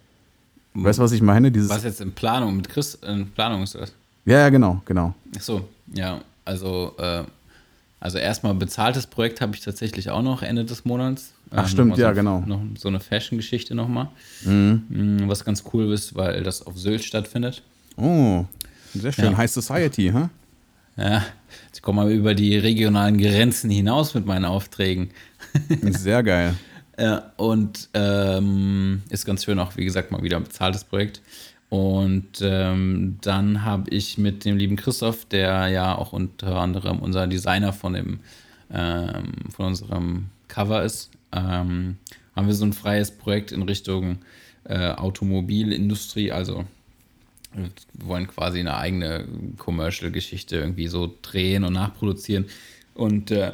Weißt 0.75 0.99
du, 0.99 1.03
was 1.05 1.13
ich 1.13 1.23
meine? 1.23 1.53
Dieses 1.53 1.71
was 1.71 1.85
jetzt 1.85 2.01
in 2.01 2.13
Planung 2.13 2.57
mit 2.57 2.69
Chris 2.69 2.95
in 2.97 3.31
Planung 3.31 3.63
ist 3.63 3.77
das? 3.77 3.93
ja, 4.25 4.39
ja, 4.39 4.49
genau, 4.49 4.83
genau. 4.85 5.15
Ach 5.37 5.41
so, 5.41 5.69
ja, 5.93 6.21
also 6.45 6.95
äh, 6.99 7.23
also 8.01 8.19
erstmal 8.19 8.55
bezahltes 8.55 9.07
Projekt 9.07 9.41
habe 9.41 9.55
ich 9.55 9.63
tatsächlich 9.63 10.11
auch 10.11 10.21
noch 10.21 10.43
Ende 10.43 10.65
des 10.65 10.85
Monats. 10.85 11.33
Ach, 11.55 11.63
Ähm, 11.63 11.69
stimmt, 11.69 11.89
noch 11.91 11.97
so 11.97 12.03
ja, 12.03 12.09
ein- 12.11 12.15
genau. 12.15 12.41
Noch 12.47 12.61
so 12.79 12.89
eine 12.89 13.01
Fashion-Geschichte 13.01 13.75
nochmal. 13.75 14.09
Mhm. 14.45 15.23
Was 15.27 15.45
ganz 15.45 15.63
cool 15.73 15.93
ist, 15.93 16.15
weil 16.15 16.43
das 16.43 16.67
auf 16.67 16.79
Sylt 16.79 17.05
stattfindet. 17.05 17.63
Oh, 17.97 18.45
Sehr 18.93 19.13
schön. 19.13 19.25
Ja. 19.33 19.37
High 19.37 19.51
Society, 19.51 20.11
hä? 20.13 20.29
Ja, 20.97 21.25
ich 21.73 21.83
komme 21.83 22.05
mal 22.05 22.13
über 22.13 22.35
die 22.35 22.57
regionalen 22.57 23.19
Grenzen 23.19 23.69
hinaus 23.71 24.15
mit 24.15 24.27
meinen 24.27 24.45
Aufträgen. 24.45 25.11
Sehr 25.91 26.23
geil. 26.23 26.55
Ja, 26.99 27.33
und 27.37 27.89
ähm, 27.95 29.03
ist 29.09 29.25
ganz 29.25 29.45
schön 29.45 29.59
auch, 29.59 29.77
wie 29.77 29.85
gesagt, 29.85 30.13
mal 30.13 30.23
wieder 30.23 30.37
ein 30.37 30.45
bezahltes 30.45 30.85
Projekt. 30.85 31.21
Und 31.69 32.39
ähm, 32.41 33.17
dann 33.23 33.65
habe 33.65 33.91
ich 33.91 34.17
mit 34.19 34.45
dem 34.45 34.57
lieben 34.57 34.77
Christoph, 34.77 35.25
der 35.25 35.67
ja 35.69 35.97
auch 35.99 36.13
unter 36.13 36.57
anderem 36.61 37.01
unser 37.01 37.27
Designer 37.27 37.73
von 37.73 37.95
dem 37.95 38.21
ähm, 38.73 39.33
von 39.51 39.67
unserem 39.67 40.27
Cover 40.47 40.85
ist, 40.85 41.11
ähm, 41.35 41.99
haben 42.37 42.47
wir 42.47 42.55
so 42.55 42.65
ein 42.65 42.73
freies 42.73 43.11
Projekt 43.11 43.53
in 43.53 43.63
Richtung 43.63 44.19
äh, 44.65 44.91
Automobilindustrie, 44.91 46.33
also 46.33 46.65
wir 47.55 47.71
wollen 47.95 48.27
quasi 48.27 48.61
eine 48.61 48.77
eigene 48.77 49.27
Commercial-Geschichte 49.59 50.57
irgendwie 50.57 50.89
so 50.89 51.15
drehen 51.23 51.65
und 51.65 51.75
nachproduzieren. 51.75 52.47
Und, 52.95 53.31
äh, 53.31 53.53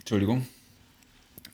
Entschuldigung. 0.00 0.46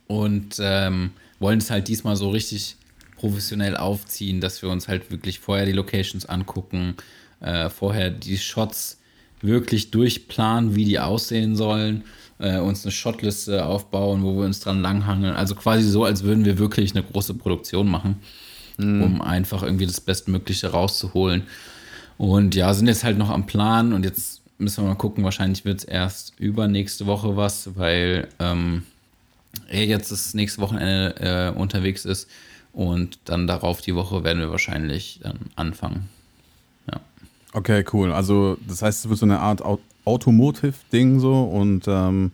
Und 0.06 0.56
ähm, 0.60 1.10
wollen 1.38 1.58
es 1.58 1.70
halt 1.70 1.88
diesmal 1.88 2.16
so 2.16 2.30
richtig 2.30 2.76
professionell 3.16 3.76
aufziehen, 3.76 4.40
dass 4.40 4.62
wir 4.62 4.70
uns 4.70 4.88
halt 4.88 5.10
wirklich 5.10 5.38
vorher 5.38 5.66
die 5.66 5.72
Locations 5.72 6.26
angucken, 6.26 6.94
äh, 7.40 7.68
vorher 7.68 8.10
die 8.10 8.38
Shots 8.38 8.98
wirklich 9.42 9.90
durchplanen, 9.90 10.74
wie 10.74 10.84
die 10.84 10.98
aussehen 10.98 11.56
sollen, 11.56 12.04
äh, 12.38 12.58
uns 12.58 12.84
eine 12.84 12.92
Shotliste 12.92 13.64
aufbauen, 13.64 14.22
wo 14.22 14.36
wir 14.36 14.44
uns 14.44 14.60
dran 14.60 14.82
langhangeln. 14.82 15.34
Also 15.34 15.54
quasi 15.54 15.88
so, 15.88 16.04
als 16.04 16.22
würden 16.22 16.44
wir 16.44 16.58
wirklich 16.58 16.94
eine 16.94 17.04
große 17.04 17.34
Produktion 17.34 17.88
machen, 17.88 18.16
um 18.78 19.22
einfach 19.22 19.62
irgendwie 19.62 19.86
das 19.86 20.00
Bestmögliche 20.00 20.68
rauszuholen. 20.68 21.44
Und 22.18 22.54
ja, 22.54 22.72
sind 22.74 22.86
jetzt 22.86 23.04
halt 23.04 23.18
noch 23.18 23.30
am 23.30 23.46
Plan 23.46 23.92
und 23.92 24.04
jetzt 24.04 24.42
müssen 24.58 24.84
wir 24.84 24.88
mal 24.88 24.96
gucken, 24.96 25.24
wahrscheinlich 25.24 25.64
wird 25.64 25.80
es 25.80 25.84
erst 25.84 26.38
übernächste 26.38 27.06
Woche 27.06 27.36
was, 27.36 27.76
weil 27.76 28.28
ähm, 28.38 28.84
er 29.68 29.84
jetzt 29.84 30.10
das 30.10 30.34
nächste 30.34 30.60
Wochenende 30.60 31.14
äh, 31.54 31.58
unterwegs 31.58 32.04
ist 32.04 32.28
und 32.72 33.18
dann 33.24 33.46
darauf 33.46 33.80
die 33.80 33.94
Woche 33.94 34.24
werden 34.24 34.40
wir 34.40 34.50
wahrscheinlich 34.50 35.20
dann 35.22 35.38
anfangen. 35.56 36.08
Ja. 36.90 37.00
Okay, 37.52 37.84
cool. 37.92 38.12
Also, 38.12 38.58
das 38.66 38.82
heißt, 38.82 39.04
es 39.04 39.08
wird 39.08 39.18
so 39.18 39.26
eine 39.26 39.40
Art 39.40 39.62
Automotive-Ding 40.06 41.20
so 41.20 41.42
und 41.44 41.84
ähm, 41.86 42.32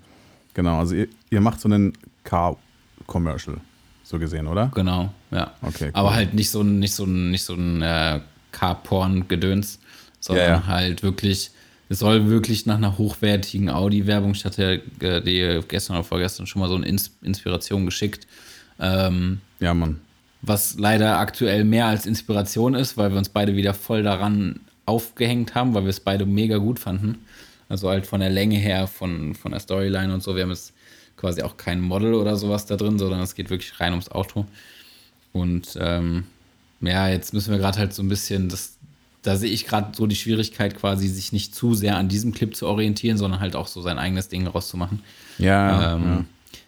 genau, 0.54 0.78
also 0.78 0.94
ihr, 0.94 1.08
ihr 1.30 1.40
macht 1.40 1.61
so 1.61 1.68
einen 1.68 1.92
Car-Commercial, 2.24 3.56
so 4.04 4.18
gesehen, 4.18 4.46
oder? 4.46 4.70
Genau, 4.74 5.12
ja. 5.30 5.52
Okay, 5.62 5.87
cool. 5.87 5.90
Aber 5.94 6.14
halt 6.14 6.35
nicht 6.35 6.50
so 6.50 6.61
ein, 6.62 6.78
nicht 6.78 6.94
so 6.94 7.04
ein, 7.04 7.30
nicht 7.30 7.42
so 7.44 7.54
ein 7.54 7.82
äh, 7.82 8.20
Car-Porn-Gedöns, 8.52 9.78
sondern 10.20 10.44
Ja, 10.46 10.50
ja. 10.56 10.66
halt 10.66 11.02
wirklich, 11.02 11.50
es 11.88 11.98
soll 11.98 12.28
wirklich 12.28 12.66
nach 12.66 12.76
einer 12.76 12.98
hochwertigen 12.98 13.70
Audi-Werbung, 13.70 14.32
ich 14.32 14.44
hatte 14.44 14.82
äh, 15.00 15.20
dir 15.22 15.62
gestern 15.62 15.96
oder 15.96 16.04
vorgestern 16.04 16.46
schon 16.46 16.61
mal 16.61 16.68
so 16.68 16.74
eine 16.76 16.87
Ins 16.87 17.11
Inspiration 17.22 17.85
geschickt, 17.87 18.26
ähm, 18.78 19.40
Ja, 19.61 19.74
Mann. 19.74 20.00
was 20.42 20.78
leider 20.78 21.18
aktuell 21.18 21.64
mehr 21.64 21.87
als 21.87 22.06
Inspiration 22.06 22.74
ist, 22.74 22.96
weil 22.96 23.11
wir 23.11 23.18
uns 23.18 23.28
beide 23.30 23.56
wieder 23.56 23.74
voll 23.74 24.02
daran 24.02 24.61
aufgehängt 24.87 25.54
haben, 25.54 25.74
weil 25.74 25.82
wir 25.85 25.90
es 25.90 26.00
beide 26.00 26.26
mega 26.26 26.58
gut 26.58 26.78
fanden. 26.78 27.18
Also 27.72 27.88
halt 27.88 28.06
von 28.06 28.20
der 28.20 28.28
Länge 28.28 28.58
her, 28.58 28.87
von, 28.87 29.35
von 29.35 29.52
der 29.52 29.61
Storyline 29.61 30.12
und 30.12 30.22
so. 30.22 30.37
Wir 30.37 30.42
haben 30.42 30.50
jetzt 30.50 30.74
quasi 31.16 31.40
auch 31.40 31.56
kein 31.56 31.80
Model 31.80 32.12
oder 32.12 32.37
sowas 32.37 32.66
da 32.66 32.76
drin, 32.76 32.98
sondern 32.98 33.20
es 33.20 33.35
geht 33.35 33.48
wirklich 33.48 33.80
rein 33.80 33.92
ums 33.92 34.11
Auto. 34.11 34.44
Und 35.32 35.78
ähm, 35.80 36.24
ja, 36.82 37.08
jetzt 37.08 37.32
müssen 37.32 37.50
wir 37.50 37.58
gerade 37.58 37.78
halt 37.78 37.94
so 37.94 38.02
ein 38.02 38.11
bisschen, 38.11 38.50
das, 38.50 38.76
da 39.22 39.37
sehe 39.37 39.48
ich 39.48 39.64
gerade 39.66 39.96
so 39.96 40.06
die 40.06 40.16
Schwierigkeit 40.16 40.76
quasi, 40.76 41.08
sich 41.08 41.32
nicht 41.32 41.54
zu 41.54 41.74
sehr 41.74 41.96
an 41.96 42.11
diesem 42.11 42.35
Clip 42.35 42.54
zu 42.54 42.66
orientieren, 42.66 43.16
sondern 43.16 43.40
halt 43.40 43.56
auch 43.56 43.68
so 43.68 43.80
sein 43.80 43.98
eigenes 43.98 44.28
Ding 44.28 44.46
rauszumachen. 44.46 45.00
Ja, 45.38 45.94
Ähm, 45.94 46.02
ja. 46.04 46.24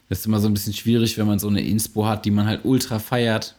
Das 0.09 0.21
ist 0.21 0.27
immer 0.27 0.40
so 0.40 0.49
ein 0.49 0.55
bisschen 0.55 0.73
schwierig, 0.73 1.19
wenn 1.19 1.27
man 1.27 1.38
so 1.38 1.49
eine 1.49 1.61
Inspo 1.61 2.07
hat, 2.07 2.25
die 2.25 2.31
man 2.31 2.47
halt 2.47 2.61
ultra 2.64 2.99
feiert, 2.99 3.57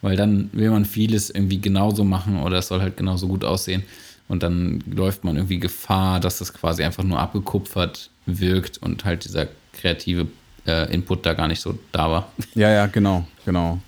weil 0.00 0.14
dann 0.14 0.48
will 0.52 0.70
man 0.70 0.84
vieles 0.84 1.28
irgendwie 1.30 1.60
genauso 1.60 2.04
machen 2.04 2.40
oder 2.40 2.58
es 2.58 2.68
soll 2.68 2.80
halt 2.80 2.96
genauso 2.96 3.26
gut 3.26 3.44
aussehen. 3.44 3.82
Und 4.28 4.42
dann 4.42 4.82
läuft 4.90 5.24
man 5.24 5.36
irgendwie 5.36 5.58
Gefahr, 5.58 6.18
dass 6.20 6.38
das 6.38 6.52
quasi 6.52 6.82
einfach 6.82 7.04
nur 7.04 7.18
abgekupfert 7.18 8.10
wirkt 8.26 8.78
und 8.78 9.04
halt 9.04 9.24
dieser 9.24 9.48
kreative 9.74 10.26
äh, 10.66 10.92
Input 10.92 11.26
da 11.26 11.34
gar 11.34 11.46
nicht 11.48 11.60
so 11.60 11.78
da 11.92 12.10
war. 12.10 12.32
Ja, 12.54 12.70
ja, 12.70 12.86
genau, 12.86 13.26
genau. 13.44 13.78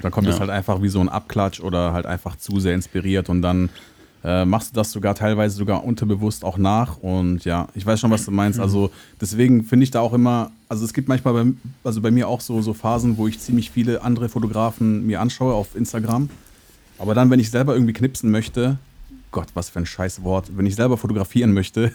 Da 0.00 0.10
kommt 0.10 0.28
Ja. 0.28 0.34
es 0.34 0.40
halt 0.40 0.50
einfach 0.50 0.80
wie 0.80 0.88
so 0.88 1.00
ein 1.00 1.08
Abklatsch 1.08 1.60
oder 1.60 1.92
halt 1.92 2.06
einfach 2.06 2.36
zu 2.36 2.60
sehr 2.60 2.74
inspiriert 2.74 3.28
und 3.28 3.42
dann 3.42 3.68
äh, 4.22 4.44
machst 4.44 4.70
du 4.70 4.74
das 4.76 4.92
sogar 4.92 5.14
teilweise 5.14 5.56
sogar 5.56 5.82
unterbewusst 5.82 6.44
auch 6.44 6.56
nach 6.58 6.98
und 6.98 7.44
ja, 7.44 7.68
ich 7.74 7.84
weiß 7.84 7.98
schon, 8.00 8.10
was 8.10 8.24
du 8.26 8.30
meinst. 8.30 8.60
Also 8.60 8.90
deswegen 9.20 9.64
finde 9.64 9.84
ich 9.84 9.90
da 9.90 10.00
auch 10.00 10.12
immer, 10.12 10.52
also 10.68 10.84
es 10.84 10.92
gibt 10.94 11.08
manchmal 11.08 11.34
bei, 11.34 11.50
also 11.84 12.00
bei 12.00 12.10
mir 12.10 12.28
auch 12.28 12.40
so, 12.42 12.62
so 12.62 12.74
Phasen, 12.74 13.16
wo 13.18 13.26
ich 13.26 13.40
ziemlich 13.40 13.70
viele 13.70 14.02
andere 14.02 14.28
Fotografen 14.28 15.06
mir 15.06 15.20
anschaue 15.20 15.54
auf 15.54 15.74
Instagram. 15.74 16.30
Aber 16.98 17.14
dann, 17.14 17.30
wenn 17.30 17.40
ich 17.40 17.50
selber 17.50 17.72
irgendwie 17.74 17.94
knipsen 17.94 18.30
möchte, 18.30 18.76
Gott, 19.30 19.48
was 19.54 19.70
für 19.70 19.78
ein 19.78 19.86
scheiß 19.86 20.22
Wort, 20.22 20.56
wenn 20.56 20.66
ich 20.66 20.76
selber 20.76 20.96
fotografieren 20.96 21.52
möchte, 21.52 21.92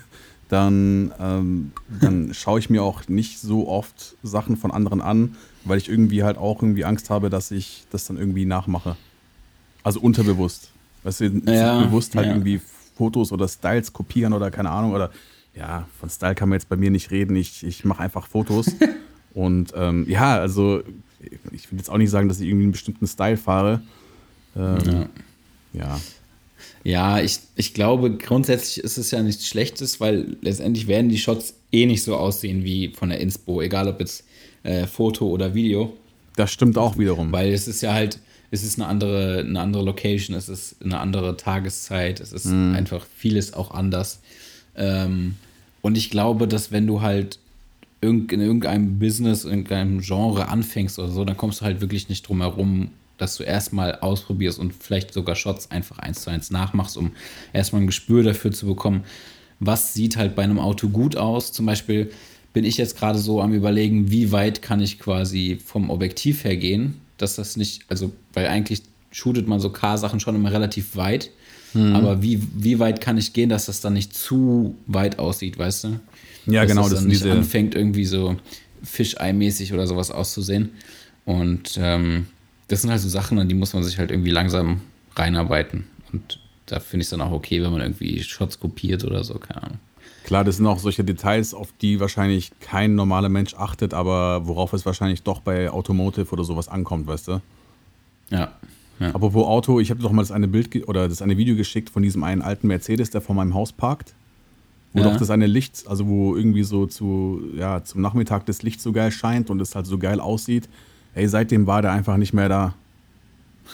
dann, 0.50 1.13
ähm, 1.19 1.71
dann 2.02 2.34
schaue 2.34 2.60
ich 2.60 2.69
mir 2.69 2.84
auch 2.84 3.08
nicht 3.08 3.39
so 3.39 3.67
oft 3.67 4.15
Sachen 4.24 4.58
von 4.58 4.71
anderen 4.71 5.02
an, 5.02 5.36
weil 5.63 5.78
ich 5.78 5.89
irgendwie 5.89 6.24
halt 6.24 6.38
auch 6.38 6.62
irgendwie 6.62 6.86
Angst 6.86 7.10
habe, 7.10 7.30
dass 7.30 7.52
ich 7.52 7.86
das 7.91 8.06
dann 8.06 8.17
irgendwie 8.17 8.45
nachmache. 8.45 8.95
Also 9.84 10.00
unterbewusst. 10.00 10.71
Weißt 11.04 11.21
du, 11.21 11.26
Ja, 11.45 11.84
bewusst 11.84 12.15
halt 12.15 12.28
ja. 12.28 12.34
irgendwie 12.34 12.60
Fotos 12.95 13.32
oder 13.32 13.48
Styles 13.48 13.93
kopieren 13.93 14.34
oder 14.34 14.50
keine 14.50 14.71
Ahnung. 14.71 14.93
Oder 14.93 15.12
ja, 15.54 15.88
von 16.00 16.10
Style 16.10 16.36
kann 16.36 16.50
man 16.50 16.58
jetzt 16.58 16.69
bei 16.69 16.76
mir 16.76 16.89
nicht 16.89 17.12
reden. 17.12 17.36
Ich, 17.36 17.63
ich 17.63 17.86
mache 17.86 18.02
einfach 18.02 18.28
Fotos. 18.28 18.67
Und 19.34 19.74
ähm, 19.76 20.06
ja, 20.08 20.38
also 20.38 20.82
ich 21.52 21.71
will 21.71 21.78
jetzt 21.78 21.89
auch 21.89 21.98
nicht 21.98 22.10
sagen, 22.10 22.30
dass 22.30 22.39
ich 22.39 22.48
irgendwie 22.48 22.63
einen 22.63 22.71
bestimmten 22.71 23.06
Style 23.06 23.38
fahre. 23.38 23.82
Ähm, 24.56 24.78
ja. 24.86 25.10
Ja, 25.74 26.00
ich, 26.84 27.39
ich 27.56 27.73
glaube, 27.73 28.12
grundsätzlich 28.12 28.84
ist 28.84 28.97
es 28.97 29.12
ja 29.12 29.21
nichts 29.23 29.47
Schlechtes, 29.47 29.99
weil 29.99 30.38
letztendlich 30.41 30.88
werden 30.88 31.10
die 31.10 31.17
Shots 31.17 31.56
eh 31.71 31.86
nicht 31.86 32.04
so 32.04 32.15
aussehen 32.15 32.63
wie 32.63 32.89
von 32.89 33.10
der 33.10 33.19
Inspo, 33.19 33.62
egal 33.62 33.88
ob 33.88 33.99
jetzt 33.99 34.23
äh, 34.63 34.86
Foto 34.86 35.28
oder 35.28 35.56
Video. 35.56 35.93
das 36.36 36.51
stimmt 36.51 36.78
auch 36.78 36.97
wiederum. 36.97 37.32
Weil 37.32 37.54
es 37.54 37.67
ist 37.67 37.82
ja 37.82 37.93
halt, 37.93 38.19
es 38.51 38.63
ist 38.63 38.80
eine 38.80 38.88
andere, 38.88 39.39
eine 39.39 39.60
andere 39.60 39.84
Location, 39.84 40.36
es 40.36 40.49
ist 40.49 40.75
eine 40.84 40.99
andere 40.99 41.38
Tageszeit, 41.38 42.19
es 42.19 42.32
ist 42.32 42.47
einfach 42.47 43.06
vieles 43.17 43.54
auch 43.54 43.71
anders. 43.71 44.19
Ähm, 44.75 45.36
und 45.82 45.97
ich 45.97 46.10
glaube, 46.10 46.47
dass 46.47 46.71
wenn 46.71 46.88
du 46.88 47.01
halt 47.01 47.39
in 48.01 48.28
irgendeinem 48.30 48.99
Business, 48.99 49.45
in 49.45 49.51
irgendeinem 49.51 50.01
Genre 50.01 50.47
anfängst 50.47 50.99
oder 50.99 51.10
so, 51.10 51.25
dann 51.25 51.38
kommst 51.38 51.62
du 51.62 51.65
halt 51.65 51.82
wirklich 51.82 52.10
nicht 52.10 52.28
drum 52.28 52.41
herum, 52.41 52.89
dass 53.17 53.38
du 53.38 53.43
erstmal 53.43 53.95
ausprobierst 53.95 54.60
und 54.60 54.73
vielleicht 54.73 55.13
sogar 55.13 55.36
Shots 55.36 55.71
einfach 55.71 55.99
eins 55.99 56.21
zu 56.21 56.30
eins 56.30 56.51
nachmachst, 56.51 56.97
um 56.97 57.12
erstmal 57.54 57.82
ein 57.82 57.88
Gespür 57.88 58.23
dafür 58.23 58.51
zu 58.51 58.65
bekommen, 58.65 59.04
was 59.60 59.93
sieht 59.93 60.17
halt 60.17 60.36
bei 60.36 60.43
einem 60.43 60.60
Auto 60.60 60.89
gut 60.89 61.15
aus. 61.15 61.54
Zum 61.54 61.65
Beispiel 61.65 62.12
bin 62.54 62.65
ich 62.65 62.78
jetzt 62.78 62.97
gerade 62.97 63.19
so 63.19 63.41
am 63.41 63.54
überlegen, 63.54 64.12
wie 64.12 64.32
weit 64.32 64.62
kann 64.62 64.82
ich 64.82 64.99
quasi 64.99 65.60
vom 65.63 65.89
Objektiv 65.89 66.43
her 66.43 66.58
gehen, 66.58 67.01
dass 67.17 67.36
das 67.36 67.56
nicht, 67.58 67.84
also, 67.89 68.12
weil 68.34 68.47
eigentlich 68.47 68.82
shootet 69.12 69.47
man 69.47 69.60
so 69.60 69.69
Car-Sachen 69.69 70.19
schon 70.19 70.36
immer 70.36 70.51
relativ 70.51 70.95
weit, 70.95 71.32
aber 71.75 72.21
wie, 72.21 72.41
wie 72.56 72.80
weit 72.80 73.01
kann 73.01 73.17
ich 73.17 73.34
gehen, 73.34 73.49
dass 73.49 73.65
das 73.65 73.82
dann 73.82 73.91
nicht 73.91 74.15
zu 74.15 74.75
weit 74.88 75.19
aussieht, 75.19 75.58
weißt 75.58 75.84
du? 75.84 75.99
Ja, 76.45 76.62
dass 76.62 76.71
genau, 76.71 76.84
das 76.84 76.91
das 76.91 76.99
dann 77.01 77.12
sind 77.12 77.23
nicht 77.28 77.38
anfängt, 77.38 77.75
irgendwie 77.75 78.06
so 78.06 78.38
Fischei-mäßig 78.82 79.73
oder 79.73 79.86
sowas 79.86 80.10
auszusehen. 80.10 80.69
Und 81.26 81.78
ähm, 81.78 82.28
das 82.68 82.82
sind 82.82 82.91
halt 82.91 83.01
so 83.01 83.09
Sachen, 83.09 83.39
an 83.39 83.47
die 83.47 83.55
muss 83.55 83.74
man 83.74 83.84
sich 83.84 83.97
halt 83.97 84.11
irgendwie 84.11 84.32
langsam 84.32 84.82
reinarbeiten. 85.16 85.86
Und 86.11 86.39
da 86.66 86.80
finde 86.80 87.01
ich 87.01 87.07
es 87.07 87.09
dann 87.11 87.22
auch 87.22 87.32
okay, 87.32 87.61
wenn 87.61 87.72
man 87.72 87.82
irgendwie 87.82 88.22
Shots 88.24 88.59
kopiert 88.59 89.03
oder 89.03 89.24
so, 89.24 89.36
keine 89.36 89.63
Ahnung. 89.63 89.80
Klar, 90.24 90.43
das 90.43 90.57
sind 90.57 90.66
auch 90.66 90.80
solche 90.80 91.03
Details, 91.03 91.53
auf 91.53 91.70
die 91.82 91.99
wahrscheinlich 91.99 92.51
kein 92.59 92.95
normaler 92.95 93.30
Mensch 93.30 93.53
achtet, 93.53 93.93
aber 93.93 94.47
worauf 94.47 94.74
es 94.74 94.84
wahrscheinlich 94.86 95.22
doch 95.22 95.39
bei 95.39 95.70
Automotive 95.70 96.32
oder 96.32 96.43
sowas 96.43 96.68
ankommt, 96.68 97.05
weißt 97.05 97.28
du? 97.28 97.41
Ja. 98.32 98.53
ja. 98.99 99.09
Apropos 99.09 99.45
Auto, 99.45 99.80
ich 99.80 99.91
habe 99.91 100.01
doch 100.01 100.11
mal 100.11 100.24
das 100.24 100.32
eine 100.32 100.47
Bild 100.47 100.88
oder 100.88 101.07
das 101.07 101.22
eine 101.22 101.38
Video 101.38 101.55
geschickt 101.55 101.91
von 101.91 102.01
diesem 102.01 102.24
einen 102.24 102.41
alten 102.41 102.68
Mercedes, 102.68 103.11
der 103.11 103.22
vor 103.22 103.36
meinem 103.36 103.53
Haus 103.53 103.72
parkt. 103.72 104.16
Wo 104.93 105.01
Ja. 105.01 105.09
doch 105.11 105.18
das 105.18 105.30
eine 105.30 105.45
Licht, 105.45 105.84
also 105.88 106.07
wo 106.07 106.36
irgendwie 106.36 106.63
so 106.63 106.88
zu, 106.88 107.43
ja, 107.55 107.84
zum 107.84 108.01
Nachmittag 108.01 108.47
das 108.47 108.63
Licht 108.63 108.82
so 108.82 108.93
geil 108.93 109.11
scheint 109.11 109.51
und 109.51 109.61
es 109.61 109.76
halt 109.76 109.86
so 109.86 109.99
geil 109.99 110.20
aussieht. 110.20 110.70
Ey, 111.16 111.28
seitdem 111.28 111.66
war 111.66 111.82
der 111.82 111.91
einfach 111.91 112.18
nicht 112.18 112.34
mehr 112.34 112.49
da. 112.49 112.76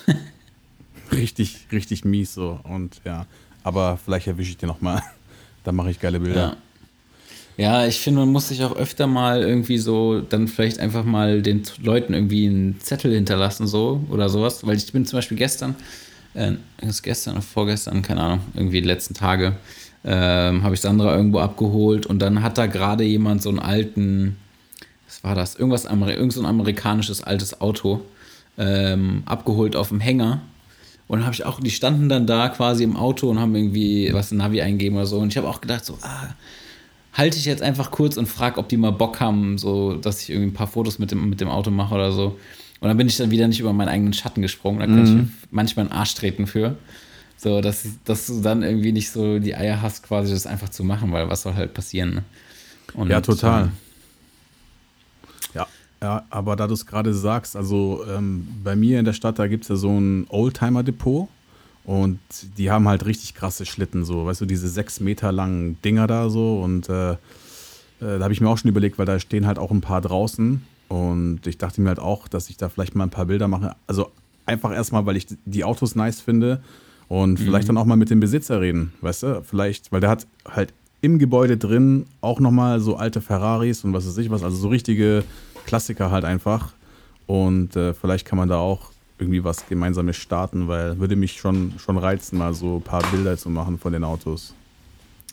richtig, 1.11 1.67
richtig 1.71 2.05
mies 2.05 2.33
so. 2.33 2.59
Und 2.63 3.01
ja, 3.03 3.25
aber 3.63 3.97
vielleicht 4.03 4.27
erwische 4.27 4.51
ich 4.51 4.57
den 4.57 4.67
nochmal. 4.67 5.01
Dann 5.63 5.75
mache 5.75 5.91
ich 5.91 5.99
geile 5.99 6.19
Bilder. 6.19 6.55
Ja. 7.57 7.81
ja, 7.81 7.87
ich 7.87 7.99
finde, 7.99 8.21
man 8.21 8.29
muss 8.29 8.47
sich 8.47 8.63
auch 8.63 8.75
öfter 8.75 9.05
mal 9.05 9.41
irgendwie 9.41 9.77
so, 9.77 10.21
dann 10.21 10.47
vielleicht 10.47 10.79
einfach 10.79 11.03
mal 11.03 11.43
den 11.43 11.61
Leuten 11.83 12.15
irgendwie 12.15 12.47
einen 12.47 12.79
Zettel 12.79 13.13
hinterlassen, 13.13 13.67
so 13.67 14.03
oder 14.09 14.29
sowas. 14.29 14.65
Weil 14.65 14.77
ich 14.77 14.91
bin 14.91 15.05
zum 15.05 15.17
Beispiel 15.17 15.37
gestern 15.37 15.75
äh, 16.33 16.53
ist 16.81 17.03
gestern 17.03 17.33
oder 17.33 17.41
vorgestern, 17.41 18.01
keine 18.01 18.21
Ahnung, 18.21 18.41
irgendwie 18.53 18.81
die 18.81 18.87
letzten 18.87 19.13
Tage, 19.13 19.53
ähm, 20.03 20.63
habe 20.63 20.75
ich 20.75 20.81
Sandra 20.81 21.15
irgendwo 21.15 21.39
abgeholt 21.39 22.05
und 22.05 22.19
dann 22.19 22.41
hat 22.41 22.57
da 22.57 22.65
gerade 22.65 23.03
jemand 23.03 23.41
so 23.41 23.49
einen 23.49 23.59
alten, 23.59 24.37
was 25.11 25.25
war 25.25 25.35
das, 25.35 25.55
irgendwas, 25.55 25.83
irgend 25.83 26.31
so 26.31 26.39
ein 26.39 26.45
amerikanisches 26.45 27.21
altes 27.21 27.59
Auto 27.59 27.99
ähm, 28.57 29.23
abgeholt 29.25 29.75
auf 29.75 29.89
dem 29.89 29.99
Hänger. 29.99 30.41
Und 31.09 31.19
dann 31.19 31.25
habe 31.25 31.33
ich 31.33 31.45
auch, 31.45 31.59
die 31.59 31.69
standen 31.69 32.07
dann 32.07 32.25
da 32.25 32.47
quasi 32.47 32.85
im 32.85 32.95
Auto 32.95 33.29
und 33.29 33.37
haben 33.37 33.53
irgendwie 33.53 34.09
was 34.13 34.31
in 34.31 34.37
Navi 34.37 34.61
eingeben 34.61 34.95
oder 34.95 35.05
so. 35.05 35.17
Und 35.19 35.27
ich 35.27 35.35
habe 35.35 35.49
auch 35.49 35.59
gedacht, 35.59 35.83
so, 35.83 35.97
ah, 36.01 36.29
halte 37.11 37.37
ich 37.37 37.43
jetzt 37.43 37.61
einfach 37.61 37.91
kurz 37.91 38.15
und 38.15 38.27
frage, 38.27 38.57
ob 38.57 38.69
die 38.69 38.77
mal 38.77 38.91
Bock 38.91 39.19
haben, 39.19 39.57
so, 39.57 39.95
dass 39.95 40.21
ich 40.21 40.29
irgendwie 40.29 40.47
ein 40.47 40.53
paar 40.53 40.67
Fotos 40.67 40.97
mit 40.97 41.11
dem, 41.11 41.29
mit 41.29 41.41
dem 41.41 41.49
Auto 41.49 41.71
mache 41.71 41.93
oder 41.93 42.13
so. 42.13 42.39
Und 42.79 42.87
dann 42.87 42.95
bin 42.95 43.07
ich 43.07 43.17
dann 43.17 43.31
wieder 43.31 43.49
nicht 43.49 43.59
über 43.59 43.73
meinen 43.73 43.89
eigenen 43.89 44.13
Schatten 44.13 44.41
gesprungen. 44.41 44.79
Da 44.79 44.85
könnte 44.85 45.11
mhm. 45.11 45.33
ich 45.41 45.47
manchmal 45.51 45.87
einen 45.87 45.93
Arsch 45.93 46.15
treten 46.15 46.47
für. 46.47 46.77
So, 47.35 47.59
dass, 47.59 47.85
dass 48.05 48.27
du 48.27 48.39
dann 48.39 48.63
irgendwie 48.63 48.93
nicht 48.93 49.11
so 49.11 49.39
die 49.39 49.55
Eier 49.55 49.81
hast, 49.81 50.03
quasi 50.03 50.31
das 50.31 50.47
einfach 50.47 50.69
zu 50.69 50.85
machen, 50.85 51.11
weil 51.11 51.27
was 51.29 51.41
soll 51.41 51.55
halt 51.55 51.73
passieren. 51.73 52.13
Ne? 52.13 52.23
Und, 52.93 53.09
ja, 53.09 53.19
total. 53.19 53.71
Ja, 56.01 56.07
ja, 56.07 56.25
aber 56.29 56.55
da 56.55 56.67
du 56.67 56.73
es 56.73 56.85
gerade 56.85 57.13
sagst, 57.13 57.55
also 57.55 58.03
ähm, 58.09 58.47
bei 58.63 58.75
mir 58.75 58.99
in 58.99 59.05
der 59.05 59.13
Stadt, 59.13 59.37
da 59.37 59.47
gibt 59.47 59.63
es 59.63 59.69
ja 59.69 59.75
so 59.75 59.89
ein 59.89 60.25
Oldtimer-Depot 60.29 61.27
und 61.83 62.19
die 62.57 62.71
haben 62.71 62.87
halt 62.87 63.05
richtig 63.05 63.35
krasse 63.35 63.65
Schlitten, 63.65 64.03
so, 64.03 64.25
weißt 64.25 64.41
du, 64.41 64.45
diese 64.45 64.67
sechs 64.67 64.99
Meter 64.99 65.31
langen 65.31 65.79
Dinger 65.83 66.07
da 66.07 66.29
so 66.29 66.61
und 66.61 66.89
äh, 66.89 67.11
äh, 67.13 67.17
da 67.99 68.21
habe 68.21 68.33
ich 68.33 68.41
mir 68.41 68.49
auch 68.49 68.57
schon 68.57 68.69
überlegt, 68.69 68.97
weil 68.97 69.05
da 69.05 69.19
stehen 69.19 69.45
halt 69.45 69.59
auch 69.59 69.71
ein 69.71 69.81
paar 69.81 70.01
draußen 70.01 70.63
und 70.87 71.45
ich 71.45 71.57
dachte 71.57 71.81
mir 71.81 71.89
halt 71.89 71.99
auch, 71.99 72.27
dass 72.27 72.49
ich 72.49 72.57
da 72.57 72.69
vielleicht 72.69 72.95
mal 72.95 73.03
ein 73.03 73.11
paar 73.11 73.25
Bilder 73.25 73.47
mache. 73.47 73.75
Also 73.85 74.11
einfach 74.45 74.73
erstmal, 74.73 75.05
weil 75.05 75.17
ich 75.17 75.27
die 75.45 75.63
Autos 75.63 75.95
nice 75.95 76.19
finde 76.19 76.61
und 77.07 77.39
mhm. 77.39 77.43
vielleicht 77.43 77.69
dann 77.69 77.77
auch 77.77 77.85
mal 77.85 77.95
mit 77.95 78.09
dem 78.09 78.19
Besitzer 78.19 78.59
reden, 78.59 78.91
weißt 79.01 79.23
du? 79.23 79.43
Vielleicht, 79.43 79.91
weil 79.91 80.01
der 80.01 80.09
hat 80.09 80.25
halt 80.49 80.73
im 81.01 81.19
Gebäude 81.19 81.57
drin 81.57 82.05
auch 82.21 82.39
nochmal 82.39 82.79
so 82.79 82.95
alte 82.95 83.21
Ferraris 83.21 83.83
und 83.83 83.93
was 83.93 84.07
weiß 84.07 84.17
ich 84.17 84.29
was, 84.29 84.43
also 84.43 84.57
so 84.57 84.67
richtige 84.69 85.23
Klassiker 85.65 86.11
halt 86.11 86.25
einfach. 86.25 86.73
Und 87.27 87.75
äh, 87.75 87.93
vielleicht 87.93 88.25
kann 88.25 88.37
man 88.37 88.49
da 88.49 88.57
auch 88.57 88.91
irgendwie 89.19 89.43
was 89.43 89.67
Gemeinsames 89.67 90.17
starten, 90.17 90.67
weil 90.67 90.99
würde 90.99 91.15
mich 91.15 91.33
schon, 91.33 91.73
schon 91.77 91.97
reizen, 91.97 92.39
mal 92.39 92.53
so 92.53 92.77
ein 92.77 92.81
paar 92.81 93.03
Bilder 93.11 93.37
zu 93.37 93.49
machen 93.49 93.77
von 93.77 93.93
den 93.93 94.03
Autos. 94.03 94.53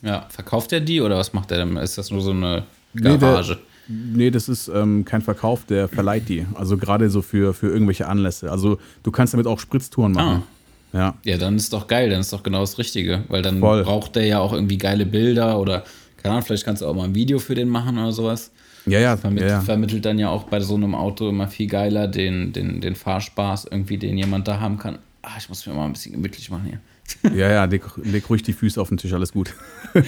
Ja, 0.03 0.27
verkauft 0.29 0.71
er 0.71 0.79
die 0.79 1.01
oder 1.01 1.17
was 1.17 1.33
macht 1.33 1.51
er 1.51 1.57
denn? 1.65 1.75
Ist 1.77 1.97
das 1.97 2.11
nur 2.11 2.21
so 2.21 2.31
eine 2.31 2.63
Garage? 2.95 3.57
Nee, 3.87 3.95
der, 4.13 4.17
nee 4.17 4.31
das 4.31 4.47
ist 4.47 4.69
ähm, 4.69 5.03
kein 5.03 5.21
Verkauf, 5.21 5.65
der 5.65 5.89
verleiht 5.89 6.29
die. 6.29 6.45
Also 6.53 6.77
gerade 6.77 7.09
so 7.09 7.21
für, 7.21 7.53
für 7.53 7.67
irgendwelche 7.67 8.07
Anlässe. 8.07 8.51
Also 8.51 8.77
du 9.03 9.11
kannst 9.11 9.33
damit 9.33 9.47
auch 9.47 9.59
Spritztouren 9.59 10.13
machen. 10.13 10.43
Ah. 10.43 10.97
Ja. 10.97 11.17
Ja, 11.23 11.37
dann 11.37 11.55
ist 11.55 11.73
doch 11.73 11.87
geil, 11.87 12.09
dann 12.09 12.21
ist 12.21 12.33
doch 12.33 12.43
genau 12.43 12.61
das 12.61 12.77
Richtige. 12.77 13.23
Weil 13.27 13.41
dann 13.41 13.59
Voll. 13.59 13.83
braucht 13.83 14.15
der 14.15 14.25
ja 14.25 14.39
auch 14.39 14.53
irgendwie 14.53 14.77
geile 14.77 15.05
Bilder 15.05 15.59
oder, 15.59 15.83
keine 16.17 16.33
Ahnung, 16.35 16.45
vielleicht 16.45 16.65
kannst 16.65 16.81
du 16.81 16.87
auch 16.87 16.95
mal 16.95 17.03
ein 17.03 17.15
Video 17.15 17.39
für 17.39 17.55
den 17.55 17.69
machen 17.69 17.97
oder 17.97 18.11
sowas. 18.11 18.51
Ja, 18.89 18.99
ja. 18.99 19.17
Vermittelt, 19.17 19.51
ja, 19.51 19.61
vermittelt 19.61 20.05
dann 20.05 20.19
ja 20.19 20.29
auch 20.29 20.43
bei 20.43 20.59
so 20.59 20.75
einem 20.75 20.95
Auto 20.95 21.29
immer 21.29 21.47
viel 21.47 21.67
geiler 21.67 22.07
den, 22.07 22.53
den, 22.53 22.81
den 22.81 22.95
Fahrspaß 22.95 23.67
irgendwie, 23.71 23.97
den 23.97 24.17
jemand 24.17 24.47
da 24.47 24.59
haben 24.59 24.77
kann. 24.77 24.99
Ah, 25.21 25.31
ich 25.37 25.49
muss 25.49 25.65
mir 25.65 25.73
mal 25.73 25.85
ein 25.85 25.93
bisschen 25.93 26.13
gemütlich 26.13 26.49
machen 26.49 26.65
hier. 26.65 26.79
Ja, 27.35 27.49
ja, 27.49 27.65
leg, 27.65 27.81
leg 28.03 28.29
ruhig 28.29 28.43
die 28.43 28.53
Füße 28.53 28.79
auf 28.79 28.89
den 28.89 28.97
Tisch, 28.97 29.13
alles 29.13 29.31
gut. 29.31 29.55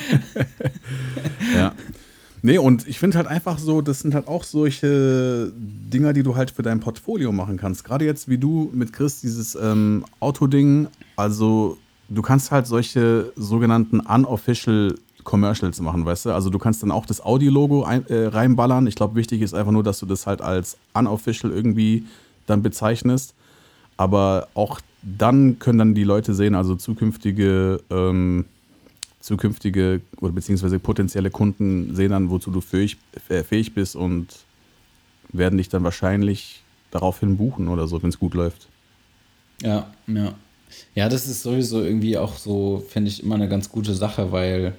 ja. 1.56 1.74
Nee, 2.44 2.58
und 2.58 2.88
ich 2.88 3.00
finde 3.00 3.18
halt 3.18 3.28
einfach 3.28 3.60
so, 3.60 3.82
das 3.82 4.00
sind 4.00 4.16
halt 4.16 4.28
auch 4.28 4.44
solche 4.44 5.52
Dinger, 5.56 6.14
die 6.14 6.24
du 6.24 6.36
halt 6.36 6.50
für 6.52 6.64
dein 6.64 6.80
Portfolio 6.80 7.32
machen 7.32 7.58
kannst. 7.58 7.84
Gerade 7.84 8.06
jetzt 8.06 8.30
wie 8.30 8.38
du 8.38 8.72
mit 8.74 8.94
Chris, 8.94 9.22
dieses 9.22 9.56
ähm, 9.56 10.06
Autoding, 10.20 10.88
also 11.16 11.78
du 12.10 12.22
kannst 12.22 12.52
halt 12.52 12.66
solche 12.66 13.32
sogenannten 13.36 14.00
unofficial 14.00 14.96
Commercials 15.24 15.80
machen, 15.82 16.06
weißt 16.06 16.26
du? 16.26 16.32
Also 16.32 16.50
du 16.50 16.60
kannst 16.60 16.84
dann 16.84 16.92
auch 16.92 17.06
das 17.06 17.24
Audio-Logo 17.24 17.84
äh, 17.84 18.28
reinballern. 18.28 18.88
Ich 18.88 18.96
glaube, 18.96 19.16
wichtig 19.16 19.42
ist 19.42 19.54
einfach 19.54 19.72
nur, 19.72 19.84
dass 19.84 20.00
du 20.00 20.06
das 20.06 20.28
halt 20.28 20.42
als 20.42 20.78
unofficial 20.94 21.52
irgendwie 21.52 22.06
dann 22.48 22.62
bezeichnest. 22.62 23.34
Aber 23.98 24.48
auch 24.54 24.82
dann 25.02 25.60
können 25.60 25.80
dann 25.80 25.96
die 25.96 26.04
Leute 26.04 26.34
sehen, 26.34 26.56
also 26.56 26.76
zukünftige 26.76 27.82
ähm, 27.90 28.46
zukünftige 29.22 30.02
oder 30.20 30.34
beziehungsweise 30.34 30.80
potenzielle 30.80 31.30
Kunden 31.30 31.96
sehen 31.96 32.12
dann, 32.12 32.30
wozu 32.30 32.52
du 32.52 32.60
fähig, 32.60 32.98
äh, 33.30 33.44
fähig 33.44 33.74
bist 33.74 33.96
und 33.96 34.28
werden 35.32 35.58
dich 35.58 35.70
dann 35.70 35.84
wahrscheinlich 35.84 36.64
daraufhin 36.90 37.38
buchen 37.38 37.68
oder 37.68 37.88
so, 37.88 38.02
wenn 38.04 38.10
es 38.10 38.20
gut 38.20 38.34
läuft. 38.34 38.68
Ja, 39.62 39.88
ja. 40.08 40.34
Ja, 40.96 41.10
das 41.10 41.28
ist 41.28 41.44
sowieso 41.44 41.82
irgendwie 41.82 42.18
auch 42.18 42.38
so, 42.38 42.84
finde 42.88 43.10
ich, 43.10 43.22
immer 43.24 43.36
eine 43.36 43.50
ganz 43.50 43.70
gute 43.70 43.94
Sache, 43.94 44.32
weil 44.32 44.74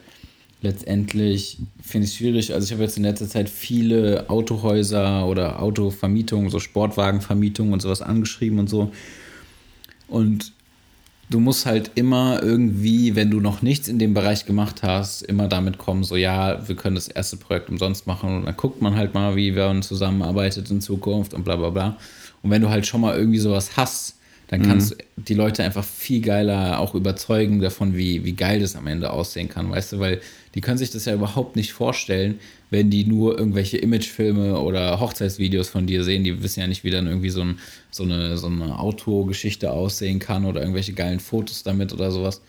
letztendlich 0.62 1.58
finde 1.82 2.06
ich 2.06 2.12
es 2.12 2.16
schwierig. 2.16 2.54
Also 2.54 2.66
ich 2.66 2.72
habe 2.72 2.82
jetzt 2.82 2.96
in 2.96 3.02
letzter 3.02 3.28
Zeit 3.28 3.48
viele 3.48 4.30
Autohäuser 4.30 5.26
oder 5.26 5.60
Autovermietungen, 5.60 6.50
so 6.50 6.60
Sportwagenvermietungen 6.60 7.72
und 7.72 7.82
sowas 7.82 8.00
angeschrieben 8.00 8.58
und 8.58 8.70
so. 8.70 8.92
Und 10.08 10.52
du 11.30 11.40
musst 11.40 11.66
halt 11.66 11.92
immer 11.96 12.42
irgendwie, 12.42 13.16
wenn 13.16 13.30
du 13.30 13.40
noch 13.40 13.62
nichts 13.62 13.88
in 13.88 13.98
dem 13.98 14.14
Bereich 14.14 14.46
gemacht 14.46 14.82
hast, 14.82 15.22
immer 15.22 15.48
damit 15.48 15.78
kommen, 15.78 16.04
so 16.04 16.16
ja, 16.16 16.66
wir 16.68 16.76
können 16.76 16.94
das 16.94 17.08
erste 17.08 17.36
Projekt 17.36 17.68
umsonst 17.68 18.06
machen 18.06 18.36
und 18.36 18.44
dann 18.44 18.56
guckt 18.56 18.80
man 18.80 18.94
halt 18.94 19.14
mal, 19.14 19.34
wie 19.34 19.50
man 19.50 19.82
zusammenarbeitet 19.82 20.70
in 20.70 20.80
Zukunft 20.80 21.34
und 21.34 21.44
bla 21.44 21.56
bla 21.56 21.70
bla. 21.70 21.96
Und 22.42 22.50
wenn 22.50 22.62
du 22.62 22.68
halt 22.68 22.86
schon 22.86 23.00
mal 23.00 23.16
irgendwie 23.16 23.38
sowas 23.38 23.76
hast, 23.76 24.16
dann 24.52 24.60
kannst 24.64 24.92
mhm. 24.92 24.98
du 25.16 25.22
die 25.22 25.34
Leute 25.34 25.64
einfach 25.64 25.82
viel 25.82 26.20
geiler 26.20 26.78
auch 26.78 26.94
überzeugen 26.94 27.62
davon, 27.62 27.96
wie, 27.96 28.22
wie 28.26 28.34
geil 28.34 28.60
das 28.60 28.76
am 28.76 28.86
Ende 28.86 29.10
aussehen 29.10 29.48
kann, 29.48 29.70
weißt 29.70 29.94
du, 29.94 29.98
weil 29.98 30.20
die 30.54 30.60
können 30.60 30.76
sich 30.76 30.90
das 30.90 31.06
ja 31.06 31.14
überhaupt 31.14 31.56
nicht 31.56 31.72
vorstellen, 31.72 32.38
wenn 32.68 32.90
die 32.90 33.06
nur 33.06 33.38
irgendwelche 33.38 33.78
Imagefilme 33.78 34.60
oder 34.60 35.00
Hochzeitsvideos 35.00 35.70
von 35.70 35.86
dir 35.86 36.04
sehen. 36.04 36.22
Die 36.22 36.42
wissen 36.42 36.60
ja 36.60 36.66
nicht, 36.66 36.84
wie 36.84 36.90
dann 36.90 37.06
irgendwie 37.06 37.30
so, 37.30 37.40
ein, 37.40 37.60
so 37.90 38.02
eine, 38.02 38.36
so 38.36 38.48
eine 38.48 38.78
Autogeschichte 38.78 39.72
aussehen 39.72 40.18
kann 40.18 40.44
oder 40.44 40.60
irgendwelche 40.60 40.92
geilen 40.92 41.20
Fotos 41.20 41.62
damit 41.62 41.94
oder 41.94 42.10
sowas. 42.10 42.42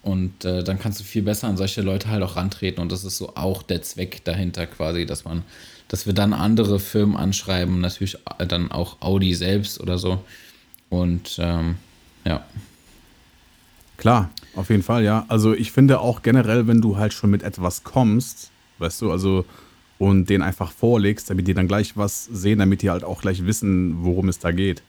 Und 0.00 0.46
äh, 0.46 0.64
dann 0.64 0.78
kannst 0.78 0.98
du 0.98 1.04
viel 1.04 1.20
besser 1.20 1.48
an 1.48 1.58
solche 1.58 1.82
Leute 1.82 2.08
halt 2.08 2.22
auch 2.22 2.36
rantreten. 2.36 2.80
Und 2.80 2.90
das 2.90 3.04
ist 3.04 3.18
so 3.18 3.36
auch 3.36 3.62
der 3.62 3.82
Zweck 3.82 4.24
dahinter 4.24 4.66
quasi, 4.66 5.04
dass 5.04 5.26
man, 5.26 5.42
dass 5.88 6.06
wir 6.06 6.14
dann 6.14 6.32
andere 6.32 6.80
Firmen 6.80 7.18
anschreiben, 7.18 7.82
natürlich 7.82 8.16
dann 8.48 8.70
auch 8.70 9.02
Audi 9.02 9.34
selbst 9.34 9.78
oder 9.78 9.98
so. 9.98 10.22
Und 10.90 11.38
ähm, 11.40 11.76
ja. 12.24 12.44
Klar, 13.96 14.30
auf 14.54 14.70
jeden 14.70 14.82
Fall, 14.82 15.02
ja. 15.04 15.24
Also 15.28 15.54
ich 15.54 15.72
finde 15.72 16.00
auch 16.00 16.22
generell, 16.22 16.66
wenn 16.66 16.80
du 16.80 16.96
halt 16.96 17.12
schon 17.12 17.30
mit 17.30 17.42
etwas 17.42 17.84
kommst, 17.84 18.50
weißt 18.78 19.02
du, 19.02 19.10
also 19.10 19.44
und 19.98 20.30
den 20.30 20.42
einfach 20.42 20.70
vorlegst, 20.70 21.28
damit 21.28 21.48
die 21.48 21.54
dann 21.54 21.66
gleich 21.66 21.96
was 21.96 22.24
sehen, 22.26 22.60
damit 22.60 22.82
die 22.82 22.90
halt 22.90 23.02
auch 23.02 23.20
gleich 23.20 23.44
wissen, 23.44 24.04
worum 24.04 24.28
es 24.28 24.38
da 24.38 24.52
geht. 24.52 24.82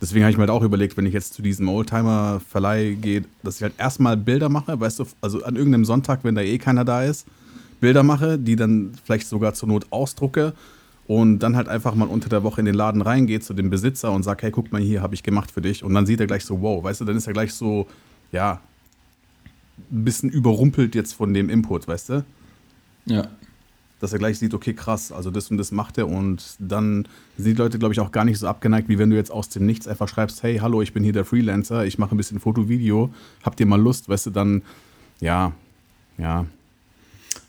Deswegen 0.00 0.24
habe 0.24 0.32
ich 0.32 0.36
mir 0.36 0.42
halt 0.42 0.50
auch 0.50 0.64
überlegt, 0.64 0.96
wenn 0.96 1.06
ich 1.06 1.14
jetzt 1.14 1.34
zu 1.34 1.42
diesem 1.42 1.68
Oldtimer-Verleih 1.68 2.96
gehe, 3.00 3.24
dass 3.44 3.56
ich 3.56 3.62
halt 3.62 3.74
erstmal 3.78 4.16
Bilder 4.16 4.48
mache, 4.48 4.80
weißt 4.80 4.98
du, 4.98 5.06
also 5.20 5.44
an 5.44 5.54
irgendeinem 5.54 5.84
Sonntag, 5.84 6.24
wenn 6.24 6.34
da 6.34 6.40
eh 6.40 6.58
keiner 6.58 6.84
da 6.84 7.04
ist, 7.04 7.24
Bilder 7.80 8.02
mache, 8.02 8.36
die 8.36 8.56
dann 8.56 8.92
vielleicht 9.04 9.28
sogar 9.28 9.54
zur 9.54 9.68
Not 9.68 9.86
ausdrucke 9.90 10.54
und 11.12 11.40
dann 11.40 11.56
halt 11.56 11.68
einfach 11.68 11.94
mal 11.94 12.08
unter 12.08 12.30
der 12.30 12.42
Woche 12.42 12.62
in 12.62 12.64
den 12.64 12.74
Laden 12.74 13.02
reingeht 13.02 13.44
zu 13.44 13.52
dem 13.52 13.68
Besitzer 13.68 14.10
und 14.12 14.22
sagt, 14.22 14.42
hey, 14.42 14.50
guck 14.50 14.72
mal 14.72 14.80
hier, 14.80 15.02
habe 15.02 15.14
ich 15.14 15.22
gemacht 15.22 15.50
für 15.50 15.60
dich. 15.60 15.84
Und 15.84 15.92
dann 15.92 16.06
sieht 16.06 16.20
er 16.20 16.26
gleich 16.26 16.42
so, 16.42 16.62
wow, 16.62 16.82
weißt 16.82 17.02
du, 17.02 17.04
dann 17.04 17.16
ist 17.16 17.26
er 17.26 17.34
gleich 17.34 17.52
so, 17.52 17.86
ja, 18.30 18.62
ein 19.90 20.04
bisschen 20.04 20.30
überrumpelt 20.30 20.94
jetzt 20.94 21.12
von 21.12 21.34
dem 21.34 21.50
Input, 21.50 21.86
weißt 21.86 22.08
du? 22.08 22.24
Ja. 23.04 23.28
Dass 24.00 24.14
er 24.14 24.20
gleich 24.20 24.38
sieht, 24.38 24.54
okay, 24.54 24.72
krass, 24.72 25.12
also 25.12 25.30
das 25.30 25.50
und 25.50 25.58
das 25.58 25.70
macht 25.70 25.98
er 25.98 26.08
und 26.08 26.56
dann 26.58 27.06
sind 27.36 27.58
die 27.58 27.62
Leute, 27.62 27.78
glaube 27.78 27.92
ich, 27.92 28.00
auch 28.00 28.10
gar 28.10 28.24
nicht 28.24 28.38
so 28.38 28.48
abgeneigt, 28.48 28.88
wie 28.88 28.98
wenn 28.98 29.10
du 29.10 29.16
jetzt 29.16 29.30
aus 29.30 29.50
dem 29.50 29.66
Nichts 29.66 29.86
einfach 29.86 30.08
schreibst, 30.08 30.42
hey, 30.42 30.60
hallo, 30.62 30.80
ich 30.80 30.94
bin 30.94 31.04
hier 31.04 31.12
der 31.12 31.26
Freelancer, 31.26 31.84
ich 31.84 31.98
mache 31.98 32.14
ein 32.14 32.16
bisschen 32.16 32.40
Foto-Video, 32.40 33.12
habt 33.42 33.60
ihr 33.60 33.66
mal 33.66 33.78
Lust, 33.78 34.08
weißt 34.08 34.26
du, 34.26 34.30
dann, 34.30 34.62
ja, 35.20 35.52
ja, 36.16 36.46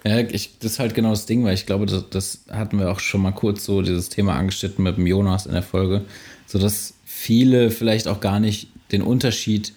ja, 0.05 0.19
ich, 0.19 0.57
das 0.59 0.73
ist 0.73 0.79
halt 0.79 0.95
genau 0.95 1.11
das 1.11 1.25
Ding, 1.25 1.43
weil 1.43 1.53
ich 1.53 1.65
glaube, 1.65 1.85
das, 1.85 2.09
das, 2.09 2.41
hatten 2.49 2.79
wir 2.79 2.91
auch 2.91 2.99
schon 2.99 3.21
mal 3.21 3.31
kurz 3.31 3.65
so 3.65 3.81
dieses 3.81 4.09
Thema 4.09 4.35
angeschnitten 4.35 4.83
mit 4.83 4.97
dem 4.97 5.07
Jonas 5.07 5.45
in 5.45 5.53
der 5.53 5.63
Folge, 5.63 6.01
so 6.45 6.59
dass 6.59 6.93
viele 7.05 7.71
vielleicht 7.71 8.07
auch 8.07 8.19
gar 8.19 8.39
nicht 8.39 8.67
den 8.91 9.01
Unterschied 9.01 9.73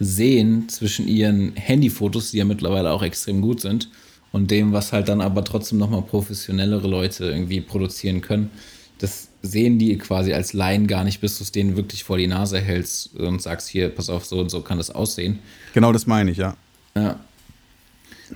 sehen 0.00 0.68
zwischen 0.68 1.08
ihren 1.08 1.54
Handyfotos, 1.56 2.30
die 2.30 2.38
ja 2.38 2.44
mittlerweile 2.44 2.90
auch 2.90 3.02
extrem 3.02 3.40
gut 3.40 3.60
sind, 3.60 3.88
und 4.32 4.50
dem, 4.50 4.72
was 4.72 4.92
halt 4.92 5.08
dann 5.08 5.20
aber 5.20 5.44
trotzdem 5.44 5.78
nochmal 5.78 6.02
professionellere 6.02 6.88
Leute 6.88 7.26
irgendwie 7.26 7.60
produzieren 7.60 8.20
können. 8.20 8.50
Das 8.98 9.28
sehen 9.42 9.78
die 9.78 9.96
quasi 9.96 10.32
als 10.32 10.52
Laien 10.52 10.88
gar 10.88 11.04
nicht, 11.04 11.20
bis 11.20 11.38
du 11.38 11.44
es 11.44 11.52
denen 11.52 11.76
wirklich 11.76 12.02
vor 12.02 12.18
die 12.18 12.26
Nase 12.26 12.60
hältst 12.60 13.14
und 13.14 13.40
sagst, 13.40 13.68
hier, 13.68 13.90
pass 13.90 14.10
auf, 14.10 14.24
so 14.24 14.40
und 14.40 14.50
so 14.50 14.60
kann 14.62 14.78
das 14.78 14.90
aussehen. 14.90 15.38
Genau 15.72 15.92
das 15.92 16.06
meine 16.06 16.32
ich, 16.32 16.38
ja. 16.38 16.56
Ja, 16.96 17.20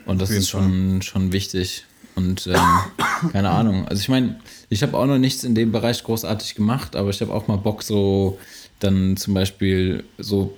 und 0.07 0.21
das 0.21 0.31
ist 0.31 0.49
schon, 0.49 1.03
schon 1.03 1.33
wichtig. 1.33 1.85
Und 2.15 2.47
ähm, 2.47 2.61
keine 3.33 3.51
Ahnung. 3.51 3.87
Also 3.87 4.01
ich 4.01 4.09
meine, 4.09 4.41
ich 4.69 4.83
habe 4.83 4.97
auch 4.97 5.07
noch 5.07 5.19
nichts 5.19 5.45
in 5.45 5.55
dem 5.55 5.73
Bereich 5.73 6.03
großartig 6.03 6.55
gemacht, 6.55 6.97
aber 6.97 7.11
ich 7.11 7.21
habe 7.21 7.33
auch 7.33 7.47
mal 7.47 7.57
Bock, 7.57 7.83
so 7.83 8.39
dann 8.81 9.17
zum 9.17 9.35
Beispiel 9.35 10.05
so 10.19 10.57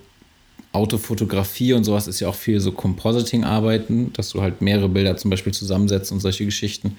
Autofotografie 0.73 1.73
und 1.73 1.83
sowas 1.83 2.07
ist 2.07 2.19
ja 2.19 2.29
auch 2.29 2.35
viel 2.35 2.59
so 2.59 2.71
Compositing-Arbeiten, 2.71 4.13
dass 4.13 4.29
du 4.29 4.41
halt 4.41 4.61
mehrere 4.61 4.87
Bilder 4.89 5.17
zum 5.17 5.29
Beispiel 5.29 5.53
zusammensetzt 5.53 6.11
und 6.11 6.19
solche 6.21 6.45
Geschichten. 6.45 6.97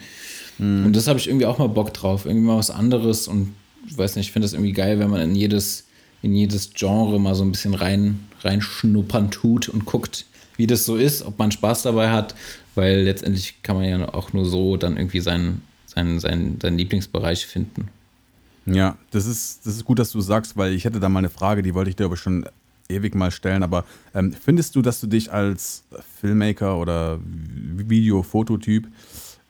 Mhm. 0.59 0.87
Und 0.87 0.97
das 0.97 1.09
habe 1.09 1.19
ich 1.19 1.29
irgendwie 1.29 1.47
auch 1.47 1.59
mal 1.59 1.69
Bock 1.69 1.95
drauf, 1.95 2.27
irgendwie 2.27 2.47
mal 2.47 2.59
was 2.59 2.71
anderes 2.71 3.29
und 3.29 3.55
ich 3.89 3.97
weiß 3.97 4.17
nicht, 4.17 4.27
ich 4.27 4.33
finde 4.33 4.45
das 4.45 4.53
irgendwie 4.53 4.73
geil, 4.73 4.99
wenn 4.99 5.11
man 5.11 5.21
in 5.21 5.35
jedes, 5.35 5.87
in 6.23 6.35
jedes 6.35 6.73
Genre 6.75 7.19
mal 7.19 7.35
so 7.35 7.45
ein 7.45 7.51
bisschen 7.51 7.75
rein, 7.75 8.21
reinschnuppern 8.43 9.31
tut 9.31 9.69
und 9.69 9.87
guckt, 9.87 10.27
wie 10.63 10.67
das 10.69 10.85
so 10.85 10.95
ist, 10.95 11.23
ob 11.23 11.41
man 11.41 11.51
Spaß 11.51 11.83
dabei 11.83 12.11
hat, 12.11 12.37
weil 12.77 13.03
letztendlich 13.03 13.65
kann 13.65 13.75
man 13.75 13.85
ja 13.85 14.15
auch 14.15 14.33
nur 14.33 14.45
so 14.45 14.77
dann 14.77 14.97
irgendwie 14.97 15.19
seinen, 15.19 15.63
seinen, 15.87 16.21
seinen, 16.21 16.61
seinen 16.61 16.79
Lieblingsbereich 16.79 17.47
finden. 17.47 17.89
Ja, 18.65 18.97
das 19.11 19.27
ist, 19.27 19.67
das 19.67 19.75
ist 19.75 19.85
gut, 19.85 19.99
dass 19.99 20.13
du 20.13 20.21
sagst, 20.21 20.57
weil 20.57 20.73
ich 20.73 20.85
hätte 20.85 21.01
da 21.01 21.09
mal 21.09 21.19
eine 21.19 21.31
Frage, 21.31 21.65
die 21.65 21.75
wollte 21.75 21.91
ich 21.91 21.97
dir 21.97 22.05
aber 22.05 22.17
schon 22.17 22.47
ewig 22.89 23.17
mal 23.17 23.33
stellen. 23.33 23.65
Aber 23.65 23.85
ähm, 24.15 24.33
findest 24.33 24.77
du, 24.77 24.83
dass 24.83 25.01
du 25.01 25.09
dich 25.09 25.33
als 25.33 25.83
Filmmaker 26.21 26.79
oder 26.79 27.19
Video-Fototyp 27.25 28.87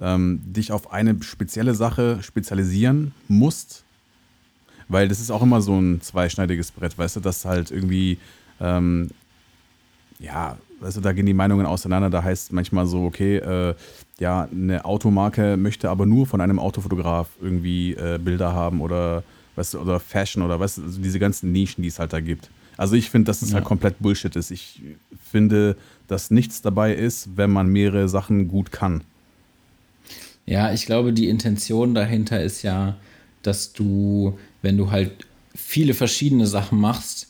ähm, 0.00 0.40
dich 0.46 0.72
auf 0.72 0.94
eine 0.94 1.22
spezielle 1.22 1.74
Sache 1.74 2.22
spezialisieren 2.22 3.12
musst? 3.28 3.84
Weil 4.88 5.08
das 5.08 5.20
ist 5.20 5.30
auch 5.30 5.42
immer 5.42 5.60
so 5.60 5.78
ein 5.78 6.00
zweischneidiges 6.00 6.70
Brett, 6.70 6.96
weißt 6.96 7.16
du, 7.16 7.20
dass 7.20 7.44
halt 7.44 7.70
irgendwie, 7.70 8.16
ähm, 8.60 9.10
ja, 10.18 10.56
du, 10.96 11.00
da 11.00 11.12
gehen 11.12 11.26
die 11.26 11.34
Meinungen 11.34 11.66
auseinander. 11.66 12.10
Da 12.10 12.22
heißt 12.22 12.52
manchmal 12.52 12.86
so, 12.86 13.04
okay, 13.04 13.36
äh, 13.36 13.74
ja, 14.18 14.48
eine 14.50 14.84
Automarke 14.84 15.56
möchte 15.56 15.90
aber 15.90 16.06
nur 16.06 16.26
von 16.26 16.40
einem 16.40 16.58
Autofotograf 16.58 17.28
irgendwie 17.40 17.94
äh, 17.94 18.18
Bilder 18.22 18.52
haben 18.52 18.80
oder, 18.80 19.22
weißt 19.56 19.74
du, 19.74 19.80
oder 19.80 20.00
Fashion 20.00 20.42
oder 20.42 20.58
du, 20.78 20.82
also 20.82 21.00
diese 21.00 21.18
ganzen 21.18 21.52
Nischen, 21.52 21.82
die 21.82 21.88
es 21.88 21.98
halt 21.98 22.12
da 22.12 22.20
gibt. 22.20 22.50
Also 22.76 22.96
ich 22.96 23.10
finde, 23.10 23.26
dass 23.26 23.42
es 23.42 23.50
ja. 23.50 23.56
halt 23.56 23.64
komplett 23.64 23.98
Bullshit 24.00 24.34
ist. 24.36 24.50
Ich 24.50 24.80
finde, 25.30 25.76
dass 26.08 26.30
nichts 26.30 26.62
dabei 26.62 26.94
ist, 26.94 27.36
wenn 27.36 27.50
man 27.50 27.68
mehrere 27.68 28.08
Sachen 28.08 28.48
gut 28.48 28.72
kann. 28.72 29.02
Ja, 30.46 30.72
ich 30.72 30.86
glaube, 30.86 31.12
die 31.12 31.28
Intention 31.28 31.94
dahinter 31.94 32.42
ist 32.42 32.62
ja, 32.62 32.96
dass 33.42 33.72
du, 33.72 34.38
wenn 34.62 34.76
du 34.76 34.90
halt 34.90 35.26
viele 35.54 35.94
verschiedene 35.94 36.46
Sachen 36.46 36.80
machst, 36.80 37.28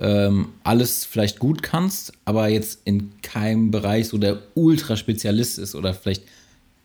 ähm, 0.00 0.48
alles 0.64 1.04
vielleicht 1.04 1.38
gut 1.38 1.62
kannst, 1.62 2.12
aber 2.24 2.48
jetzt 2.48 2.80
in 2.84 3.10
keinem 3.22 3.70
Bereich 3.70 4.08
so 4.08 4.18
der 4.18 4.38
Ultraspezialist 4.54 5.58
ist 5.58 5.74
oder 5.74 5.94
vielleicht 5.94 6.24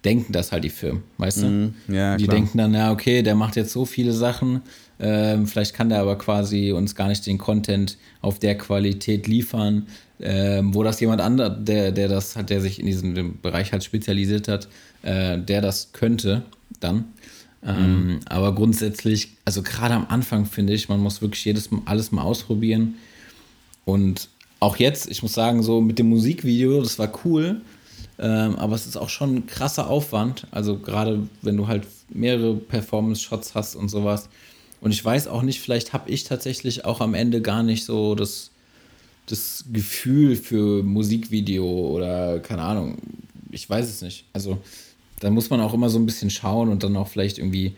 denken 0.03 0.31
das 0.31 0.51
halt 0.51 0.63
die 0.63 0.69
Firmen, 0.69 1.03
weißt 1.17 1.41
du? 1.41 1.47
Mm, 1.47 1.75
ja, 1.87 2.17
die 2.17 2.25
klar. 2.25 2.35
denken 2.35 2.57
dann, 2.57 2.73
ja, 2.73 2.91
okay, 2.91 3.23
der 3.23 3.35
macht 3.35 3.55
jetzt 3.55 3.71
so 3.71 3.85
viele 3.85 4.13
Sachen, 4.13 4.61
ähm, 4.99 5.47
vielleicht 5.47 5.73
kann 5.73 5.89
der 5.89 5.99
aber 5.99 6.17
quasi 6.17 6.71
uns 6.71 6.95
gar 6.95 7.07
nicht 7.07 7.25
den 7.25 7.37
Content 7.37 7.97
auf 8.21 8.39
der 8.39 8.57
Qualität 8.57 9.27
liefern, 9.27 9.87
ähm, 10.19 10.73
wo 10.73 10.83
das 10.83 10.99
jemand 10.99 11.21
anderes, 11.21 11.57
der, 11.59 11.91
der 11.91 12.07
das 12.07 12.35
hat, 12.35 12.49
der 12.49 12.61
sich 12.61 12.79
in 12.79 12.85
diesem 12.85 13.39
Bereich 13.41 13.71
halt 13.71 13.83
spezialisiert 13.83 14.47
hat, 14.47 14.67
äh, 15.03 15.37
der 15.37 15.61
das 15.61 15.91
könnte, 15.93 16.43
dann. 16.79 17.05
Ähm, 17.65 18.07
mhm. 18.07 18.19
Aber 18.25 18.53
grundsätzlich, 18.53 19.29
also 19.45 19.61
gerade 19.63 19.95
am 19.95 20.05
Anfang 20.09 20.45
finde 20.45 20.73
ich, 20.73 20.89
man 20.89 20.99
muss 20.99 21.21
wirklich 21.21 21.43
jedes 21.43 21.71
Mal 21.71 21.81
alles 21.85 22.11
mal 22.11 22.21
ausprobieren. 22.21 22.95
Und 23.85 24.29
auch 24.59 24.77
jetzt, 24.77 25.09
ich 25.09 25.21
muss 25.21 25.33
sagen, 25.33 25.63
so 25.63 25.81
mit 25.81 25.99
dem 25.99 26.09
Musikvideo, 26.09 26.81
das 26.81 26.99
war 26.99 27.11
cool, 27.25 27.61
ähm, 28.19 28.55
aber 28.55 28.75
es 28.75 28.87
ist 28.87 28.97
auch 28.97 29.09
schon 29.09 29.35
ein 29.35 29.47
krasser 29.47 29.89
Aufwand. 29.89 30.47
Also 30.51 30.77
gerade 30.77 31.27
wenn 31.41 31.57
du 31.57 31.67
halt 31.67 31.87
mehrere 32.09 32.55
Performance-Shots 32.55 33.55
hast 33.55 33.75
und 33.75 33.89
sowas. 33.89 34.29
Und 34.81 34.91
ich 34.91 35.03
weiß 35.03 35.27
auch 35.27 35.41
nicht, 35.41 35.59
vielleicht 35.59 35.93
habe 35.93 36.09
ich 36.09 36.23
tatsächlich 36.23 36.85
auch 36.85 37.01
am 37.01 37.13
Ende 37.13 37.41
gar 37.41 37.63
nicht 37.63 37.85
so 37.85 38.15
das, 38.15 38.51
das 39.25 39.65
Gefühl 39.71 40.35
für 40.35 40.83
Musikvideo 40.83 41.65
oder 41.65 42.39
keine 42.39 42.61
Ahnung. 42.61 42.97
Ich 43.51 43.69
weiß 43.69 43.87
es 43.87 44.01
nicht. 44.01 44.25
Also 44.33 44.59
da 45.19 45.29
muss 45.29 45.49
man 45.49 45.61
auch 45.61 45.73
immer 45.73 45.89
so 45.89 45.99
ein 45.99 46.05
bisschen 46.05 46.29
schauen 46.29 46.69
und 46.69 46.83
dann 46.83 46.95
auch 46.95 47.07
vielleicht 47.07 47.37
irgendwie 47.37 47.75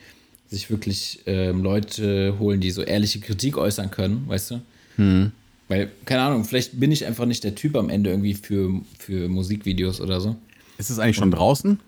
sich 0.49 0.69
wirklich 0.69 1.21
ähm, 1.25 1.63
Leute 1.63 2.35
holen, 2.39 2.59
die 2.59 2.71
so 2.71 2.81
ehrliche 2.81 3.19
Kritik 3.19 3.57
äußern 3.57 3.91
können, 3.91 4.27
weißt 4.27 4.51
du? 4.51 4.61
Hm. 4.95 5.31
Weil, 5.67 5.91
keine 6.05 6.23
Ahnung, 6.23 6.45
vielleicht 6.45 6.79
bin 6.79 6.91
ich 6.91 7.05
einfach 7.05 7.25
nicht 7.25 7.43
der 7.43 7.53
Typ 7.53 7.75
am 7.75 7.89
Ende 7.89 8.09
irgendwie 8.09 8.33
für, 8.33 8.81
für 8.97 9.29
Musikvideos 9.29 10.01
oder 10.01 10.19
so. 10.19 10.35
Ist 10.79 10.89
es 10.89 10.97
eigentlich 10.97 11.17
schon 11.17 11.25
und, 11.25 11.37
draußen? 11.37 11.79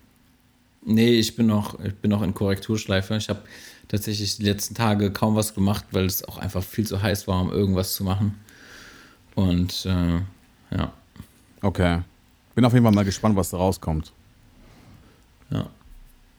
Nee, 0.85 1.15
ich 1.15 1.35
bin 1.35 1.47
noch, 1.47 1.79
ich 1.83 1.95
bin 1.95 2.11
noch 2.11 2.21
in 2.21 2.35
Korrekturschleife. 2.35 3.15
Ich 3.17 3.29
habe 3.29 3.41
tatsächlich 3.87 4.37
die 4.37 4.43
letzten 4.43 4.75
Tage 4.75 5.11
kaum 5.11 5.35
was 5.35 5.55
gemacht, 5.55 5.85
weil 5.91 6.05
es 6.05 6.23
auch 6.23 6.37
einfach 6.37 6.63
viel 6.63 6.85
zu 6.85 7.01
heiß 7.01 7.27
war, 7.27 7.41
um 7.41 7.51
irgendwas 7.51 7.93
zu 7.95 8.03
machen. 8.03 8.35
Und 9.33 9.85
äh, 9.85 10.19
ja. 10.75 10.93
Okay. 11.61 12.01
Bin 12.53 12.65
auf 12.65 12.73
jeden 12.73 12.85
Fall 12.85 12.93
mal 12.93 13.05
gespannt, 13.05 13.35
was 13.35 13.49
da 13.49 13.57
rauskommt. 13.57 14.11
Ja, 15.51 15.69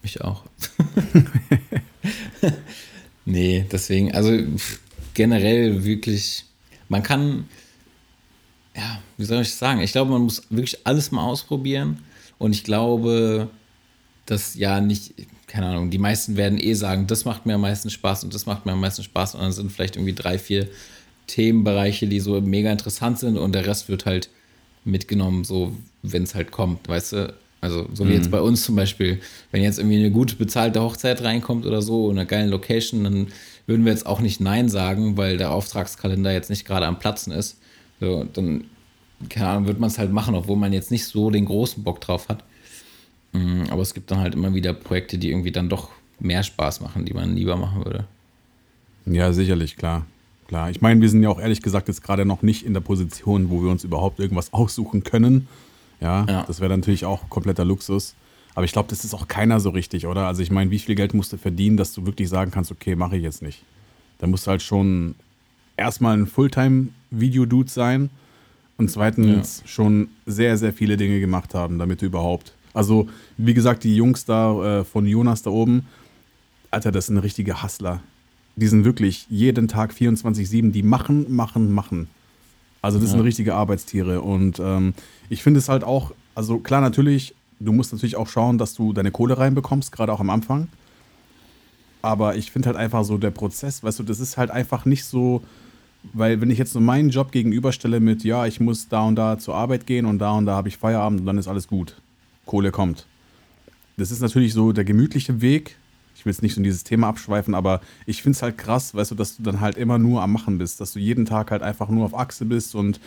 ich 0.03 0.21
auch. 0.21 0.45
nee, 3.25 3.67
deswegen, 3.71 4.13
also 4.13 4.37
generell 5.15 5.85
wirklich, 5.85 6.45
man 6.89 7.03
kann, 7.03 7.49
ja, 8.75 9.01
wie 9.17 9.25
soll 9.25 9.43
ich 9.43 9.55
sagen? 9.55 9.81
Ich 9.81 9.93
glaube, 9.93 10.11
man 10.11 10.23
muss 10.23 10.43
wirklich 10.51 10.87
alles 10.87 11.11
mal 11.11 11.25
ausprobieren. 11.25 12.03
Und 12.39 12.53
ich 12.53 12.65
glaube, 12.65 13.51
dass 14.27 14.55
ja 14.55 14.81
nicht, 14.81 15.15
keine 15.47 15.67
Ahnung, 15.67 15.91
die 15.91 15.99
meisten 15.99 16.37
werden 16.37 16.59
eh 16.59 16.75
sagen, 16.75 17.07
das 17.07 17.25
macht 17.25 17.47
mir 17.47 17.55
am 17.55 17.61
meisten 17.61 17.91
Spaß 17.91 18.25
und 18.25 18.35
das 18.35 18.47
macht 18.47 18.67
mir 18.67 18.73
am 18.73 18.81
meisten 18.81 19.03
Spaß. 19.03 19.35
Und 19.35 19.43
dann 19.43 19.53
sind 19.53 19.71
vielleicht 19.71 19.97
irgendwie 19.97 20.15
drei, 20.15 20.39
vier 20.39 20.69
Themenbereiche, 21.27 22.09
die 22.09 22.21
so 22.21 22.41
mega 22.41 22.73
interessant 22.73 23.19
sind 23.19 23.37
und 23.37 23.53
der 23.53 23.67
Rest 23.67 23.89
wird 23.89 24.07
halt 24.07 24.31
mitgenommen, 24.85 25.45
so 25.45 25.77
wenn 26.03 26.25
es 26.25 26.35
halt 26.35 26.51
kommt, 26.51 26.89
weißt 26.89 27.13
du? 27.13 27.35
Also, 27.63 27.87
so 27.95 28.05
wie 28.05 28.09
mhm. 28.09 28.17
jetzt 28.17 28.31
bei 28.31 28.41
uns 28.41 28.65
zum 28.65 28.75
Beispiel, 28.75 29.21
wenn 29.53 29.63
jetzt 29.63 29.79
irgendwie 29.79 29.99
eine 29.99 30.11
gut 30.11 30.37
bezahlte 30.37 30.83
Hochzeit 30.83 31.23
reinkommt 31.23 31.65
oder 31.65 31.81
so, 31.81 32.11
in 32.11 32.19
einer 32.19 32.27
geilen 32.27 32.51
Location, 32.51 33.05
dann 33.05 33.29
würden 33.67 33.85
wir 33.85 33.93
jetzt 33.93 34.05
auch 34.05 34.21
nicht 34.21 34.41
Nein 34.41 34.69
sagen, 34.69 35.17
weil 35.17 35.39
der 35.39 35.53
Auftragskalender 35.53 36.33
jetzt 36.33 36.51
nicht 36.51 36.67
gerade 36.67 36.87
am 36.87 36.99
Platzen 36.99 37.33
ist. 37.33 37.59
So, 38.01 38.25
dann, 38.25 38.65
keine 39.29 39.47
Ahnung, 39.47 39.69
wird 39.69 39.79
man 39.79 39.91
es 39.91 39.99
halt 39.99 40.13
machen, 40.13 40.35
obwohl 40.35 40.57
man 40.57 40.73
jetzt 40.73 40.91
nicht 40.91 41.07
so 41.07 41.31
den 41.31 41.45
großen 41.45 41.85
Bock 41.85 42.01
drauf 42.01 42.29
hat. 42.29 42.43
Mhm, 43.33 43.67
aber 43.71 43.83
es 43.83 43.95
gibt 43.95 44.11
dann 44.11 44.19
halt 44.19 44.35
immer 44.35 44.55
wieder 44.55 44.73
Projekte, 44.73 45.17
die 45.17 45.31
irgendwie 45.31 45.53
dann 45.53 45.69
doch 45.69 45.91
mehr 46.19 46.43
Spaß 46.43 46.81
machen, 46.81 47.05
die 47.05 47.15
man 47.15 47.37
lieber 47.37 47.55
machen 47.55 47.85
würde. 47.85 48.07
Ja, 49.07 49.33
sicherlich, 49.33 49.77
klar. 49.77 50.05
Klar. 50.49 50.69
Ich 50.71 50.81
meine, 50.81 51.01
wir 51.01 51.09
sind 51.09 51.23
ja 51.23 51.29
auch 51.29 51.41
ehrlich 51.41 51.63
gesagt 51.63 51.87
jetzt 51.87 52.03
gerade 52.03 52.25
noch 52.25 52.43
nicht 52.43 52.67
in 52.67 52.75
der 52.75 52.81
Position, 52.81 53.51
wo 53.51 53.63
wir 53.63 53.71
uns 53.71 53.85
überhaupt 53.85 54.19
irgendwas 54.19 54.53
aussuchen 54.53 55.05
können. 55.05 55.47
Ja, 56.03 56.27
ja. 56.29 56.45
das 56.47 56.61
wäre 56.61 56.77
natürlich 56.77 57.05
auch 57.05 57.29
kompletter 57.31 57.65
Luxus. 57.65 58.15
Aber 58.55 58.65
ich 58.65 58.73
glaube, 58.73 58.89
das 58.91 59.05
ist 59.05 59.15
auch 59.15 59.29
keiner 59.29 59.61
so 59.61 59.71
richtig, 59.71 60.07
oder? 60.07 60.27
Also 60.27 60.43
ich 60.43 60.51
meine, 60.51 60.71
wie 60.71 60.79
viel 60.79 60.95
Geld 60.95 61.15
musst 61.15 61.33
du 61.33 61.39
verdienen, 61.39 61.77
dass 61.77 61.95
du 61.95 62.05
wirklich 62.05 62.29
sagen 62.29 62.51
kannst, 62.51 62.71
okay, 62.71 62.97
mache 62.97 63.17
ich 63.17 63.23
jetzt 63.23 63.41
nicht. 63.41 63.63
Da 64.19 64.27
musst 64.27 64.47
du 64.47 64.51
halt 64.51 64.63
schon 64.63 65.15
erstmal 65.77 66.17
ein 66.17 66.27
Fulltime-Video-Dude 66.27 67.71
sein 67.71 68.11
und 68.77 68.91
zweitens 68.91 69.61
ja. 69.61 69.69
schon 69.69 70.09
sehr, 70.27 70.59
sehr 70.59 70.73
viele 70.73 70.97
Dinge 70.97 71.21
gemacht 71.21 71.55
haben, 71.55 71.79
damit 71.79 72.03
du 72.03 72.07
überhaupt. 72.07 72.53
Also, 72.75 73.09
wie 73.37 73.55
gesagt, 73.55 73.85
die 73.85 73.97
Jungs 73.97 74.25
da 74.25 74.81
äh, 74.81 74.85
von 74.85 75.07
Jonas 75.07 75.43
da 75.43 75.51
oben, 75.51 75.87
Alter, 76.71 76.91
das 76.91 77.07
sind 77.07 77.19
richtige 77.19 77.63
Hustler. 77.63 78.01
Die 78.57 78.67
sind 78.67 78.85
wirklich 78.85 79.27
jeden 79.31 79.69
Tag 79.69 79.93
24-7, 79.93 80.73
die 80.73 80.83
machen, 80.83 81.35
machen, 81.35 81.73
machen. 81.73 82.09
Also 82.83 82.99
das 82.99 83.09
ja. 83.09 83.12
sind 83.12 83.20
richtige 83.20 83.55
Arbeitstiere. 83.55 84.20
Und 84.20 84.59
ähm, 84.59 84.93
ich 85.30 85.43
finde 85.43 85.59
es 85.59 85.68
halt 85.68 85.85
auch, 85.85 86.12
also 86.35 86.59
klar, 86.59 86.80
natürlich, 86.80 87.35
du 87.61 87.72
musst 87.72 87.93
natürlich 87.93 88.16
auch 88.16 88.28
schauen, 88.28 88.59
dass 88.59 88.74
du 88.74 88.93
deine 88.93 89.12
Kohle 89.12 89.39
reinbekommst, 89.39 89.93
gerade 89.93 90.12
auch 90.12 90.20
am 90.20 90.30
Anfang. 90.30 90.68
Aber 92.03 92.35
ich 92.35 92.51
finde 92.51 92.66
halt 92.66 92.76
einfach 92.76 93.05
so 93.05 93.16
der 93.16 93.30
Prozess, 93.30 93.85
weißt 93.85 94.01
du, 94.01 94.03
das 94.03 94.18
ist 94.18 94.37
halt 94.37 94.51
einfach 94.51 94.85
nicht 94.85 95.05
so, 95.05 95.43
weil 96.12 96.41
wenn 96.41 96.51
ich 96.51 96.59
jetzt 96.59 96.74
nur 96.74 96.83
meinen 96.83 97.11
Job 97.11 97.30
gegenüberstelle 97.30 98.01
mit, 98.01 98.24
ja, 98.24 98.45
ich 98.45 98.59
muss 98.59 98.89
da 98.89 99.03
und 99.03 99.14
da 99.14 99.39
zur 99.39 99.55
Arbeit 99.55 99.87
gehen 99.87 100.05
und 100.05 100.18
da 100.18 100.33
und 100.33 100.47
da 100.47 100.57
habe 100.57 100.68
ich 100.68 100.76
Feierabend 100.76 101.20
und 101.20 101.26
dann 101.26 101.39
ist 101.39 101.47
alles 101.47 101.68
gut. 101.68 102.01
Kohle 102.45 102.72
kommt. 102.72 103.07
Das 103.97 104.11
ist 104.11 104.20
natürlich 104.20 104.53
so 104.53 104.72
der 104.72 104.83
gemütliche 104.83 105.41
Weg, 105.41 105.76
ich 106.23 106.27
will 106.27 106.33
jetzt 106.33 106.43
nicht 106.43 106.55
so 106.55 106.61
in 106.61 106.62
dieses 106.62 106.85
Thema 106.85 107.09
abschweifen, 107.09 107.53
aber 107.53 107.81
ich 108.07 108.23
finde 108.23 108.37
es 108.37 108.43
halt 108.43 108.57
krass, 108.57 108.95
weißt 108.95 109.11
du, 109.11 109.16
dass 109.16 109.37
du 109.37 109.43
dann 109.43 109.61
halt 109.61 109.77
immer 109.77 109.99
nur 109.99 110.23
am 110.23 110.33
Machen 110.33 110.57
bist, 110.57 110.81
dass 110.81 110.93
du 110.93 111.01
jeden 111.01 111.25
Tag 111.25 111.51
halt 111.51 111.62
einfach 111.62 111.89
nur 111.89 112.05
auf 112.05 112.14
Achse 112.14 112.45
bist 112.45 112.77
und 112.77 113.01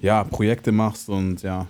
ja, 0.00 0.24
Projekte 0.24 0.72
machst 0.72 1.08
und 1.08 1.42
ja. 1.42 1.68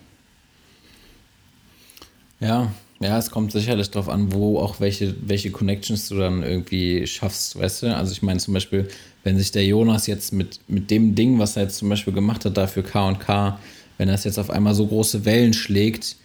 Ja, 2.41 2.73
ja, 2.99 3.19
es 3.19 3.31
kommt 3.31 3.53
sicherlich 3.53 3.91
darauf 3.91 4.09
an, 4.09 4.33
wo 4.33 4.59
auch 4.59 4.81
welche, 4.81 5.15
welche 5.21 5.51
Connections 5.51 6.09
du 6.09 6.17
dann 6.17 6.43
irgendwie 6.43 7.07
schaffst, 7.07 7.59
weißt 7.59 7.83
du? 7.83 7.95
Also 7.95 8.13
ich 8.13 8.23
meine 8.23 8.41
zum 8.41 8.55
Beispiel, 8.55 8.89
wenn 9.23 9.37
sich 9.37 9.53
der 9.53 9.67
Jonas 9.67 10.07
jetzt 10.07 10.33
mit, 10.33 10.61
mit 10.67 10.91
dem 10.91 11.15
Ding, 11.15 11.39
was 11.39 11.59
er 11.59 11.65
jetzt 11.65 11.77
zum 11.77 11.91
Beispiel 11.91 12.15
gemacht 12.15 12.47
hat, 12.47 12.57
da 12.57 12.67
für 12.67 12.83
K&K, 12.83 13.59
wenn 13.99 14.09
er 14.09 14.15
es 14.15 14.25
jetzt 14.25 14.39
auf 14.39 14.49
einmal 14.49 14.75
so 14.75 14.87
große 14.87 15.27
Wellen 15.27 15.53
schlägt, 15.53 16.17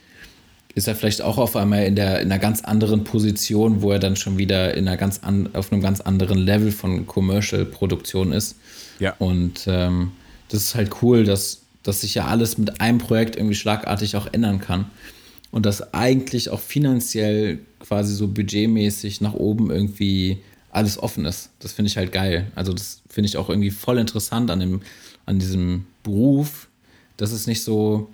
ist 0.75 0.89
er 0.89 0.95
vielleicht 0.95 1.21
auch 1.21 1.37
auf 1.37 1.55
einmal 1.55 1.85
in, 1.85 1.95
der, 1.95 2.19
in 2.19 2.31
einer 2.31 2.39
ganz 2.39 2.61
anderen 2.61 3.05
Position, 3.05 3.81
wo 3.81 3.91
er 3.91 3.99
dann 3.99 4.17
schon 4.17 4.37
wieder 4.37 4.73
in 4.75 4.87
einer 4.87 4.97
ganz 4.97 5.21
an, 5.23 5.49
auf 5.53 5.71
einem 5.71 5.81
ganz 5.81 6.01
anderen 6.01 6.37
Level 6.37 6.71
von 6.71 7.07
Commercial-Produktion 7.07 8.33
ist. 8.33 8.57
Ja. 8.99 9.15
Und 9.17 9.61
ähm, 9.67 10.11
das 10.49 10.63
ist 10.63 10.75
halt 10.75 11.01
cool, 11.01 11.23
dass, 11.23 11.61
dass 11.81 12.01
sich 12.01 12.15
ja 12.15 12.27
alles 12.27 12.57
mit 12.57 12.81
einem 12.81 12.97
Projekt 12.97 13.37
irgendwie 13.37 13.55
schlagartig 13.55 14.17
auch 14.17 14.27
ändern 14.31 14.59
kann. 14.59 14.85
Und 15.49 15.65
dass 15.65 15.93
eigentlich 15.93 16.49
auch 16.49 16.59
finanziell 16.59 17.59
quasi 17.79 18.13
so 18.13 18.27
budgetmäßig 18.27 19.21
nach 19.21 19.33
oben 19.33 19.71
irgendwie 19.71 20.39
alles 20.71 21.01
offen 21.01 21.23
ist. 21.23 21.51
Das 21.59 21.71
finde 21.71 21.87
ich 21.87 21.95
halt 21.95 22.11
geil. 22.11 22.51
Also 22.55 22.73
das 22.73 23.01
finde 23.09 23.29
ich 23.29 23.37
auch 23.37 23.47
irgendwie 23.47 23.71
voll 23.71 23.97
interessant 23.97 24.51
an, 24.51 24.59
dem, 24.59 24.81
an 25.25 25.39
diesem 25.39 25.85
Beruf, 26.03 26.67
dass 27.15 27.31
es 27.31 27.47
nicht 27.47 27.63
so, 27.63 28.09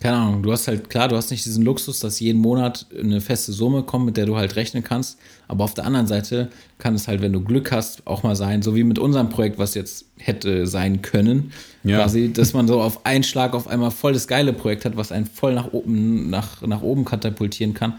keine 0.00 0.16
Ahnung, 0.16 0.42
du 0.44 0.52
hast 0.52 0.68
halt, 0.68 0.88
klar, 0.90 1.08
du 1.08 1.16
hast 1.16 1.30
nicht 1.32 1.44
diesen 1.44 1.64
Luxus, 1.64 1.98
dass 1.98 2.20
jeden 2.20 2.40
Monat 2.40 2.86
eine 2.96 3.20
feste 3.20 3.50
Summe 3.52 3.82
kommt, 3.82 4.06
mit 4.06 4.16
der 4.16 4.26
du 4.26 4.36
halt 4.36 4.54
rechnen 4.54 4.84
kannst. 4.84 5.18
Aber 5.48 5.64
auf 5.64 5.74
der 5.74 5.86
anderen 5.86 6.06
Seite 6.06 6.50
kann 6.78 6.94
es 6.94 7.08
halt, 7.08 7.20
wenn 7.20 7.32
du 7.32 7.40
Glück 7.40 7.72
hast, 7.72 8.06
auch 8.06 8.22
mal 8.22 8.36
sein, 8.36 8.62
so 8.62 8.76
wie 8.76 8.84
mit 8.84 9.00
unserem 9.00 9.28
Projekt, 9.28 9.58
was 9.58 9.74
jetzt 9.74 10.04
hätte 10.18 10.68
sein 10.68 11.02
können, 11.02 11.52
Ja. 11.82 11.98
quasi, 11.98 12.32
dass 12.32 12.52
man 12.52 12.68
so 12.68 12.80
auf 12.80 13.04
einen 13.06 13.24
Schlag 13.24 13.54
auf 13.54 13.66
einmal 13.66 13.90
voll 13.90 14.12
das 14.12 14.28
geile 14.28 14.52
Projekt 14.52 14.84
hat, 14.84 14.96
was 14.96 15.10
einen 15.10 15.26
voll 15.26 15.54
nach 15.54 15.72
oben, 15.72 16.30
nach, 16.30 16.62
nach 16.62 16.82
oben 16.82 17.04
katapultieren 17.04 17.74
kann 17.74 17.94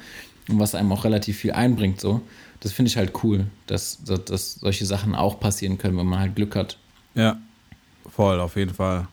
und 0.47 0.57
was 0.59 0.75
einem 0.75 0.91
auch 0.93 1.03
relativ 1.03 1.37
viel 1.37 1.51
einbringt, 1.51 1.99
so. 1.99 2.21
Das 2.61 2.71
finde 2.73 2.89
ich 2.91 2.97
halt 2.97 3.11
cool, 3.23 3.45
dass, 3.67 3.99
dass, 4.05 4.25
dass 4.25 4.53
solche 4.55 4.85
Sachen 4.85 5.15
auch 5.15 5.39
passieren 5.39 5.77
können, 5.77 5.97
wenn 5.97 6.05
man 6.05 6.19
halt 6.19 6.35
Glück 6.35 6.55
hat. 6.55 6.77
Ja. 7.15 7.37
Voll, 8.09 8.39
auf 8.39 8.55
jeden 8.57 8.73
Fall. 8.73 9.07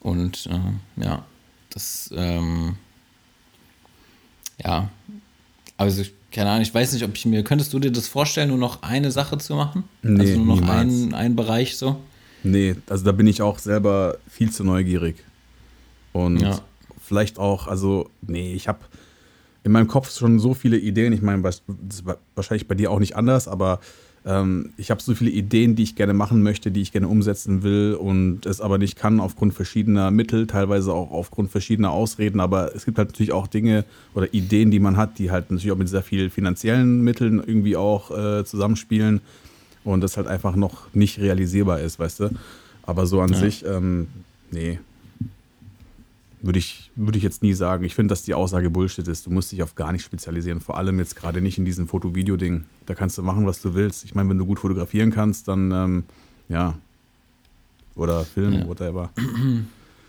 Und 0.00 0.46
äh, 0.46 1.02
ja, 1.02 1.24
das, 1.70 2.10
ähm, 2.16 2.76
ja, 4.62 4.90
also 5.76 6.02
ich, 6.02 6.12
keine 6.30 6.50
Ahnung, 6.50 6.62
ich 6.62 6.74
weiß 6.74 6.92
nicht, 6.92 7.04
ob 7.04 7.14
ich 7.14 7.26
mir, 7.26 7.42
könntest 7.44 7.72
du 7.72 7.78
dir 7.78 7.90
das 7.90 8.08
vorstellen, 8.08 8.48
nur 8.48 8.58
noch 8.58 8.82
eine 8.82 9.10
Sache 9.10 9.38
zu 9.38 9.54
machen? 9.54 9.84
Nee, 10.02 10.20
also 10.20 10.40
nur 10.42 10.56
noch 10.56 10.68
einen, 10.68 11.14
einen 11.14 11.36
Bereich 11.36 11.76
so? 11.76 12.00
Nee, 12.42 12.76
also 12.88 13.04
da 13.04 13.12
bin 13.12 13.26
ich 13.26 13.42
auch 13.42 13.58
selber 13.58 14.16
viel 14.28 14.50
zu 14.50 14.64
neugierig. 14.64 15.16
Und 16.12 16.40
Ja. 16.40 16.60
vielleicht 17.02 17.38
auch, 17.38 17.66
also, 17.66 18.10
nee, 18.22 18.54
ich 18.54 18.68
habe 18.68 18.80
in 19.62 19.72
meinem 19.72 19.88
Kopf 19.88 20.10
schon 20.16 20.38
so 20.38 20.54
viele 20.54 20.78
Ideen. 20.78 21.12
Ich 21.12 21.20
meine, 21.22 21.42
das 21.42 21.62
ist 21.88 22.06
wa- 22.06 22.16
wahrscheinlich 22.34 22.66
bei 22.66 22.74
dir 22.74 22.90
auch 22.90 22.98
nicht 22.98 23.14
anders, 23.16 23.46
aber 23.46 23.80
ähm, 24.26 24.70
ich 24.76 24.90
habe 24.90 25.00
so 25.00 25.14
viele 25.14 25.30
Ideen, 25.30 25.76
die 25.76 25.82
ich 25.82 25.96
gerne 25.96 26.12
machen 26.12 26.42
möchte, 26.42 26.70
die 26.70 26.82
ich 26.82 26.92
gerne 26.92 27.08
umsetzen 27.08 27.62
will 27.62 27.94
und 27.94 28.44
es 28.46 28.60
aber 28.60 28.78
nicht 28.78 28.96
kann 28.96 29.18
aufgrund 29.20 29.54
verschiedener 29.54 30.10
Mittel, 30.10 30.46
teilweise 30.46 30.92
auch 30.92 31.10
aufgrund 31.10 31.50
verschiedener 31.50 31.90
Ausreden. 31.90 32.40
Aber 32.40 32.74
es 32.74 32.84
gibt 32.84 32.98
halt 32.98 33.08
natürlich 33.08 33.32
auch 33.32 33.46
Dinge 33.46 33.84
oder 34.14 34.32
Ideen, 34.34 34.70
die 34.70 34.80
man 34.80 34.96
hat, 34.96 35.18
die 35.18 35.30
halt 35.30 35.50
natürlich 35.50 35.72
auch 35.72 35.78
mit 35.78 35.88
sehr 35.88 36.02
viel 36.02 36.28
finanziellen 36.30 37.02
Mitteln 37.02 37.42
irgendwie 37.44 37.76
auch 37.76 38.10
äh, 38.10 38.44
zusammenspielen 38.44 39.20
und 39.84 40.02
das 40.02 40.16
halt 40.18 40.26
einfach 40.26 40.56
noch 40.56 40.92
nicht 40.94 41.18
realisierbar 41.18 41.80
ist, 41.80 41.98
weißt 41.98 42.20
du. 42.20 42.30
Aber 42.82 43.06
so 43.06 43.20
an 43.20 43.32
Ja. 43.32 43.38
sich, 43.38 43.64
ähm, 43.64 44.08
nee, 44.50 44.78
würde 46.42 46.58
ich, 46.58 46.90
würde 46.96 47.18
ich 47.18 47.24
jetzt 47.24 47.42
nie 47.42 47.52
sagen. 47.52 47.84
Ich 47.84 47.94
finde, 47.94 48.12
dass 48.12 48.22
die 48.22 48.34
Aussage 48.34 48.70
Bullshit 48.70 49.06
ist. 49.08 49.26
Du 49.26 49.30
musst 49.30 49.52
dich 49.52 49.62
auf 49.62 49.74
gar 49.74 49.92
nicht 49.92 50.04
spezialisieren. 50.04 50.60
Vor 50.60 50.76
allem 50.78 50.98
jetzt 50.98 51.16
gerade 51.16 51.40
nicht 51.40 51.58
in 51.58 51.64
diesem 51.64 51.86
Foto-Video-Ding. 51.88 52.64
Da 52.86 52.94
kannst 52.94 53.18
du 53.18 53.22
machen, 53.22 53.46
was 53.46 53.60
du 53.60 53.74
willst. 53.74 54.04
Ich 54.04 54.14
meine, 54.14 54.28
wenn 54.30 54.38
du 54.38 54.46
gut 54.46 54.58
fotografieren 54.60 55.10
kannst, 55.10 55.48
dann 55.48 55.70
ähm, 55.72 56.04
ja. 56.48 56.78
Oder 57.96 58.24
Film, 58.24 58.52
Ja. 58.54 58.66
whatever. 58.68 59.10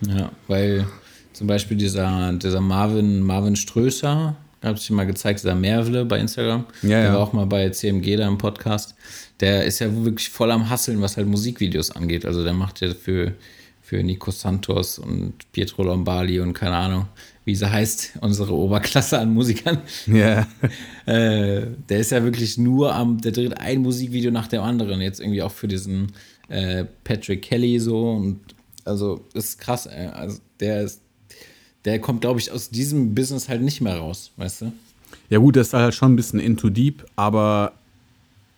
Ja, 0.08 0.32
weil 0.48 0.88
zum 1.34 1.48
Beispiel 1.48 1.78
dieser, 1.78 2.34
dieser 2.34 2.62
Marvin, 2.62 3.22
Marvin 3.22 3.56
Strößer, 3.56 4.36
habe 4.64 4.78
ich 4.78 4.88
dir 4.88 4.94
mal 4.94 5.06
gezeigt, 5.08 5.40
dieser 5.42 5.56
Mervle 5.56 6.06
bei 6.06 6.20
Instagram, 6.20 6.66
Ja, 6.84 6.90
der 6.90 7.04
ja. 7.06 7.14
war 7.14 7.20
auch 7.20 7.34
mal 7.34 7.46
bei 7.48 7.70
CMG 7.70 8.16
da 8.16 8.28
im 8.28 8.38
Podcast, 8.38 8.96
der 9.40 9.66
ist 9.66 9.80
ja 9.80 9.88
wirklich 10.06 10.30
voll 10.30 10.52
am 10.52 10.70
Hasseln, 10.70 11.02
was 11.02 11.18
halt 11.18 11.28
Musikvideos 11.28 11.92
angeht. 11.92 12.26
Also 12.26 12.44
der 12.44 12.54
macht 12.54 12.80
ja 12.82 12.94
für, 12.94 13.34
für 13.92 14.02
Nico 14.04 14.32
Santos 14.32 15.00
und 15.00 15.34
Pietro 15.52 15.84
Lombardi 15.84 16.40
und 16.40 16.54
keine 16.54 16.78
Ahnung, 16.78 17.08
wie 17.44 17.54
sie 17.54 17.70
heißt, 17.70 18.20
unsere 18.22 18.54
Oberklasse 18.54 19.20
an 19.20 19.34
Musikern. 19.34 19.80
Ja. 20.08 20.48
Äh, 21.06 21.68
der 21.90 22.00
ist 22.00 22.12
ja 22.12 22.24
wirklich 22.24 22.58
nur 22.58 22.96
am, 22.96 23.20
der 23.20 23.34
dreht 23.34 23.58
ein 23.58 23.82
Musikvideo 23.82 24.32
nach 24.32 24.48
dem 24.48 24.62
anderen. 24.62 25.02
Jetzt 25.02 25.20
irgendwie 25.20 25.42
auch 25.42 25.52
für 25.52 25.68
diesen 25.68 26.14
äh, 26.48 26.86
Patrick 27.04 27.42
Kelly 27.42 27.82
so 27.82 28.12
und 28.12 28.40
also 28.86 29.26
ist 29.34 29.60
krass, 29.60 29.88
ey. 29.88 30.08
Also 30.08 30.40
der 30.62 30.84
ist, 30.84 31.02
der 31.84 32.00
kommt, 32.00 32.22
glaube 32.22 32.40
ich, 32.40 32.50
aus 32.50 32.70
diesem 32.70 33.14
Business 33.14 33.50
halt 33.50 33.62
nicht 33.62 33.82
mehr 33.82 33.98
raus, 33.98 34.32
weißt 34.38 34.62
du? 34.62 34.72
Ja, 35.30 35.40
gut, 35.40 35.58
der 35.58 35.64
ist 35.64 35.74
halt 35.74 35.94
schon 35.94 36.14
ein 36.14 36.16
bisschen 36.16 36.40
into 36.40 36.70
deep, 36.70 37.04
aber 37.18 37.74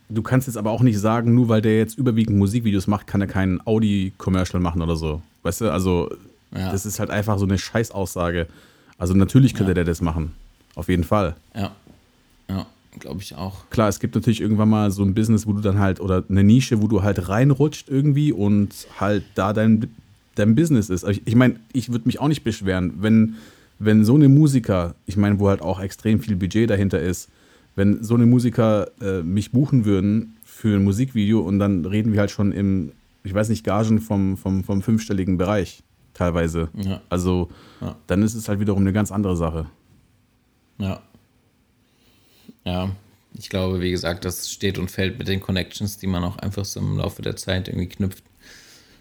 du 0.08 0.22
kannst 0.22 0.46
jetzt 0.46 0.56
aber 0.56 0.70
auch 0.70 0.82
nicht 0.82 0.98
sagen, 0.98 1.34
nur 1.34 1.48
weil 1.48 1.62
der 1.62 1.78
jetzt 1.78 1.98
überwiegend 1.98 2.36
Musikvideos 2.38 2.86
macht, 2.86 3.06
kann 3.06 3.20
er 3.20 3.26
kein 3.26 3.60
Audi-Commercial 3.66 4.60
machen 4.60 4.82
oder 4.82 4.96
so. 4.96 5.22
Weißt 5.42 5.60
du, 5.62 5.70
also 5.72 6.10
Ja. 6.54 6.70
das 6.70 6.86
ist 6.86 7.00
halt 7.00 7.10
einfach 7.10 7.38
so 7.38 7.44
eine 7.46 7.58
Scheißaussage. 7.58 8.46
Also 8.98 9.14
natürlich 9.14 9.54
könnte 9.54 9.70
Ja. 9.70 9.74
der 9.74 9.84
das 9.84 10.00
machen. 10.00 10.32
Auf 10.74 10.88
jeden 10.88 11.04
Fall. 11.04 11.34
Ja. 11.54 11.72
Ja, 12.48 12.66
glaube 13.00 13.20
ich 13.22 13.34
auch. 13.34 13.68
Klar, 13.70 13.88
es 13.88 13.98
gibt 14.00 14.14
natürlich 14.14 14.40
irgendwann 14.40 14.68
mal 14.68 14.90
so 14.90 15.02
ein 15.02 15.14
Business, 15.14 15.46
wo 15.46 15.52
du 15.52 15.60
dann 15.60 15.78
halt, 15.78 16.00
oder 16.00 16.22
eine 16.28 16.44
Nische, 16.44 16.82
wo 16.82 16.86
du 16.88 17.02
halt 17.02 17.28
reinrutscht 17.28 17.88
irgendwie 17.88 18.32
und 18.32 18.72
halt 19.00 19.24
da 19.34 19.52
dein, 19.52 19.88
dein 20.34 20.54
Business 20.54 20.90
ist. 20.90 21.04
Also 21.04 21.18
Ich, 21.20 21.26
ich 21.26 21.34
meine, 21.36 21.56
ich 21.72 21.90
würde 21.90 22.06
mich 22.06 22.20
auch 22.20 22.28
nicht 22.28 22.44
beschweren, 22.44 22.94
wenn, 23.00 23.36
wenn 23.78 24.04
so 24.04 24.14
eine 24.14 24.28
Musiker, 24.28 24.94
ich 25.06 25.16
meine, 25.16 25.38
wo 25.40 25.48
halt 25.48 25.62
auch 25.62 25.80
extrem 25.80 26.20
viel 26.20 26.36
Budget 26.36 26.68
dahinter 26.70 27.00
ist, 27.00 27.28
wenn 27.76 28.02
so 28.02 28.14
eine 28.14 28.26
Musiker 28.26 28.88
äh, 29.00 29.22
mich 29.22 29.50
buchen 29.52 29.84
würden 29.84 30.36
für 30.44 30.76
ein 30.76 30.84
Musikvideo 30.84 31.40
und 31.40 31.58
dann 31.58 31.84
reden 31.84 32.12
wir 32.12 32.20
halt 32.20 32.30
schon 32.30 32.52
im, 32.52 32.92
ich 33.24 33.34
weiß 33.34 33.48
nicht, 33.48 33.64
Gagen 33.64 34.00
vom, 34.00 34.36
vom, 34.36 34.64
vom 34.64 34.82
fünfstelligen 34.82 35.36
Bereich 35.38 35.82
teilweise. 36.14 36.68
Ja. 36.74 37.00
Also 37.08 37.50
Ja. 37.80 37.96
dann 38.06 38.22
ist 38.22 38.34
es 38.34 38.48
halt 38.48 38.60
wiederum 38.60 38.82
eine 38.82 38.92
ganz 38.92 39.10
andere 39.10 39.36
Sache. 39.36 39.66
Ja. 40.78 41.00
Ja, 42.64 42.90
ich 43.36 43.50
glaube, 43.50 43.80
wie 43.80 43.90
gesagt, 43.90 44.24
das 44.24 44.50
steht 44.50 44.78
und 44.78 44.90
fällt 44.90 45.18
mit 45.18 45.28
den 45.28 45.40
Connections, 45.40 45.98
die 45.98 46.06
man 46.06 46.22
auch 46.24 46.36
einfach 46.38 46.64
so 46.64 46.80
im 46.80 46.98
Laufe 46.98 47.20
der 47.20 47.36
Zeit 47.36 47.68
irgendwie 47.68 47.88
knüpft. 47.88 48.22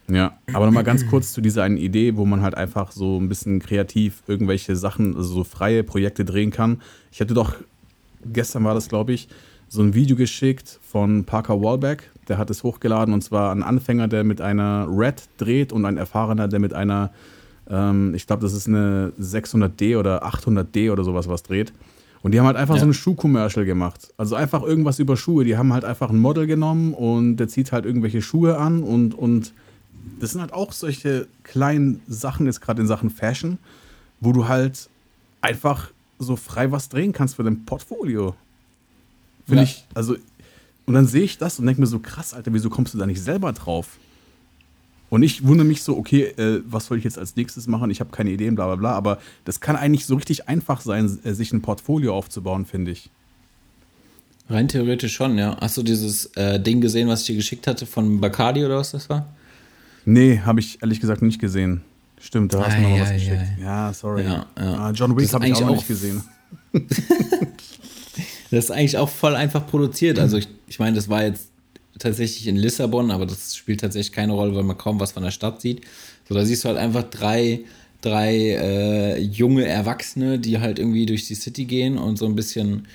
Ja, 0.10 0.38
aber 0.52 0.66
nochmal 0.66 0.84
ganz 0.84 1.08
kurz 1.08 1.32
zu 1.32 1.40
dieser 1.40 1.64
einen 1.64 1.78
Idee, 1.78 2.18
wo 2.18 2.26
man 2.26 2.42
halt 2.42 2.56
einfach 2.56 2.92
so 2.92 3.18
ein 3.22 3.30
bisschen 3.30 3.60
kreativ 3.62 4.22
irgendwelche 4.28 4.76
Sachen, 4.76 5.16
also 5.16 5.34
so 5.34 5.44
freie 5.46 5.84
Projekte 5.84 6.26
drehen 6.26 6.52
kann. 6.52 6.82
Ich 7.12 7.22
hatte 7.22 7.34
doch, 7.34 7.56
gestern 8.32 8.64
war 8.64 8.74
das, 8.74 8.90
glaube 8.90 9.14
ich, 9.14 9.28
so 9.70 9.82
ein 9.82 9.94
Video 9.96 10.16
geschickt 10.16 10.80
von 10.84 11.24
Parker 11.24 11.62
Wallback. 11.62 12.10
Der 12.28 12.38
hat 12.38 12.50
es 12.50 12.64
hochgeladen 12.64 13.14
und 13.14 13.22
zwar 13.24 13.52
ein 13.52 13.64
Anfänger, 13.64 14.08
der 14.08 14.24
mit 14.24 14.40
einer 14.40 14.88
Red 14.90 15.24
dreht 15.38 15.74
und 15.74 15.86
ein 15.86 15.98
Erfahrener, 15.98 16.48
der 16.48 16.60
mit 16.60 16.74
einer, 16.74 17.12
ähm, 17.70 18.14
ich 18.14 18.28
glaube, 18.28 18.44
das 18.44 18.54
ist 18.54 18.68
eine 18.68 19.12
600D 19.20 19.98
oder 19.98 20.24
800D 20.26 20.92
oder 20.92 21.04
sowas 21.04 21.28
was 21.28 21.44
dreht. 21.44 21.74
Und 22.22 22.32
die 22.34 22.40
haben 22.40 22.46
halt 22.48 22.56
einfach 22.56 22.76
Ja. 22.76 22.82
so 22.82 22.88
ein 22.88 22.94
Schuhcommercial 22.94 23.66
gemacht. 23.66 24.14
Also 24.16 24.36
einfach 24.36 24.64
irgendwas 24.64 25.00
über 25.00 25.18
Schuhe. 25.18 25.44
Die 25.44 25.58
haben 25.58 25.74
halt 25.74 25.84
einfach 25.84 26.10
ein 26.10 26.20
Model 26.20 26.48
genommen 26.48 26.94
und 26.94 27.36
der 27.38 27.50
zieht 27.50 27.72
halt 27.74 27.86
irgendwelche 27.86 28.22
Schuhe 28.22 28.58
an 28.58 28.82
und, 28.84 29.14
und 29.14 29.54
das 30.20 30.32
sind 30.32 30.40
halt 30.42 30.54
auch 30.54 30.72
solche 30.72 31.28
kleinen 31.44 32.00
Sachen, 32.08 32.46
jetzt 32.46 32.62
gerade 32.62 32.82
in 32.82 32.88
Sachen 32.88 33.10
Fashion, 33.10 33.58
wo 34.22 34.32
du 34.32 34.48
halt 34.48 34.90
einfach 35.42 35.90
so 36.24 36.36
frei 36.36 36.72
was 36.72 36.90
drehen 36.90 37.14
kannst 37.14 37.36
für 37.36 37.44
dein 37.44 37.66
Portfolio. 37.66 38.36
Finde 39.46 39.64
Ja. 39.64 39.70
ich, 39.70 39.86
also, 39.94 40.16
und 40.86 40.94
dann 40.94 41.06
sehe 41.08 41.24
ich 41.24 41.38
das 41.38 41.60
und 41.60 41.66
denke 41.66 41.82
mir 41.82 41.88
so, 41.88 42.00
krass, 42.00 42.34
Alter, 42.34 42.54
wieso 42.54 42.70
kommst 42.70 42.94
du 42.94 42.98
da 42.98 43.06
nicht 43.06 43.22
selber 43.22 43.52
drauf? 43.54 43.98
Und 45.10 45.22
ich 45.22 45.46
wundere 45.46 45.68
mich 45.68 45.84
so, 45.84 45.96
okay, 45.96 46.24
äh, 46.38 46.62
was 46.66 46.88
soll 46.88 46.98
ich 46.98 47.04
jetzt 47.04 47.20
als 47.20 47.36
nächstes 47.36 47.68
machen? 47.68 47.92
Ich 47.92 48.00
habe 48.00 48.10
keine 48.10 48.32
Ideen, 48.32 48.56
bla 48.56 48.66
bla 48.66 48.76
bla. 48.78 48.92
Aber 48.94 49.20
das 49.46 49.60
kann 49.60 49.76
eigentlich 49.76 50.08
so 50.08 50.16
richtig 50.16 50.50
einfach 50.50 50.82
sein, 50.82 51.20
äh, 51.24 51.34
sich 51.34 51.54
ein 51.54 51.62
Portfolio 51.62 52.16
aufzubauen, 52.16 52.66
finde 52.66 52.92
ich. 52.92 53.12
Rein 54.50 54.68
theoretisch 54.68 55.14
schon, 55.14 55.38
ja. 55.38 55.56
Hast 55.62 55.78
du 55.78 55.84
dieses 55.84 56.26
äh, 56.36 56.60
Ding 56.60 56.82
gesehen, 56.82 57.08
was 57.10 57.22
ich 57.22 57.28
dir 57.28 57.36
geschickt 57.36 57.68
hatte 57.68 57.86
von 57.86 58.20
Bacardi 58.20 58.66
oder 58.66 58.78
was 58.78 58.92
das 58.92 59.08
war? 59.10 59.28
Nee, 60.06 60.40
habe 60.40 60.60
ich 60.60 60.82
ehrlich 60.82 61.00
gesagt 61.00 61.22
nicht 61.22 61.40
gesehen. 61.40 61.82
Stimmt, 62.26 62.54
da 62.54 62.66
hast 62.66 62.78
du 62.78 62.82
mir 62.82 62.90
noch 62.90 63.00
was 63.02 63.12
geschickt. 63.12 63.36
ei. 63.38 63.58
Ja, 63.62 63.94
sorry. 63.94 64.24
Ja, 64.24 64.46
ja. 64.58 64.74
Ah, 64.76 64.92
John 64.92 65.16
Wick 65.18 65.32
habe 65.34 65.46
ich 65.48 65.54
auch 65.56 65.62
auch- 65.68 65.76
nicht 65.76 65.88
gesehen. 65.88 66.24
Das 68.52 68.66
ist 68.66 68.72
eigentlich 68.72 68.98
auch 68.98 69.10
voll 69.10 69.36
einfach 69.36 69.66
produziert. 69.66 70.20
Also 70.20 70.38
ich, 70.38 70.48
ich 70.68 70.78
meine, 70.78 70.96
das 70.96 71.10
war 71.10 71.24
jetzt 71.24 71.48
tatsächlich 71.98 72.46
in 72.46 72.56
Lissabon, 72.56 73.10
aber 73.10 73.26
das 73.26 73.56
spielt 73.56 73.82
tatsächlich 73.82 74.12
keine 74.12 74.34
Rolle, 74.34 74.54
weil 74.56 74.62
man 74.62 74.78
kaum 74.78 75.00
was 75.00 75.12
von 75.14 75.24
der 75.24 75.32
Stadt 75.32 75.60
sieht. 75.60 75.82
So, 76.30 76.36
da 76.36 76.46
siehst 76.46 76.64
du 76.64 76.68
halt 76.70 76.78
einfach 76.78 77.02
drei, 77.02 77.62
drei 78.02 78.36
äh, 78.36 79.20
junge 79.20 79.66
Erwachsene, 79.66 80.38
die 80.38 80.60
halt 80.60 80.78
irgendwie 80.78 81.08
durch 81.08 81.26
die 81.28 81.34
City 81.34 81.66
gehen 81.66 81.98
und 81.98 82.18
so 82.18 82.26
ein 82.28 82.36
bisschen 82.36 82.88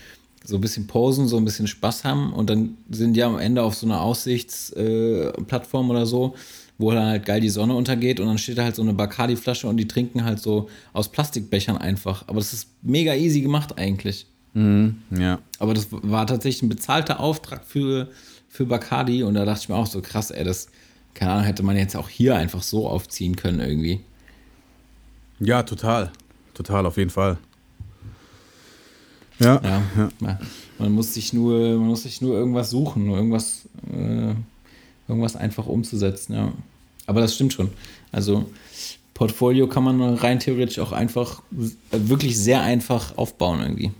so 0.44 0.54
ein 0.54 0.60
bisschen 0.60 0.86
posen, 0.86 1.26
so 1.26 1.36
ein 1.38 1.44
bisschen 1.44 1.66
Spaß 1.66 2.04
haben 2.04 2.32
und 2.32 2.48
dann 2.48 2.76
sind 2.90 3.14
die 3.14 3.24
am 3.24 3.36
Ende 3.38 3.64
auf 3.64 3.74
so 3.74 3.84
einer 3.84 4.00
Aussichtsplattform 4.00 5.86
äh, 5.88 5.90
oder 5.90 6.06
so, 6.06 6.36
wo 6.78 6.92
dann 6.92 7.06
halt 7.06 7.26
geil 7.26 7.40
die 7.40 7.48
Sonne 7.48 7.74
untergeht 7.74 8.20
und 8.20 8.26
dann 8.26 8.38
steht 8.38 8.58
da 8.58 8.64
halt 8.64 8.76
so 8.76 8.82
eine 8.82 8.94
Bacardi-Flasche 8.94 9.66
und 9.66 9.76
die 9.76 9.88
trinken 9.88 10.24
halt 10.24 10.38
so 10.38 10.68
aus 10.92 11.10
Plastikbechern 11.10 11.76
einfach. 11.76 12.24
Aber 12.28 12.38
das 12.38 12.52
ist 12.52 12.68
mega 12.82 13.14
easy 13.14 13.40
gemacht 13.40 13.76
eigentlich. 13.78 14.26
Ja. 14.54 15.38
Aber 15.58 15.74
das 15.74 15.88
war 15.90 16.26
tatsächlich 16.26 16.62
ein 16.62 16.68
bezahlter 16.68 17.20
Auftrag 17.20 17.64
für, 17.64 18.08
für 18.48 18.66
Bacardi 18.66 19.22
und 19.22 19.34
da 19.34 19.44
dachte 19.44 19.60
ich 19.62 19.68
mir 19.68 19.76
auch 19.76 19.86
so 19.86 20.00
krass, 20.00 20.30
ey, 20.30 20.42
das 20.42 20.68
keine 21.14 21.32
Ahnung, 21.32 21.44
hätte 21.44 21.62
man 21.64 21.76
jetzt 21.76 21.96
auch 21.96 22.08
hier 22.08 22.36
einfach 22.36 22.62
so 22.62 22.88
aufziehen 22.88 23.34
können 23.34 23.58
irgendwie. 23.58 24.00
Ja, 25.40 25.64
total. 25.64 26.12
Total, 26.54 26.86
auf 26.86 26.96
jeden 26.96 27.10
Fall. 27.10 27.38
Ja. 29.40 29.60
Ja, 29.62 29.82
ja. 30.20 30.38
Man 30.78 30.92
muss 30.92 31.14
sich 31.14 31.32
nur, 31.32 31.76
man 31.78 31.88
muss 31.88 32.02
sich 32.02 32.20
nur 32.20 32.36
irgendwas 32.36 32.70
suchen, 32.70 33.06
nur 33.06 33.16
irgendwas, 33.16 33.68
äh, 33.92 34.34
irgendwas 35.08 35.36
einfach 35.36 35.66
umzusetzen, 35.66 36.34
ja. 36.34 36.52
Aber 37.06 37.20
das 37.20 37.34
stimmt 37.34 37.54
schon. 37.54 37.70
Also 38.12 38.50
Portfolio 39.14 39.66
kann 39.66 39.82
man 39.82 40.00
rein 40.14 40.38
theoretisch 40.38 40.78
auch 40.78 40.92
einfach, 40.92 41.42
wirklich 41.90 42.38
sehr 42.38 42.60
einfach 42.60 43.16
aufbauen 43.16 43.60
irgendwie. 43.60 43.90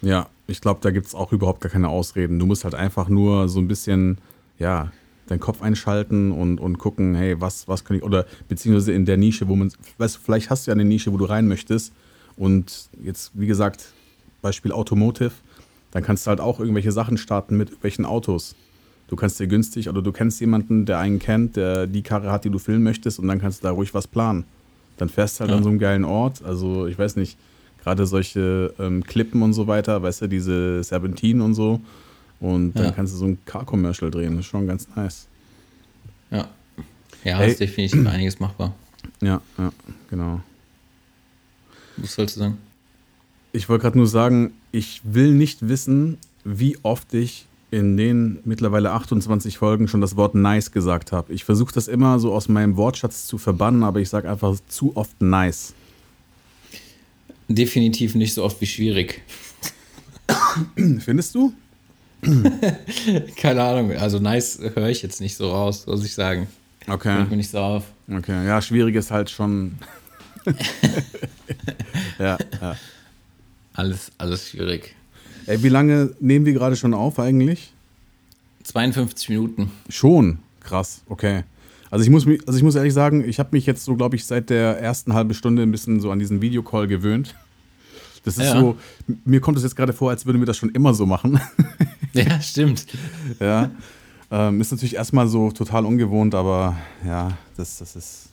Ja, 0.00 0.28
ich 0.46 0.60
glaube, 0.60 0.80
da 0.82 0.90
gibt 0.90 1.06
es 1.06 1.14
auch 1.14 1.32
überhaupt 1.32 1.60
gar 1.60 1.70
keine 1.70 1.88
Ausreden. 1.88 2.38
Du 2.38 2.46
musst 2.46 2.64
halt 2.64 2.74
einfach 2.74 3.08
nur 3.08 3.48
so 3.48 3.58
ein 3.58 3.68
bisschen, 3.68 4.18
ja, 4.58 4.92
deinen 5.26 5.40
Kopf 5.40 5.60
einschalten 5.60 6.30
und, 6.32 6.60
und 6.60 6.78
gucken, 6.78 7.14
hey, 7.14 7.40
was, 7.40 7.66
was 7.68 7.84
kann 7.84 7.96
ich, 7.96 8.02
oder 8.02 8.26
beziehungsweise 8.48 8.92
in 8.92 9.04
der 9.04 9.16
Nische, 9.16 9.48
wo 9.48 9.56
man, 9.56 9.72
weißt 9.98 10.16
du, 10.16 10.20
vielleicht 10.24 10.50
hast 10.50 10.66
du 10.66 10.70
ja 10.70 10.74
eine 10.74 10.84
Nische, 10.84 11.12
wo 11.12 11.16
du 11.16 11.24
rein 11.24 11.48
möchtest 11.48 11.92
und 12.36 12.88
jetzt, 13.02 13.32
wie 13.34 13.46
gesagt, 13.46 13.86
Beispiel 14.40 14.72
Automotive, 14.72 15.32
dann 15.90 16.04
kannst 16.04 16.26
du 16.26 16.28
halt 16.28 16.40
auch 16.40 16.60
irgendwelche 16.60 16.92
Sachen 16.92 17.18
starten 17.18 17.56
mit 17.56 17.70
irgendwelchen 17.70 18.04
Autos. 18.04 18.54
Du 19.08 19.14
kannst 19.16 19.38
dir 19.38 19.46
günstig 19.46 19.88
oder 19.88 20.02
du 20.02 20.10
kennst 20.12 20.40
jemanden, 20.40 20.84
der 20.84 20.98
einen 20.98 21.18
kennt, 21.20 21.56
der 21.56 21.86
die 21.86 22.02
Karre 22.02 22.30
hat, 22.32 22.44
die 22.44 22.50
du 22.50 22.58
filmen 22.58 22.82
möchtest 22.82 23.18
und 23.20 23.28
dann 23.28 23.40
kannst 23.40 23.62
du 23.62 23.68
da 23.68 23.70
ruhig 23.70 23.94
was 23.94 24.08
planen. 24.08 24.44
Dann 24.96 25.08
fährst 25.08 25.36
du 25.36 25.40
halt 25.42 25.50
Ja. 25.50 25.56
an 25.58 25.62
so 25.62 25.68
einem 25.68 25.78
geilen 25.78 26.04
Ort, 26.04 26.42
also 26.42 26.86
ich 26.86 26.98
weiß 26.98 27.16
nicht, 27.16 27.36
gerade 27.82 28.04
solche 28.06 28.74
ähm, 28.80 29.04
Klippen 29.04 29.42
und 29.42 29.52
so 29.52 29.66
weiter, 29.68 30.02
weißt 30.02 30.22
du, 30.22 30.26
diese 30.28 30.82
Serpentinen 30.82 31.40
und 31.40 31.54
so 31.54 31.80
und 32.40 32.72
dann 32.74 32.86
Ja. 32.86 32.90
kannst 32.92 33.12
du 33.14 33.18
so 33.18 33.26
ein 33.26 33.38
Car-Commercial 33.44 34.10
drehen, 34.10 34.32
das 34.36 34.40
ist 34.46 34.50
schon 34.50 34.66
ganz 34.66 34.88
nice. 34.96 35.28
Ja. 36.30 36.48
Ja, 37.22 37.40
Ey. 37.40 37.50
ist 37.50 37.60
definitiv 37.60 38.04
einiges 38.08 38.40
machbar. 38.40 38.74
Ja, 39.20 39.40
ja, 39.56 39.72
genau. 40.10 40.40
Was 41.96 42.14
sollst 42.14 42.34
du 42.36 42.40
sagen? 42.40 42.58
Ich 43.52 43.68
wollte 43.68 43.82
gerade 43.82 43.96
nur 43.98 44.06
sagen, 44.08 44.52
ich 44.72 45.00
will 45.04 45.32
nicht 45.32 45.68
wissen, 45.68 46.18
wie 46.44 46.76
oft 46.82 47.14
ich 47.14 47.46
in 47.76 47.96
den 47.96 48.38
mittlerweile 48.44 48.92
28 48.92 49.58
Folgen 49.58 49.86
schon 49.86 50.00
das 50.00 50.16
Wort 50.16 50.34
nice 50.34 50.72
gesagt 50.72 51.12
habe. 51.12 51.32
Ich 51.32 51.44
versuche 51.44 51.74
das 51.74 51.88
immer 51.88 52.18
so 52.18 52.32
aus 52.32 52.48
meinem 52.48 52.76
Wortschatz 52.76 53.26
zu 53.26 53.36
verbannen, 53.36 53.82
aber 53.82 54.00
ich 54.00 54.08
sage 54.08 54.30
einfach 54.30 54.56
zu 54.66 54.96
oft 54.96 55.20
nice. 55.20 55.74
Definitiv 57.48 58.14
nicht 58.14 58.32
so 58.32 58.44
oft 58.44 58.60
wie 58.62 58.66
schwierig. 58.66 59.22
Findest 61.00 61.34
du? 61.34 61.52
Keine 63.36 63.62
Ahnung, 63.62 63.92
also 63.92 64.18
nice 64.18 64.58
höre 64.74 64.88
ich 64.88 65.02
jetzt 65.02 65.20
nicht 65.20 65.36
so 65.36 65.50
raus, 65.50 65.86
muss 65.86 66.04
ich 66.04 66.14
sagen. 66.14 66.48
Okay. 66.88 67.14
Fällt 67.14 67.30
mir 67.30 67.36
nicht 67.36 67.50
so 67.50 67.58
auf. 67.58 67.84
Okay. 68.10 68.46
Ja, 68.46 68.62
schwierig 68.62 68.94
ist 68.96 69.10
halt 69.10 69.28
schon. 69.28 69.76
ja, 72.18 72.38
ja. 72.60 72.76
Alles, 73.74 74.10
alles 74.16 74.48
schwierig. 74.48 74.95
Ey, 75.46 75.62
wie 75.62 75.68
lange 75.68 76.10
nehmen 76.20 76.44
wir 76.46 76.52
gerade 76.52 76.76
schon 76.76 76.94
auf 76.94 77.18
eigentlich? 77.18 77.72
52 78.64 79.28
Minuten. 79.28 79.70
Schon. 79.88 80.38
Krass, 80.60 81.02
okay. 81.08 81.44
Also 81.90 82.04
ich 82.04 82.10
muss, 82.10 82.26
also 82.46 82.56
ich 82.58 82.64
muss 82.64 82.74
ehrlich 82.74 82.92
sagen, 82.94 83.22
ich 83.26 83.38
habe 83.38 83.50
mich 83.52 83.64
jetzt 83.66 83.84
so, 83.84 83.94
glaube 83.94 84.16
ich, 84.16 84.24
seit 84.24 84.50
der 84.50 84.80
ersten 84.80 85.12
halben 85.14 85.34
Stunde 85.34 85.62
ein 85.62 85.70
bisschen 85.70 86.00
so 86.00 86.10
an 86.10 86.18
diesen 86.18 86.40
Videocall 86.42 86.88
gewöhnt. 86.88 87.36
Das 88.24 88.38
ist 88.38 88.44
Ja. 88.46 88.58
so, 88.58 88.76
mir 89.24 89.40
kommt 89.40 89.56
es 89.56 89.62
jetzt 89.62 89.76
gerade 89.76 89.92
vor, 89.92 90.10
als 90.10 90.26
würden 90.26 90.40
wir 90.40 90.46
das 90.46 90.56
schon 90.56 90.70
immer 90.70 90.94
so 90.94 91.06
machen. 91.06 91.40
Ja, 92.12 92.40
stimmt. 92.40 92.86
ja. 93.40 93.70
Ähm, 94.30 94.58
ist 94.62 94.70
natürlich 94.72 94.94
erstmal 94.94 95.28
so 95.28 95.50
total 95.50 95.84
ungewohnt, 95.84 96.34
aber 96.34 96.74
ja, 97.04 97.36
das, 97.58 97.76
das 97.76 97.94
ist, 97.94 98.28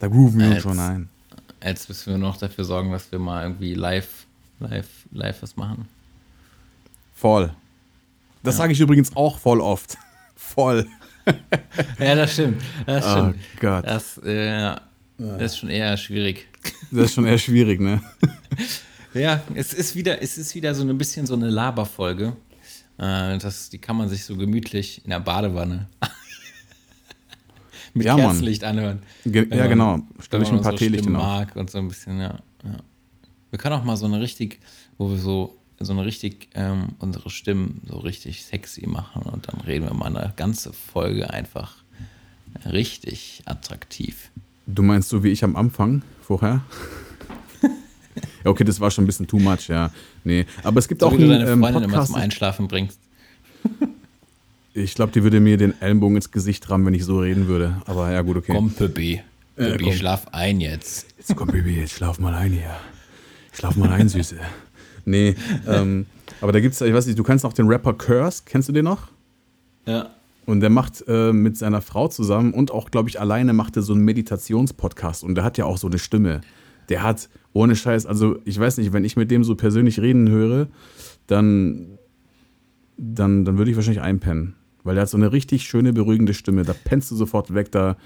da 0.00 0.08
grooven 0.08 0.38
wir 0.38 0.46
uns 0.48 0.54
Jetzt- 0.56 0.62
schon 0.64 0.78
ein. 0.78 1.08
Jetzt 1.64 1.88
müssen 1.88 2.10
wir 2.10 2.18
noch 2.18 2.36
dafür 2.36 2.64
sorgen, 2.64 2.92
dass 2.92 3.10
wir 3.10 3.18
mal 3.18 3.44
irgendwie 3.44 3.72
live, 3.72 4.26
live, 4.60 4.86
live 5.12 5.40
was 5.42 5.56
machen. 5.56 5.88
Voll. 7.22 7.52
Das 8.42 8.56
sage 8.56 8.72
ich 8.72 8.80
übrigens 8.80 9.14
auch 9.16 9.38
voll 9.38 9.60
oft. 9.60 9.96
voll. 10.34 10.86
Ja, 12.00 12.16
das 12.16 12.32
stimmt. 12.32 12.60
Das 12.84 13.04
Oh 13.06 13.10
stimmt. 13.12 13.36
Gott. 13.60 13.86
Das, 13.86 14.18
äh, 14.18 14.74
das 15.18 15.52
ist 15.52 15.58
schon 15.58 15.70
eher 15.70 15.96
schwierig. 15.96 16.48
Das 16.90 17.04
ist 17.06 17.14
schon 17.14 17.26
eher 17.26 17.38
schwierig, 17.38 17.80
ne? 17.80 18.02
Ja, 19.14 19.40
es 19.54 19.72
ist 19.72 19.94
wieder, 19.94 20.20
es 20.20 20.36
ist 20.36 20.52
wieder 20.56 20.74
so 20.74 20.82
ein 20.82 20.98
bisschen 20.98 21.24
so 21.26 21.34
eine 21.34 21.48
Laberfolge. 21.48 22.34
Äh, 22.98 23.38
das, 23.38 23.70
die 23.70 23.78
kann 23.78 23.96
man 23.96 24.08
sich 24.08 24.24
so 24.24 24.36
gemütlich 24.36 25.04
in 25.04 25.10
der 25.10 25.20
Badewanne 25.20 25.86
mit 27.94 28.04
Ja, 28.06 28.16
Mann. 28.16 28.26
Kerzenlicht 28.26 28.64
anhören. 28.64 29.02
Ge 29.24 29.46
ja, 29.54 29.68
genau. 29.68 30.00
Stell 30.18 30.40
wenn 30.40 30.46
ich 30.48 30.52
ein 30.52 30.60
paar 30.62 30.72
auf. 30.74 31.08
mag 31.08 31.54
und 31.54 31.70
so 31.70 31.78
ein 31.78 31.86
bisschen, 31.86 32.18
ja, 32.18 32.38
ja. 32.64 32.76
Wir 33.50 33.58
können 33.60 33.76
auch 33.76 33.84
mal 33.84 33.96
so 33.96 34.06
eine 34.06 34.20
richtig, 34.20 34.58
wo 34.98 35.08
wir 35.10 35.18
so, 35.18 35.56
so 35.84 35.92
eine 35.92 36.04
richtig, 36.04 36.48
ähm, 36.54 36.90
unsere 36.98 37.30
Stimmen 37.30 37.82
so 37.88 37.98
richtig 37.98 38.44
sexy 38.44 38.86
machen 38.86 39.22
und 39.22 39.48
dann 39.48 39.60
reden 39.62 39.86
wir 39.86 39.94
mal 39.94 40.06
eine 40.14 40.32
ganze 40.36 40.72
Folge 40.72 41.30
einfach 41.30 41.76
richtig 42.70 43.42
attraktiv. 43.46 44.30
Du 44.66 44.82
meinst 44.82 45.08
so 45.08 45.24
wie 45.24 45.30
ich 45.30 45.42
am 45.44 45.56
Anfang 45.56 46.02
vorher? 46.22 46.62
ja, 47.62 47.70
okay, 48.50 48.64
das 48.64 48.80
war 48.80 48.90
schon 48.90 49.04
ein 49.04 49.06
bisschen 49.06 49.26
too 49.26 49.38
much, 49.38 49.68
ja. 49.68 49.90
Nee, 50.24 50.46
aber 50.62 50.78
es 50.78 50.88
gibt 50.88 51.00
So 51.00 51.08
auch 51.08 51.12
wie 51.12 51.18
du 51.18 51.24
einen 51.24 51.40
deine 51.40 51.50
ähm, 51.50 51.60
Freundin 51.60 51.82
immer 51.84 51.92
Podcast. 51.94 52.12
zum 52.12 52.20
Einschlafen 52.20 52.68
bringst. 52.68 52.98
Ich 54.74 54.94
glaube, 54.94 55.12
die 55.12 55.22
würde 55.22 55.40
mir 55.40 55.56
den 55.58 55.78
Ellenbogen 55.82 56.16
ins 56.16 56.30
Gesicht 56.30 56.70
rammen, 56.70 56.86
wenn 56.86 56.94
ich 56.94 57.04
so 57.04 57.18
reden 57.18 57.46
würde. 57.46 57.82
Aber 57.86 58.10
ja, 58.10 58.22
gut, 58.22 58.38
okay. 58.38 58.52
Komm, 58.54 58.70
Püppi. 58.72 59.20
Püppi, 59.56 59.84
komm. 59.84 59.92
schlaf 59.92 60.28
ein 60.32 60.60
jetzt. 60.60 61.06
Jetzt 61.18 61.36
komm, 61.36 61.48
Baby, 61.48 61.74
jetzt 61.76 61.92
schlaf 61.92 62.18
mal 62.18 62.34
ein 62.34 62.52
hier. 62.52 62.74
Schlaf 63.52 63.76
mal 63.76 63.90
ein, 63.90 64.08
Süße. 64.08 64.38
Nee, 65.04 65.34
ähm, 65.66 66.06
aber 66.40 66.52
da 66.52 66.60
gibt's, 66.60 66.80
ich 66.80 66.92
weiß 66.94 67.06
nicht, 67.06 67.18
du 67.18 67.22
kennst 67.24 67.44
noch 67.44 67.52
den 67.52 67.66
Rapper 67.66 67.94
Curse, 67.94 68.42
kennst 68.46 68.68
du 68.68 68.72
den 68.72 68.84
noch? 68.84 69.08
Ja. 69.86 70.10
Und 70.46 70.60
der 70.60 70.70
macht 70.70 71.04
äh, 71.06 71.32
mit 71.32 71.56
seiner 71.56 71.80
Frau 71.80 72.08
zusammen 72.08 72.52
und 72.52 72.70
auch, 72.72 72.90
glaube 72.90 73.08
ich, 73.08 73.20
alleine 73.20 73.52
macht 73.52 73.76
er 73.76 73.82
so 73.82 73.92
einen 73.92 74.04
Meditationspodcast. 74.04 75.22
Und 75.24 75.36
der 75.36 75.44
hat 75.44 75.56
ja 75.58 75.64
auch 75.66 75.78
so 75.78 75.86
eine 75.86 75.98
Stimme. 75.98 76.40
Der 76.88 77.02
hat, 77.04 77.28
ohne 77.52 77.76
Scheiß, 77.76 78.06
also 78.06 78.38
ich 78.44 78.58
weiß 78.58 78.78
nicht, 78.78 78.92
wenn 78.92 79.04
ich 79.04 79.16
mit 79.16 79.30
dem 79.30 79.44
so 79.44 79.54
persönlich 79.54 80.00
reden 80.00 80.28
höre, 80.28 80.66
dann, 81.28 81.98
dann, 82.96 83.44
dann 83.44 83.56
würde 83.56 83.70
ich 83.70 83.76
wahrscheinlich 83.76 84.02
einpennen. 84.02 84.54
Weil 84.82 84.94
der 84.96 85.02
hat 85.02 85.10
so 85.10 85.16
eine 85.16 85.30
richtig 85.32 85.62
schöne, 85.62 85.92
beruhigende 85.92 86.34
Stimme. 86.34 86.64
Da 86.64 86.74
pennst 86.84 87.10
du 87.12 87.16
sofort 87.16 87.54
weg, 87.54 87.70
da, 87.70 87.96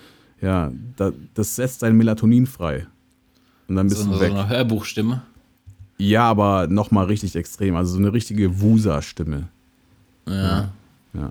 ja, 0.42 0.70
da, 0.96 1.12
das 1.32 1.56
setzt 1.56 1.82
dein 1.82 1.96
Melatonin 1.96 2.46
frei. 2.46 2.86
Und 3.66 3.76
dann 3.76 3.88
bist 3.88 4.02
So, 4.02 4.08
du 4.10 4.14
so 4.16 4.20
weg. 4.20 4.32
eine 4.32 4.46
Hörbuchstimme. 4.48 5.22
Ja, 5.98 6.24
aber 6.24 6.66
nochmal 6.68 7.06
richtig 7.06 7.36
extrem. 7.36 7.76
Also 7.76 7.92
so 7.92 7.98
eine 7.98 8.12
richtige 8.12 8.60
Wusa-Stimme. 8.60 9.48
Ja. 10.28 10.70
Ja. 11.14 11.30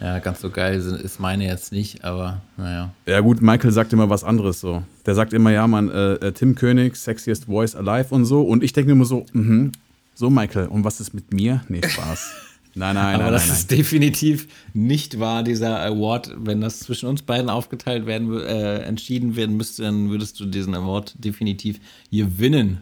Ja, 0.00 0.18
ganz 0.18 0.40
so 0.40 0.50
geil 0.50 0.80
ist 0.80 1.20
meine 1.20 1.46
jetzt 1.46 1.72
nicht, 1.72 2.04
aber 2.04 2.42
naja. 2.56 2.92
Ja 3.06 3.20
gut, 3.20 3.40
Michael 3.40 3.70
sagt 3.70 3.92
immer 3.92 4.10
was 4.10 4.24
anderes 4.24 4.60
so. 4.60 4.82
Der 5.06 5.14
sagt 5.14 5.32
immer, 5.32 5.50
ja 5.50 5.66
man, 5.66 5.88
äh, 5.88 6.14
äh, 6.14 6.32
Tim 6.32 6.56
König, 6.56 6.96
sexiest 6.96 7.46
voice 7.46 7.74
alive 7.76 8.14
und 8.14 8.24
so. 8.24 8.42
Und 8.42 8.62
ich 8.64 8.72
denke 8.72 8.88
mir 8.88 8.96
immer 8.96 9.04
so, 9.04 9.24
mhm, 9.32 9.72
so 10.14 10.30
Michael, 10.30 10.66
und 10.66 10.84
was 10.84 11.00
ist 11.00 11.14
mit 11.14 11.32
mir? 11.32 11.62
Nee, 11.68 11.80
Spaß. 11.86 12.32
Nein, 12.76 12.96
nein, 12.96 13.14
aber 13.14 13.24
nein, 13.24 13.32
das 13.34 13.46
nein, 13.46 13.56
ist 13.56 13.70
definitiv 13.70 14.48
nicht 14.72 15.20
wahr, 15.20 15.44
dieser 15.44 15.80
Award. 15.80 16.32
Wenn 16.36 16.60
das 16.60 16.80
zwischen 16.80 17.08
uns 17.08 17.22
beiden 17.22 17.48
aufgeteilt 17.48 18.04
werden, 18.04 18.36
äh, 18.36 18.78
entschieden 18.78 19.36
werden 19.36 19.56
müsste, 19.56 19.82
dann 19.82 20.10
würdest 20.10 20.40
du 20.40 20.46
diesen 20.46 20.74
Award 20.74 21.14
definitiv 21.16 21.78
gewinnen. 22.10 22.78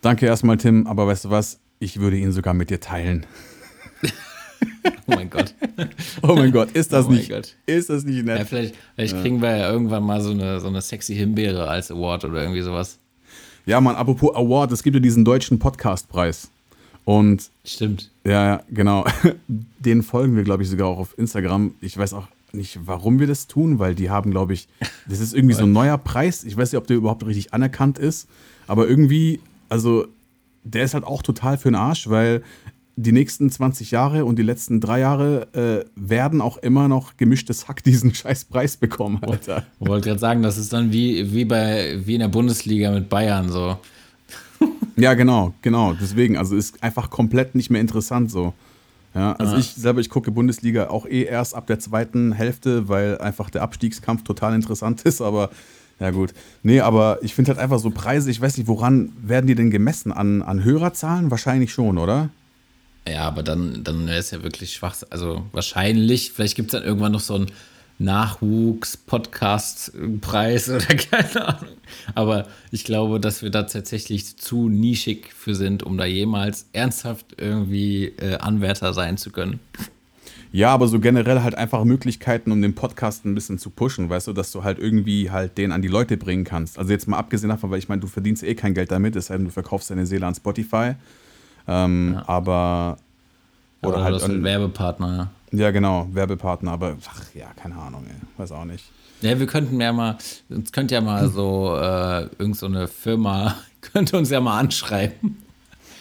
Danke 0.00 0.26
erstmal, 0.26 0.56
Tim, 0.56 0.86
aber 0.86 1.06
weißt 1.06 1.26
du 1.26 1.30
was? 1.30 1.60
Ich 1.78 2.00
würde 2.00 2.16
ihn 2.16 2.32
sogar 2.32 2.54
mit 2.54 2.70
dir 2.70 2.80
teilen. 2.80 3.26
Oh 5.06 5.14
mein 5.14 5.30
Gott. 5.30 5.54
Oh 6.22 6.34
mein 6.34 6.52
Gott, 6.52 6.70
ist 6.72 6.92
das 6.92 7.06
Oh 7.06 7.10
nicht, 7.10 7.30
Gott. 7.30 7.56
ist 7.66 7.90
das 7.90 8.04
nicht 8.04 8.16
Ja, 8.18 8.22
nett? 8.22 8.46
vielleicht 8.48 8.74
vielleicht 8.94 9.20
kriegen 9.20 9.40
wir 9.42 9.56
ja 9.56 9.70
irgendwann 9.70 10.02
mal 10.04 10.20
so 10.20 10.30
eine, 10.30 10.60
so 10.60 10.68
eine 10.68 10.80
sexy 10.82 11.14
Himbeere 11.16 11.66
als 11.68 11.90
Award 11.90 12.24
oder 12.26 12.42
irgendwie 12.42 12.60
sowas. 12.62 12.98
Ja, 13.66 13.80
Mann, 13.80 13.96
apropos 13.96 14.34
Award, 14.34 14.70
es 14.72 14.82
gibt 14.82 14.94
ja 14.94 15.00
diesen 15.00 15.24
deutschen 15.24 15.58
Podcastpreis. 15.58 16.50
Und 17.04 17.50
Stimmt. 17.64 18.10
Ja, 18.24 18.46
ja, 18.46 18.62
genau. 18.70 19.04
Den 19.78 20.02
folgen 20.02 20.36
wir, 20.36 20.44
glaube 20.44 20.62
ich, 20.62 20.68
sogar 20.68 20.86
auch 20.88 20.98
auf 20.98 21.18
Instagram. 21.18 21.74
Ich 21.80 21.96
weiß 21.96 22.12
auch 22.14 22.28
nicht, 22.52 22.78
warum 22.84 23.18
wir 23.18 23.26
das 23.26 23.46
tun, 23.48 23.78
weil 23.78 23.94
die 23.94 24.10
haben, 24.10 24.30
glaube 24.30 24.52
ich, 24.54 24.68
das 25.08 25.20
ist 25.20 25.34
irgendwie 25.34 25.54
so 25.54 25.64
ein 25.64 25.72
neuer 25.72 25.98
Preis. 25.98 26.44
Ich 26.44 26.56
weiß 26.56 26.72
nicht, 26.72 26.78
ob 26.78 26.86
der 26.86 26.96
überhaupt 26.96 27.24
richtig 27.26 27.52
anerkannt 27.54 27.98
ist, 27.98 28.28
aber 28.66 28.86
irgendwie, 28.88 29.40
also 29.70 30.06
der 30.62 30.84
ist 30.84 30.92
halt 30.92 31.04
auch 31.04 31.22
total 31.22 31.56
für 31.56 31.70
den 31.70 31.76
Arsch, 31.76 32.08
weil 32.08 32.42
die 32.96 33.12
nächsten 33.12 33.50
20 33.50 33.92
Jahre 33.92 34.26
und 34.26 34.38
die 34.38 34.42
letzten 34.42 34.80
drei 34.80 35.00
Jahre 35.00 35.48
äh, 35.54 35.90
werden 35.96 36.42
auch 36.42 36.58
immer 36.58 36.86
noch 36.86 37.16
gemischtes 37.16 37.66
Hack 37.66 37.82
diesen 37.84 38.14
scheiß 38.14 38.44
Preis 38.44 38.76
bekommen, 38.76 39.22
Alter. 39.22 39.64
Ich 39.80 39.88
wollte 39.88 40.08
gerade 40.08 40.20
sagen, 40.20 40.42
das 40.42 40.58
ist 40.58 40.72
dann 40.72 40.92
wie, 40.92 41.32
wie, 41.32 41.46
bei, 41.46 41.98
wie 42.04 42.14
in 42.14 42.20
der 42.20 42.28
Bundesliga 42.28 42.90
mit 42.90 43.08
Bayern 43.08 43.48
so. 43.48 43.78
Ja, 44.96 45.14
genau, 45.14 45.54
genau. 45.62 45.94
Deswegen, 45.94 46.36
also 46.36 46.54
ist 46.54 46.82
einfach 46.82 47.08
komplett 47.08 47.54
nicht 47.54 47.70
mehr 47.70 47.80
interessant 47.80 48.30
so. 48.30 48.52
Ja, 49.14 49.32
also 49.32 49.56
ich 49.56 49.72
selber, 49.72 50.00
ich 50.00 50.10
gucke 50.10 50.30
Bundesliga 50.30 50.88
auch 50.88 51.06
eh 51.06 51.22
erst 51.22 51.54
ab 51.54 51.66
der 51.66 51.78
zweiten 51.78 52.32
Hälfte, 52.32 52.88
weil 52.88 53.18
einfach 53.18 53.48
der 53.48 53.62
Abstiegskampf 53.62 54.22
total 54.22 54.54
interessant 54.54 55.02
ist, 55.04 55.22
aber 55.22 55.50
ja 56.00 56.10
gut. 56.10 56.32
Nee, 56.62 56.80
aber 56.80 57.18
ich 57.22 57.34
finde 57.34 57.50
halt 57.50 57.60
einfach 57.60 57.78
so 57.78 57.90
Preise, 57.90 58.30
ich 58.30 58.40
weiß 58.40 58.56
nicht, 58.56 58.66
woran 58.66 59.12
werden 59.22 59.46
die 59.46 59.54
denn 59.54 59.70
gemessen? 59.70 60.12
An, 60.12 60.40
an 60.42 60.64
Hörerzahlen? 60.64 61.30
Wahrscheinlich 61.30 61.72
schon, 61.72 61.98
oder? 61.98 62.30
Ja, 63.06 63.28
aber 63.28 63.42
dann, 63.42 63.84
dann 63.84 64.06
wäre 64.06 64.18
es 64.18 64.30
ja 64.30 64.42
wirklich 64.42 64.72
schwach. 64.72 64.96
Also 65.10 65.44
wahrscheinlich, 65.52 66.32
vielleicht 66.32 66.56
gibt 66.56 66.72
es 66.72 66.80
dann 66.80 66.86
irgendwann 66.86 67.12
noch 67.12 67.20
so 67.20 67.34
einen 67.34 67.50
Nachwuchs-Podcast-Preis 67.98 70.68
oder 70.70 70.86
keine 70.86 71.48
Ahnung. 71.48 71.74
Aber 72.14 72.46
ich 72.70 72.84
glaube, 72.84 73.20
dass 73.20 73.42
wir 73.42 73.50
da 73.50 73.64
tatsächlich 73.64 74.38
zu 74.38 74.68
nischig 74.68 75.34
für 75.34 75.54
sind, 75.54 75.82
um 75.82 75.98
da 75.98 76.06
jemals 76.06 76.66
ernsthaft 76.72 77.26
irgendwie 77.36 78.06
äh, 78.06 78.38
Anwärter 78.38 78.94
sein 78.94 79.18
zu 79.18 79.30
können. 79.30 79.60
Ja, 80.52 80.72
aber 80.72 80.88
so 80.88 80.98
generell 80.98 81.42
halt 81.42 81.54
einfach 81.54 81.84
Möglichkeiten, 81.84 82.50
um 82.50 82.60
den 82.60 82.74
Podcast 82.74 83.24
ein 83.24 83.34
bisschen 83.34 83.58
zu 83.58 83.70
pushen, 83.70 84.10
weißt 84.10 84.26
du, 84.26 84.32
dass 84.32 84.50
du 84.50 84.64
halt 84.64 84.78
irgendwie 84.78 85.30
halt 85.30 85.58
den 85.58 85.70
an 85.70 85.80
die 85.80 85.88
Leute 85.88 86.16
bringen 86.16 86.44
kannst. 86.44 86.78
Also 86.78 86.90
jetzt 86.90 87.06
mal 87.06 87.18
abgesehen 87.18 87.50
davon, 87.50 87.70
weil 87.70 87.78
ich 87.78 87.88
meine, 87.88 88.00
du 88.00 88.08
verdienst 88.08 88.42
eh 88.42 88.54
kein 88.54 88.74
Geld 88.74 88.90
damit, 88.90 89.14
es 89.14 89.26
sei 89.26 89.36
denn, 89.36 89.46
du 89.46 89.52
verkaufst 89.52 89.90
deine 89.90 90.06
Seele 90.06 90.26
an 90.26 90.34
Spotify. 90.34 90.94
Ähm, 91.68 92.14
ja. 92.14 92.28
Aber. 92.28 92.96
Oder, 93.82 93.94
oder 93.94 94.04
halt 94.04 94.22
ein 94.24 94.42
Werbepartner. 94.42 95.30
Ja, 95.52 95.70
genau, 95.70 96.08
Werbepartner, 96.12 96.72
aber 96.72 96.96
ach 97.08 97.22
ja, 97.34 97.46
keine 97.56 97.76
Ahnung, 97.76 98.04
ey, 98.08 98.16
weiß 98.36 98.52
auch 98.52 98.64
nicht. 98.64 98.84
Ja, 99.20 99.38
wir 99.38 99.46
könnten 99.46 99.80
ja 99.80 99.92
mal, 99.92 100.16
uns 100.48 100.72
könnte 100.72 100.94
ja 100.94 101.00
mal 101.00 101.28
so 101.28 101.76
äh, 101.76 102.28
irgend 102.38 102.56
so 102.56 102.66
eine 102.66 102.88
Firma, 102.88 103.56
könnte 103.80 104.16
uns 104.18 104.30
ja 104.30 104.40
mal 104.40 104.58
anschreiben. 104.58 105.38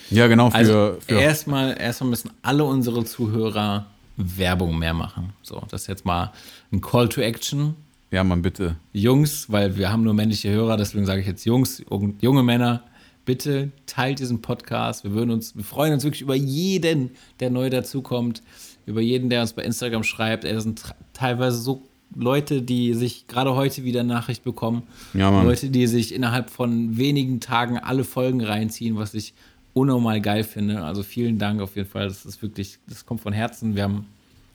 Ja, 0.09 0.27
genau, 0.27 0.49
für. 0.49 0.55
Also 0.55 0.97
erstmal, 1.07 1.79
erstmal 1.79 2.09
müssen 2.09 2.31
alle 2.41 2.63
unsere 2.63 3.05
Zuhörer 3.05 3.85
Werbung 4.19 4.77
mehr 4.77 4.93
machen. 4.93 5.33
So, 5.41 5.63
das 5.69 5.81
ist 5.81 5.87
jetzt 5.87 6.05
mal 6.05 6.31
ein 6.71 6.81
Call 6.81 7.09
to 7.09 7.21
Action. 7.21 7.75
Ja, 8.11 8.23
man, 8.23 8.41
bitte. 8.41 8.75
Jungs, 8.91 9.51
weil 9.51 9.77
wir 9.77 9.91
haben 9.91 10.03
nur 10.03 10.13
männliche 10.13 10.49
Hörer, 10.49 10.77
deswegen 10.77 11.05
sage 11.05 11.21
ich 11.21 11.27
jetzt 11.27 11.45
Jungs, 11.45 11.83
junge 12.21 12.43
Männer, 12.43 12.83
bitte 13.25 13.71
teilt 13.85 14.19
diesen 14.19 14.41
Podcast. 14.41 15.03
Wir 15.03 15.11
würden 15.11 15.29
uns, 15.29 15.55
wir 15.55 15.63
freuen 15.63 15.93
uns 15.93 16.03
wirklich 16.03 16.21
über 16.21 16.35
jeden, 16.35 17.11
der 17.39 17.51
neu 17.51 17.69
dazukommt, 17.69 18.41
über 18.85 19.01
jeden, 19.01 19.29
der 19.29 19.41
uns 19.41 19.53
bei 19.53 19.63
Instagram 19.63 20.03
schreibt. 20.03 20.43
Ey, 20.43 20.53
das 20.53 20.63
sind 20.63 20.81
teilweise 21.13 21.57
so 21.57 21.83
Leute, 22.15 22.63
die 22.63 22.95
sich 22.95 23.27
gerade 23.27 23.53
heute 23.53 23.83
wieder 23.83 24.03
Nachricht 24.03 24.43
bekommen. 24.43 24.83
Ja, 25.13 25.29
Mann. 25.29 25.45
Leute, 25.45 25.69
die 25.69 25.85
sich 25.85 26.13
innerhalb 26.13 26.49
von 26.49 26.97
wenigen 26.97 27.39
Tagen 27.39 27.77
alle 27.77 28.03
Folgen 28.03 28.43
reinziehen, 28.43 28.97
was 28.97 29.13
ich 29.13 29.35
unnormal 29.79 30.21
geil 30.21 30.43
finde. 30.43 30.83
Also 30.83 31.03
vielen 31.03 31.39
Dank 31.39 31.61
auf 31.61 31.75
jeden 31.75 31.89
Fall. 31.89 32.07
Das 32.07 32.25
ist 32.25 32.41
wirklich, 32.41 32.79
das 32.87 33.05
kommt 33.05 33.21
von 33.21 33.33
Herzen. 33.33 33.75
Wir 33.75 33.83
haben, 33.83 34.07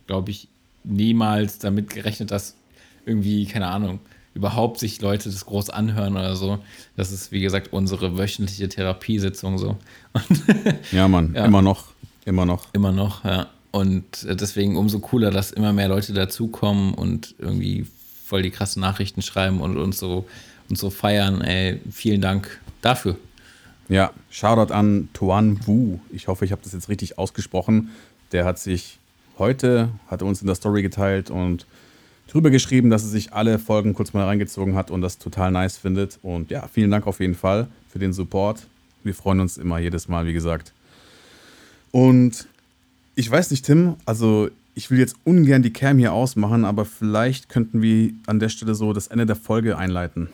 glaube 0.07 0.31
ich, 0.31 0.49
niemals 0.85 1.59
damit 1.59 1.91
gerechnet, 1.91 2.31
dass 2.31 2.57
irgendwie, 3.07 3.47
keine 3.47 3.69
Ahnung, 3.69 4.01
überhaupt 4.35 4.81
sich 4.81 5.01
Leute 5.01 5.31
das 5.31 5.47
groß 5.47 5.71
anhören 5.71 6.15
oder 6.15 6.37
so. 6.37 6.59
Das 6.97 7.13
ist, 7.13 7.33
wie 7.33 7.41
gesagt, 7.41 7.73
unsere 7.73 8.19
wöchentliche 8.19 8.69
Therapiesitzung 8.69 9.59
so. 9.59 9.77
ja, 10.93 11.09
Mann, 11.09 11.33
ja. 11.37 11.45
immer 11.45 11.63
noch, 11.63 11.93
immer 12.25 12.45
noch. 12.45 12.73
Immer 12.75 12.93
noch, 12.93 13.25
ja. 13.25 13.47
Und 13.71 14.05
deswegen 14.23 14.77
umso 14.77 15.01
cooler, 15.01 15.31
dass 15.31 15.51
immer 15.51 15.73
mehr 15.73 15.89
Leute 15.89 16.13
dazukommen 16.13 16.95
und 16.95 17.35
irgendwie 17.39 17.87
voll 18.25 18.43
die 18.43 18.51
krassen 18.51 18.81
Nachrichten 18.81 19.21
schreiben 19.21 19.61
und 19.61 19.77
uns 19.77 19.99
so, 19.99 20.27
uns 20.69 20.81
so 20.81 20.91
feiern. 20.91 21.41
Ey, 21.41 21.81
vielen 21.91 22.21
Dank 22.21 22.61
dafür. 22.83 23.17
Ja, 23.89 24.13
Shoutout 24.31 24.73
an 24.73 25.09
Tuan 25.13 25.61
Wu. 25.67 25.99
Ich 26.11 26.29
hoffe, 26.29 26.45
ich 26.45 26.53
habe 26.53 26.63
das 26.63 26.73
jetzt 26.73 26.89
richtig 26.89 27.19
ausgesprochen. 27.19 27.91
Der 28.33 28.45
hat 28.45 28.59
sich 28.59 28.99
heute, 29.39 29.91
hat 30.09 30.23
uns 30.23 30.41
in 30.41 30.47
der 30.47 30.57
Story 30.57 30.83
geteilt 30.83 31.31
und 31.31 31.67
drüber 32.29 32.51
geschrieben, 32.51 32.91
dass 32.91 33.03
er 33.03 33.11
sich 33.11 33.33
alle 33.33 33.59
Folgen 33.59 33.95
kurz 33.95 34.13
mal 34.13 34.25
reingezogen 34.25 34.75
hat 34.75 34.91
und 34.91 35.03
das 35.03 35.19
total 35.19 35.51
nice 35.51 35.77
findet. 35.77 36.19
Und 36.23 36.51
ja, 36.51 36.67
vielen 36.73 36.91
Dank 36.91 37.07
auf 37.07 37.21
jeden 37.21 37.35
Fall 37.35 37.69
für 37.89 37.99
den 37.99 38.13
Support. 38.13 38.67
Wir 39.03 39.15
freuen 39.15 39.41
uns 39.41 39.59
immer 39.59 39.79
jedes 39.79 40.09
Mal, 40.09 40.27
wie 40.27 40.33
gesagt. 40.33 40.73
Und 41.91 42.49
ich 43.15 43.31
weiß 43.31 43.51
nicht, 43.51 43.67
Tim, 43.67 43.97
also 44.07 44.49
ich 44.75 44.91
will 44.91 44.99
jetzt 44.99 45.17
ungern 45.25 45.63
die 45.63 45.73
Cam 45.73 45.99
hier 45.99 46.13
ausmachen, 46.13 46.65
aber 46.65 46.85
vielleicht 46.85 47.49
könnten 47.49 47.83
wir 47.83 48.13
an 48.27 48.41
der 48.41 48.49
Stelle 48.49 48.75
so 48.75 48.93
das 48.93 49.07
Ende 49.07 49.27
der 49.27 49.37
Folge 49.37 49.79
einleiten. 49.79 50.29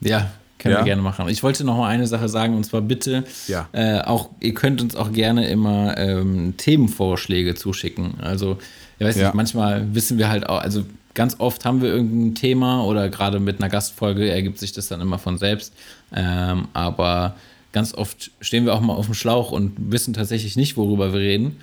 Ja, 0.00 0.30
können 0.62 0.74
ja. 0.74 0.80
wir 0.80 0.84
gerne 0.84 1.02
machen. 1.02 1.28
Ich 1.28 1.42
wollte 1.42 1.64
noch 1.64 1.76
mal 1.76 1.88
eine 1.88 2.06
Sache 2.06 2.28
sagen 2.28 2.56
und 2.56 2.64
zwar 2.64 2.80
bitte, 2.80 3.24
ja. 3.48 3.68
äh, 3.72 4.00
auch 4.00 4.30
ihr 4.40 4.54
könnt 4.54 4.80
uns 4.80 4.94
auch 4.94 5.12
gerne 5.12 5.48
immer 5.48 5.98
ähm, 5.98 6.54
Themenvorschläge 6.56 7.54
zuschicken. 7.54 8.20
Also 8.20 8.58
ich 8.98 9.06
weiß 9.06 9.16
ja. 9.16 9.24
nicht, 9.24 9.34
manchmal 9.34 9.94
wissen 9.94 10.18
wir 10.18 10.28
halt 10.28 10.48
auch, 10.48 10.60
also 10.60 10.84
ganz 11.14 11.36
oft 11.40 11.64
haben 11.64 11.82
wir 11.82 11.90
irgendein 11.90 12.34
Thema 12.36 12.84
oder 12.84 13.08
gerade 13.08 13.40
mit 13.40 13.60
einer 13.60 13.68
Gastfolge 13.68 14.30
ergibt 14.30 14.58
sich 14.58 14.72
das 14.72 14.88
dann 14.88 15.00
immer 15.00 15.18
von 15.18 15.36
selbst. 15.36 15.74
Ähm, 16.14 16.68
aber 16.72 17.34
ganz 17.72 17.94
oft 17.94 18.30
stehen 18.40 18.64
wir 18.64 18.74
auch 18.74 18.80
mal 18.80 18.94
auf 18.94 19.06
dem 19.06 19.14
Schlauch 19.14 19.50
und 19.50 19.72
wissen 19.76 20.14
tatsächlich 20.14 20.56
nicht, 20.56 20.76
worüber 20.76 21.12
wir 21.12 21.20
reden 21.20 21.56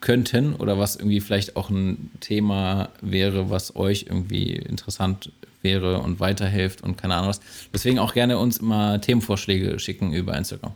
könnten 0.00 0.54
oder 0.54 0.78
was 0.78 0.96
irgendwie 0.96 1.20
vielleicht 1.20 1.56
auch 1.56 1.70
ein 1.70 2.10
Thema 2.20 2.90
wäre, 3.00 3.48
was 3.48 3.74
euch 3.74 4.04
irgendwie 4.06 4.52
interessant 4.52 5.30
wäre 5.64 5.98
und 5.98 6.20
weiterhilft 6.20 6.82
und 6.82 6.96
keine 6.96 7.14
Ahnung 7.14 7.30
was. 7.30 7.40
Deswegen 7.72 7.98
auch 7.98 8.14
gerne 8.14 8.38
uns 8.38 8.58
immer 8.58 9.00
Themenvorschläge 9.00 9.78
schicken 9.78 10.12
über 10.12 10.36
Instagram. 10.36 10.72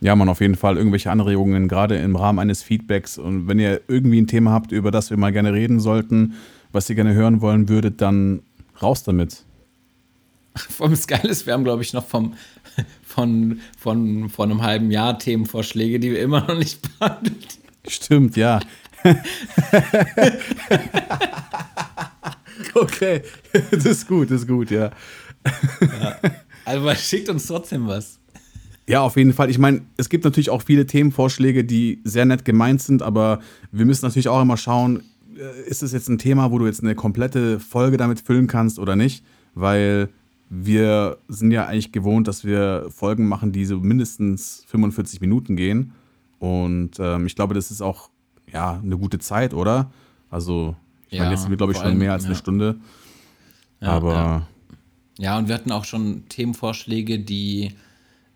Ja, 0.00 0.14
man, 0.14 0.28
auf 0.28 0.40
jeden 0.40 0.54
Fall 0.54 0.76
irgendwelche 0.76 1.10
Anregungen, 1.10 1.68
gerade 1.68 1.96
im 1.96 2.14
Rahmen 2.14 2.38
eines 2.38 2.62
Feedbacks. 2.62 3.18
Und 3.18 3.48
wenn 3.48 3.58
ihr 3.58 3.80
irgendwie 3.88 4.20
ein 4.20 4.28
Thema 4.28 4.52
habt, 4.52 4.70
über 4.70 4.90
das 4.90 5.10
wir 5.10 5.16
mal 5.16 5.32
gerne 5.32 5.52
reden 5.52 5.80
sollten, 5.80 6.34
was 6.72 6.88
ihr 6.88 6.94
gerne 6.94 7.14
hören 7.14 7.40
wollen 7.40 7.68
würdet, 7.68 8.00
dann 8.00 8.42
raus 8.80 9.02
damit. 9.02 9.44
Geile 11.06 11.28
ist, 11.28 11.46
wir 11.46 11.52
haben, 11.52 11.64
glaube 11.64 11.82
ich, 11.82 11.92
noch 11.92 12.06
vom, 12.06 12.34
von, 13.02 13.60
von, 13.78 14.28
von 14.28 14.50
einem 14.50 14.62
halben 14.62 14.90
Jahr 14.90 15.18
Themenvorschläge, 15.18 15.98
die 15.98 16.12
wir 16.12 16.20
immer 16.20 16.40
noch 16.40 16.58
nicht 16.58 16.80
behandelt. 16.98 17.58
Stimmt, 17.86 18.36
ja. 18.36 18.60
Okay, 22.74 23.22
das 23.70 23.84
ist 23.84 24.08
gut, 24.08 24.30
das 24.30 24.42
ist 24.42 24.48
gut, 24.48 24.70
ja. 24.70 24.90
ja. 25.80 26.20
Aber 26.64 26.94
schickt 26.94 27.28
uns 27.28 27.46
trotzdem 27.46 27.86
was. 27.86 28.18
Ja, 28.86 29.02
auf 29.02 29.16
jeden 29.16 29.34
Fall. 29.34 29.50
Ich 29.50 29.58
meine, 29.58 29.82
es 29.98 30.08
gibt 30.08 30.24
natürlich 30.24 30.48
auch 30.48 30.62
viele 30.62 30.86
Themenvorschläge, 30.86 31.64
die 31.64 32.00
sehr 32.04 32.24
nett 32.24 32.44
gemeint 32.44 32.80
sind, 32.80 33.02
aber 33.02 33.40
wir 33.70 33.84
müssen 33.84 34.06
natürlich 34.06 34.28
auch 34.28 34.40
immer 34.40 34.56
schauen, 34.56 35.02
äh, 35.36 35.68
ist 35.68 35.82
es 35.82 35.92
jetzt 35.92 36.08
ein 36.08 36.18
Thema, 36.18 36.50
wo 36.50 36.58
du 36.58 36.66
jetzt 36.66 36.82
eine 36.82 36.94
komplette 36.94 37.60
Folge 37.60 37.98
damit 37.98 38.20
füllen 38.20 38.46
kannst 38.46 38.78
oder 38.78 38.96
nicht? 38.96 39.24
Weil 39.54 40.08
wir 40.48 41.18
sind 41.28 41.50
ja 41.50 41.66
eigentlich 41.66 41.92
gewohnt, 41.92 42.28
dass 42.28 42.44
wir 42.44 42.86
Folgen 42.90 43.28
machen, 43.28 43.52
die 43.52 43.66
so 43.66 43.78
mindestens 43.78 44.64
45 44.68 45.20
Minuten 45.20 45.56
gehen. 45.56 45.92
Und 46.38 46.92
ähm, 46.98 47.26
ich 47.26 47.36
glaube, 47.36 47.54
das 47.54 47.70
ist 47.70 47.82
auch 47.82 48.08
ja, 48.50 48.80
eine 48.82 48.96
gute 48.96 49.18
Zeit, 49.18 49.52
oder? 49.52 49.90
Also, 50.30 50.76
ich 51.08 51.16
ja, 51.16 51.24
meine, 51.24 51.34
jetzt 51.34 51.42
sind 51.42 51.50
wir, 51.50 51.56
glaube 51.56 51.72
ich, 51.72 51.78
schon 51.78 51.96
mehr 51.96 52.12
als 52.12 52.24
ja. 52.24 52.30
eine 52.30 52.36
Stunde. 52.36 52.76
Ja, 53.80 53.88
aber. 53.88 54.46
Ja. 55.18 55.38
und 55.38 55.48
wir 55.48 55.54
hatten 55.54 55.72
auch 55.72 55.84
schon 55.84 56.28
Themenvorschläge, 56.28 57.18
die 57.18 57.72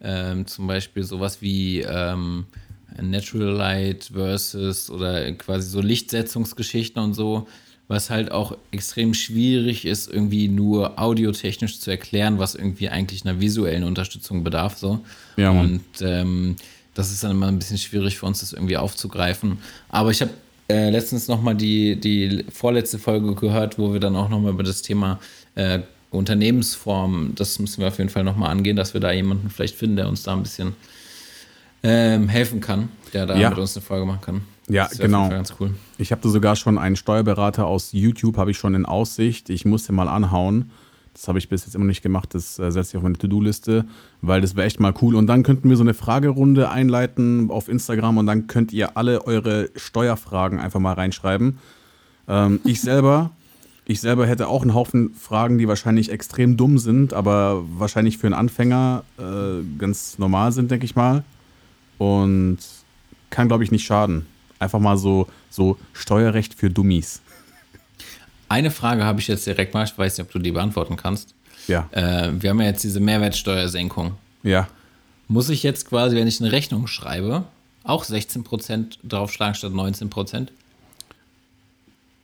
ähm, 0.01 0.47
zum 0.47 0.67
Beispiel 0.67 1.03
sowas 1.03 1.43
wie 1.43 1.81
ähm, 1.81 2.47
Natural 3.01 3.53
Light 3.55 4.11
versus 4.13 4.91
oder 4.91 5.31
quasi 5.33 5.69
so 5.69 5.81
Lichtsetzungsgeschichten 5.81 7.03
und 7.03 7.15
so, 7.15 7.47
was 7.89 8.11
halt 8.11 8.31
auch 8.33 8.57
extrem 8.71 9.15
schwierig 9.15 9.85
ist, 9.85 10.11
irgendwie 10.11 10.49
nur 10.49 10.99
audiotechnisch 10.99 11.81
zu 11.81 11.91
erklären, 11.91 12.39
was 12.39 12.55
irgendwie 12.55 12.89
eigentlich 12.89 13.25
einer 13.25 13.41
visuellen 13.41 13.85
Unterstützung 13.85 14.45
bedarf. 14.45 14.79
So. 14.79 15.01
Ja, 15.37 15.51
und 15.51 15.83
ähm, 16.01 16.57
das 16.95 17.11
ist 17.11 17.25
dann 17.25 17.33
immer 17.33 17.49
ein 17.49 17.59
bisschen 17.59 17.79
schwierig 17.79 18.19
für 18.19 18.27
uns, 18.27 18.41
das 18.41 18.53
irgendwie 18.53 18.77
aufzugreifen. 18.77 19.59
Aber 19.89 20.11
ich 20.11 20.21
habe 20.21 20.33
äh, 20.69 20.91
letztens 20.91 21.29
nochmal 21.29 21.55
die, 21.55 21.97
die 21.97 22.45
vorletzte 22.51 22.99
Folge 22.99 23.35
gehört, 23.35 23.79
wo 23.79 23.93
wir 23.93 24.01
dann 24.01 24.17
auch 24.17 24.29
nochmal 24.29 24.53
über 24.53 24.63
das 24.63 24.83
Thema 24.83 25.19
äh, 25.55 25.81
Unternehmensform, 26.11 27.33
das 27.35 27.59
müssen 27.59 27.81
wir 27.81 27.89
auf 27.89 27.99
jeden 27.99 28.11
Fall 28.11 28.25
nochmal 28.25 28.51
angehen, 28.51 28.77
dass 28.77 28.95
wir 28.95 29.01
da 29.01 29.13
jemanden 29.13 29.51
vielleicht 29.51 29.77
finden, 29.77 29.97
der 29.97 30.09
uns 30.09 30.23
da 30.23 30.35
ein 30.35 30.43
bisschen 30.43 30.75
ähm, 31.83 32.29
helfen 32.29 32.61
kann, 32.61 32.91
der 33.13 33.27
da 33.27 33.37
ja. 33.37 33.51
mit 33.51 33.59
uns 33.59 33.77
eine 33.77 33.85
Folge 33.85 34.07
machen 34.07 34.21
kann. 34.21 34.41
Ja, 34.69 34.89
genau. 34.97 35.29
ganz 35.29 35.55
cool. 35.59 35.75
Ich 35.99 36.13
habe 36.13 36.23
da 36.23 36.29
sogar 36.29 36.55
schon 36.57 36.79
einen 36.79 36.97
Steuerberater 36.97 37.67
aus 37.67 37.93
YouTube, 37.93 38.37
habe 38.37 38.53
ich 38.53 38.59
schon 38.59 38.75
in 38.75 38.87
Aussicht. 38.87 39.51
Ich 39.51 39.65
muss 39.65 39.87
den 39.87 39.97
mal 39.97 40.09
anhauen. 40.09 40.71
Das 41.15 41.29
habe 41.29 41.39
ich 41.39 41.49
bis 41.49 41.67
jetzt 41.67 41.75
immer 41.75 41.85
nicht 41.85 42.03
gemacht. 42.03 42.35
Das 42.35 42.59
äh, 42.59 42.71
setze 42.71 42.91
ich 42.91 42.97
auf 42.97 43.03
meine 43.03 43.19
To-Do-Liste, 43.19 43.85
weil 44.23 44.41
das 44.41 44.57
wäre 44.57 44.67
echt 44.67 44.81
mal 44.81 44.95
cool. 45.03 45.15
Und 45.15 45.27
dann 45.27 45.43
könnten 45.43 45.69
wir 45.69 45.77
so 45.77 45.83
eine 45.83 45.95
Fragerunde 45.95 46.71
einleiten 46.71 47.51
auf 47.51 47.69
Instagram 47.69 48.19
und 48.19 48.27
dann 48.27 48.47
könnt 48.47 48.73
ihr 48.73 48.97
alle 48.97 49.27
eure 49.27 49.71
Steuerfragen 49.77 50.59
einfach 50.59 50.81
mal 50.81 50.95
reinschreiben. 50.95 51.59
Ähm, 52.29 52.61
ich 52.65 52.81
selber 52.83 53.31
ich 53.85 54.01
selber 54.01 54.27
hätte 54.27 54.49
auch 54.49 54.63
einen 54.63 54.75
Haufen 54.75 55.13
Fragen, 55.15 55.59
die 55.59 55.67
wahrscheinlich 55.67 56.11
extrem 56.11 56.57
dumm 56.57 56.79
sind, 56.79 57.13
aber 57.13 57.65
wahrscheinlich 57.77 58.17
für 58.17 58.29
einen 58.29 58.35
Anfänger 58.35 59.03
äh, 59.19 59.63
ganz 59.77 60.19
normal 60.19 60.53
sind, 60.53 60.71
denke 60.71 60.85
ich 60.85 60.95
mal. 60.95 61.25
Und 61.99 62.59
kann, 63.31 63.49
glaube 63.49 63.65
ich, 63.65 63.73
nicht 63.73 63.85
schaden. 63.85 64.27
Einfach 64.61 64.79
mal 64.79 64.97
so, 64.97 65.27
so 65.51 65.79
Steuerrecht 65.93 66.55
für 66.55 66.71
Dummies. 66.71 67.23
Eine 68.53 68.71
Frage 68.71 69.03
habe 69.07 69.19
ich 69.19 69.29
jetzt 69.29 69.47
direkt 69.47 69.73
mal, 69.73 69.85
ich 69.85 69.97
weiß 69.97 70.19
nicht, 70.19 70.27
ob 70.27 70.31
du 70.31 70.39
die 70.39 70.53
beantworten 70.53 70.97
kannst. 70.97 71.35
Ja. 71.69 71.89
Äh, 71.91 72.33
wir 72.35 72.51
haben 72.51 72.61
ja 72.61 72.67
jetzt 72.67 72.85
diese 72.85 73.01
Mehrwertsteuersenkung. 73.01 74.13
Ja. 74.43 74.69
Muss 75.27 75.49
ich 75.49 75.63
jetzt 75.63 75.89
quasi, 75.89 76.17
wenn 76.17 76.29
ich 76.29 76.39
eine 76.39 76.53
Rechnung 76.53 76.87
schreibe, 76.87 77.45
auch 77.83 78.05
16% 78.05 78.99
draufschlagen 79.05 79.55
statt 79.55 79.73
19%? 79.73 80.49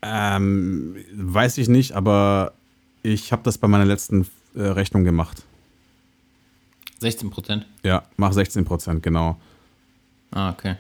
Ähm, 0.03 0.97
weiß 1.15 1.57
ich 1.57 1.69
nicht, 1.69 1.93
aber 1.93 2.53
ich 3.03 3.33
habe 3.33 3.43
das 3.43 3.57
bei 3.57 3.67
meiner 3.67 3.87
letzten 3.87 4.29
äh, 4.55 4.61
Rechnung 4.61 5.05
gemacht. 5.05 5.45
16%? 7.01 7.63
Ja, 7.85 8.03
mach 8.19 8.35
16 8.35 8.67
Prozent, 8.67 9.03
genau. 9.03 9.41
Ah, 10.33 10.51
okay. 10.51 10.77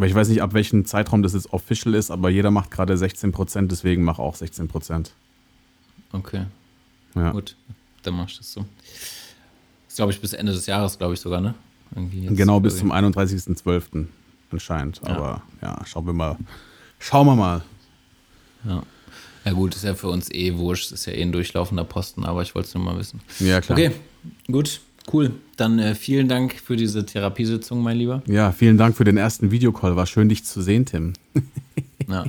Weil 0.00 0.08
ich 0.08 0.14
weiß 0.14 0.30
nicht, 0.30 0.40
ab 0.40 0.54
welchem 0.54 0.86
Zeitraum 0.86 1.22
das 1.22 1.34
jetzt 1.34 1.52
official 1.52 1.94
ist, 1.94 2.10
aber 2.10 2.30
jeder 2.30 2.50
macht 2.50 2.70
gerade 2.70 2.96
16 2.96 3.32
Prozent, 3.32 3.70
deswegen 3.70 4.02
mach 4.02 4.18
auch 4.18 4.34
16 4.34 4.66
Prozent. 4.66 5.12
Okay, 6.12 6.46
Ja. 7.14 7.32
gut. 7.32 7.54
Dann 8.02 8.14
mach 8.14 8.28
ich 8.30 8.38
das 8.38 8.50
so. 8.50 8.64
Das 9.88 9.96
glaube 9.96 10.10
ich 10.12 10.18
bis 10.22 10.32
Ende 10.32 10.52
des 10.52 10.64
Jahres, 10.64 10.96
glaube 10.96 11.12
ich 11.12 11.20
sogar, 11.20 11.42
ne? 11.42 11.54
Jetzt 12.12 12.34
Genau 12.34 12.60
bis 12.60 12.78
zum 12.78 12.92
31.12. 12.92 14.06
anscheinend. 14.50 15.02
Aber 15.04 15.42
ja, 15.60 15.84
schauen 15.84 16.06
wir 16.06 16.14
mal. 16.14 16.38
Schauen 16.98 17.26
wir 17.26 17.36
mal. 17.36 17.62
Ja. 18.64 18.82
ja, 19.44 19.52
gut, 19.52 19.76
ist 19.76 19.84
ja 19.84 19.94
für 19.94 20.08
uns 20.08 20.30
eh 20.30 20.56
wurscht. 20.56 20.92
Ist 20.92 21.04
ja 21.04 21.12
eh 21.12 21.20
ein 21.20 21.32
durchlaufender 21.32 21.84
Posten, 21.84 22.24
aber 22.24 22.40
ich 22.40 22.54
wollte 22.54 22.68
es 22.68 22.74
nur 22.74 22.84
mal 22.84 22.96
wissen. 22.98 23.20
Ja, 23.38 23.60
klar. 23.60 23.78
Okay, 23.78 23.90
gut, 24.50 24.80
cool. 25.12 25.32
Dann 25.56 25.78
äh, 25.78 25.94
vielen 25.94 26.28
Dank 26.28 26.54
für 26.54 26.76
diese 26.76 27.04
Therapiesitzung, 27.06 27.82
mein 27.82 27.96
Lieber. 27.98 28.22
Ja, 28.26 28.52
vielen 28.52 28.78
Dank 28.78 28.96
für 28.96 29.04
den 29.04 29.16
ersten 29.16 29.50
Videocall. 29.50 29.96
War 29.96 30.06
schön, 30.06 30.28
dich 30.28 30.44
zu 30.44 30.62
sehen, 30.62 30.86
Tim. 30.86 31.12
Ja. 32.08 32.24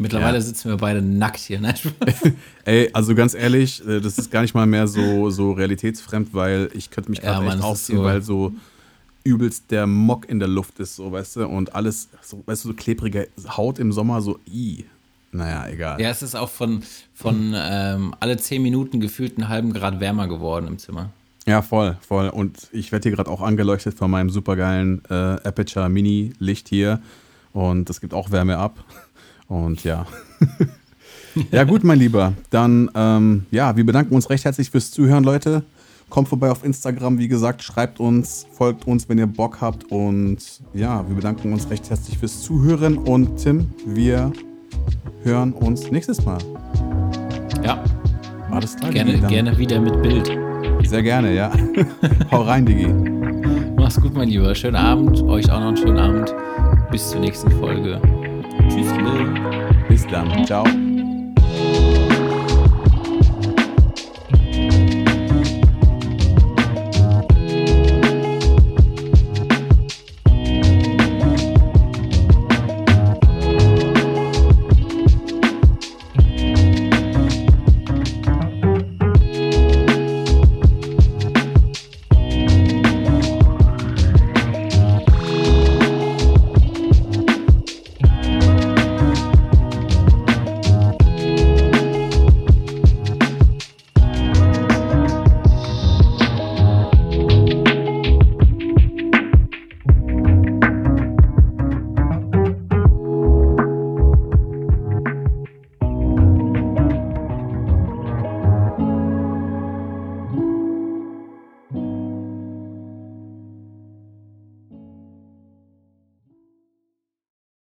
Mittlerweile 0.00 0.36
Ja. 0.36 0.40
sitzen 0.40 0.68
wir 0.70 0.76
beide 0.76 1.02
nackt 1.02 1.40
hier. 1.40 1.58
Spaß. 1.58 2.30
Ey, 2.64 2.88
also 2.92 3.14
ganz 3.16 3.34
ehrlich, 3.34 3.84
äh, 3.86 4.00
das 4.00 4.16
ist 4.18 4.30
gar 4.30 4.42
nicht 4.42 4.54
mal 4.54 4.66
mehr 4.66 4.86
so, 4.86 5.28
so 5.30 5.52
realitätsfremd, 5.52 6.32
weil 6.34 6.70
ich 6.74 6.90
könnte 6.90 7.10
mich 7.10 7.18
Ja, 7.18 7.32
gerade 7.32 7.46
Mann, 7.46 7.58
echt 7.58 7.64
ausziehen, 7.64 7.98
so- 7.98 8.04
weil 8.04 8.22
so 8.22 8.52
übelst 9.24 9.70
der 9.70 9.86
Mock 9.88 10.28
in 10.28 10.38
der 10.38 10.48
Luft 10.48 10.78
ist, 10.78 10.94
so, 10.96 11.10
weißt 11.10 11.36
du, 11.36 11.46
und 11.48 11.74
alles, 11.74 12.08
so, 12.22 12.42
weißt 12.46 12.64
du, 12.64 12.68
so 12.68 12.74
klebrige 12.74 13.28
Haut 13.56 13.78
im 13.80 13.90
Sommer, 13.92 14.22
so, 14.22 14.38
i. 14.50 14.84
Naja, 15.32 15.68
egal. 15.68 16.00
ja, 16.00 16.08
es 16.08 16.22
ist 16.22 16.34
auch 16.36 16.48
von, 16.48 16.82
von 17.12 17.52
ähm, 17.56 18.14
alle 18.20 18.36
zehn 18.38 18.62
Minuten 18.62 19.00
gefühlt 19.00 19.36
einen 19.36 19.48
halben 19.48 19.72
Grad 19.72 19.98
wärmer 20.00 20.28
geworden 20.28 20.66
im 20.68 20.78
Zimmer. 20.78 21.10
Ja, 21.48 21.62
voll, 21.62 21.96
voll. 22.06 22.28
Und 22.28 22.68
ich 22.72 22.92
werde 22.92 23.08
hier 23.08 23.16
gerade 23.16 23.30
auch 23.30 23.40
angeleuchtet 23.40 23.94
von 23.94 24.10
meinem 24.10 24.28
supergeilen 24.28 25.00
äh, 25.08 25.14
Aperture 25.14 25.88
Mini 25.88 26.34
Licht 26.38 26.68
hier. 26.68 27.00
Und 27.54 27.88
das 27.88 28.02
gibt 28.02 28.12
auch 28.12 28.30
Wärme 28.30 28.58
ab. 28.58 28.84
Und 29.48 29.82
ja. 29.82 30.04
ja, 31.50 31.64
gut, 31.64 31.84
mein 31.84 31.98
Lieber. 31.98 32.34
Dann, 32.50 32.90
ähm, 32.94 33.46
ja, 33.50 33.74
wir 33.78 33.86
bedanken 33.86 34.14
uns 34.14 34.28
recht 34.28 34.44
herzlich 34.44 34.70
fürs 34.70 34.90
Zuhören, 34.90 35.24
Leute. 35.24 35.62
Kommt 36.10 36.28
vorbei 36.28 36.50
auf 36.50 36.64
Instagram, 36.64 37.18
wie 37.18 37.28
gesagt, 37.28 37.62
schreibt 37.62 37.98
uns, 37.98 38.46
folgt 38.52 38.86
uns, 38.86 39.08
wenn 39.08 39.16
ihr 39.16 39.26
Bock 39.26 39.62
habt. 39.62 39.90
Und 39.90 40.60
ja, 40.74 41.08
wir 41.08 41.16
bedanken 41.16 41.54
uns 41.54 41.70
recht 41.70 41.88
herzlich 41.88 42.18
fürs 42.18 42.42
Zuhören. 42.42 42.98
Und 42.98 43.38
Tim, 43.38 43.72
wir 43.86 44.34
hören 45.22 45.54
uns 45.54 45.90
nächstes 45.90 46.22
Mal. 46.26 46.40
Ja, 47.64 47.82
Alles 48.50 48.76
klar, 48.76 48.90
gerne, 48.90 49.18
gerne 49.18 49.56
wieder 49.56 49.80
mit 49.80 50.02
Bild. 50.02 50.47
Sehr 50.84 51.02
gerne, 51.02 51.34
ja. 51.34 51.50
Hau 52.30 52.42
rein, 52.42 52.64
Digi. 52.64 52.88
Mach's 53.76 54.00
gut, 54.00 54.14
mein 54.14 54.28
Lieber. 54.28 54.54
Schönen 54.54 54.76
Abend. 54.76 55.22
Euch 55.22 55.50
auch 55.50 55.60
noch 55.60 55.68
einen 55.68 55.76
schönen 55.76 55.98
Abend. 55.98 56.34
Bis 56.90 57.10
zur 57.10 57.20
nächsten 57.20 57.50
Folge. 57.52 58.00
Tschüss. 58.68 58.92
Bis 59.88 60.06
dann. 60.06 60.44
Ciao. 60.44 60.64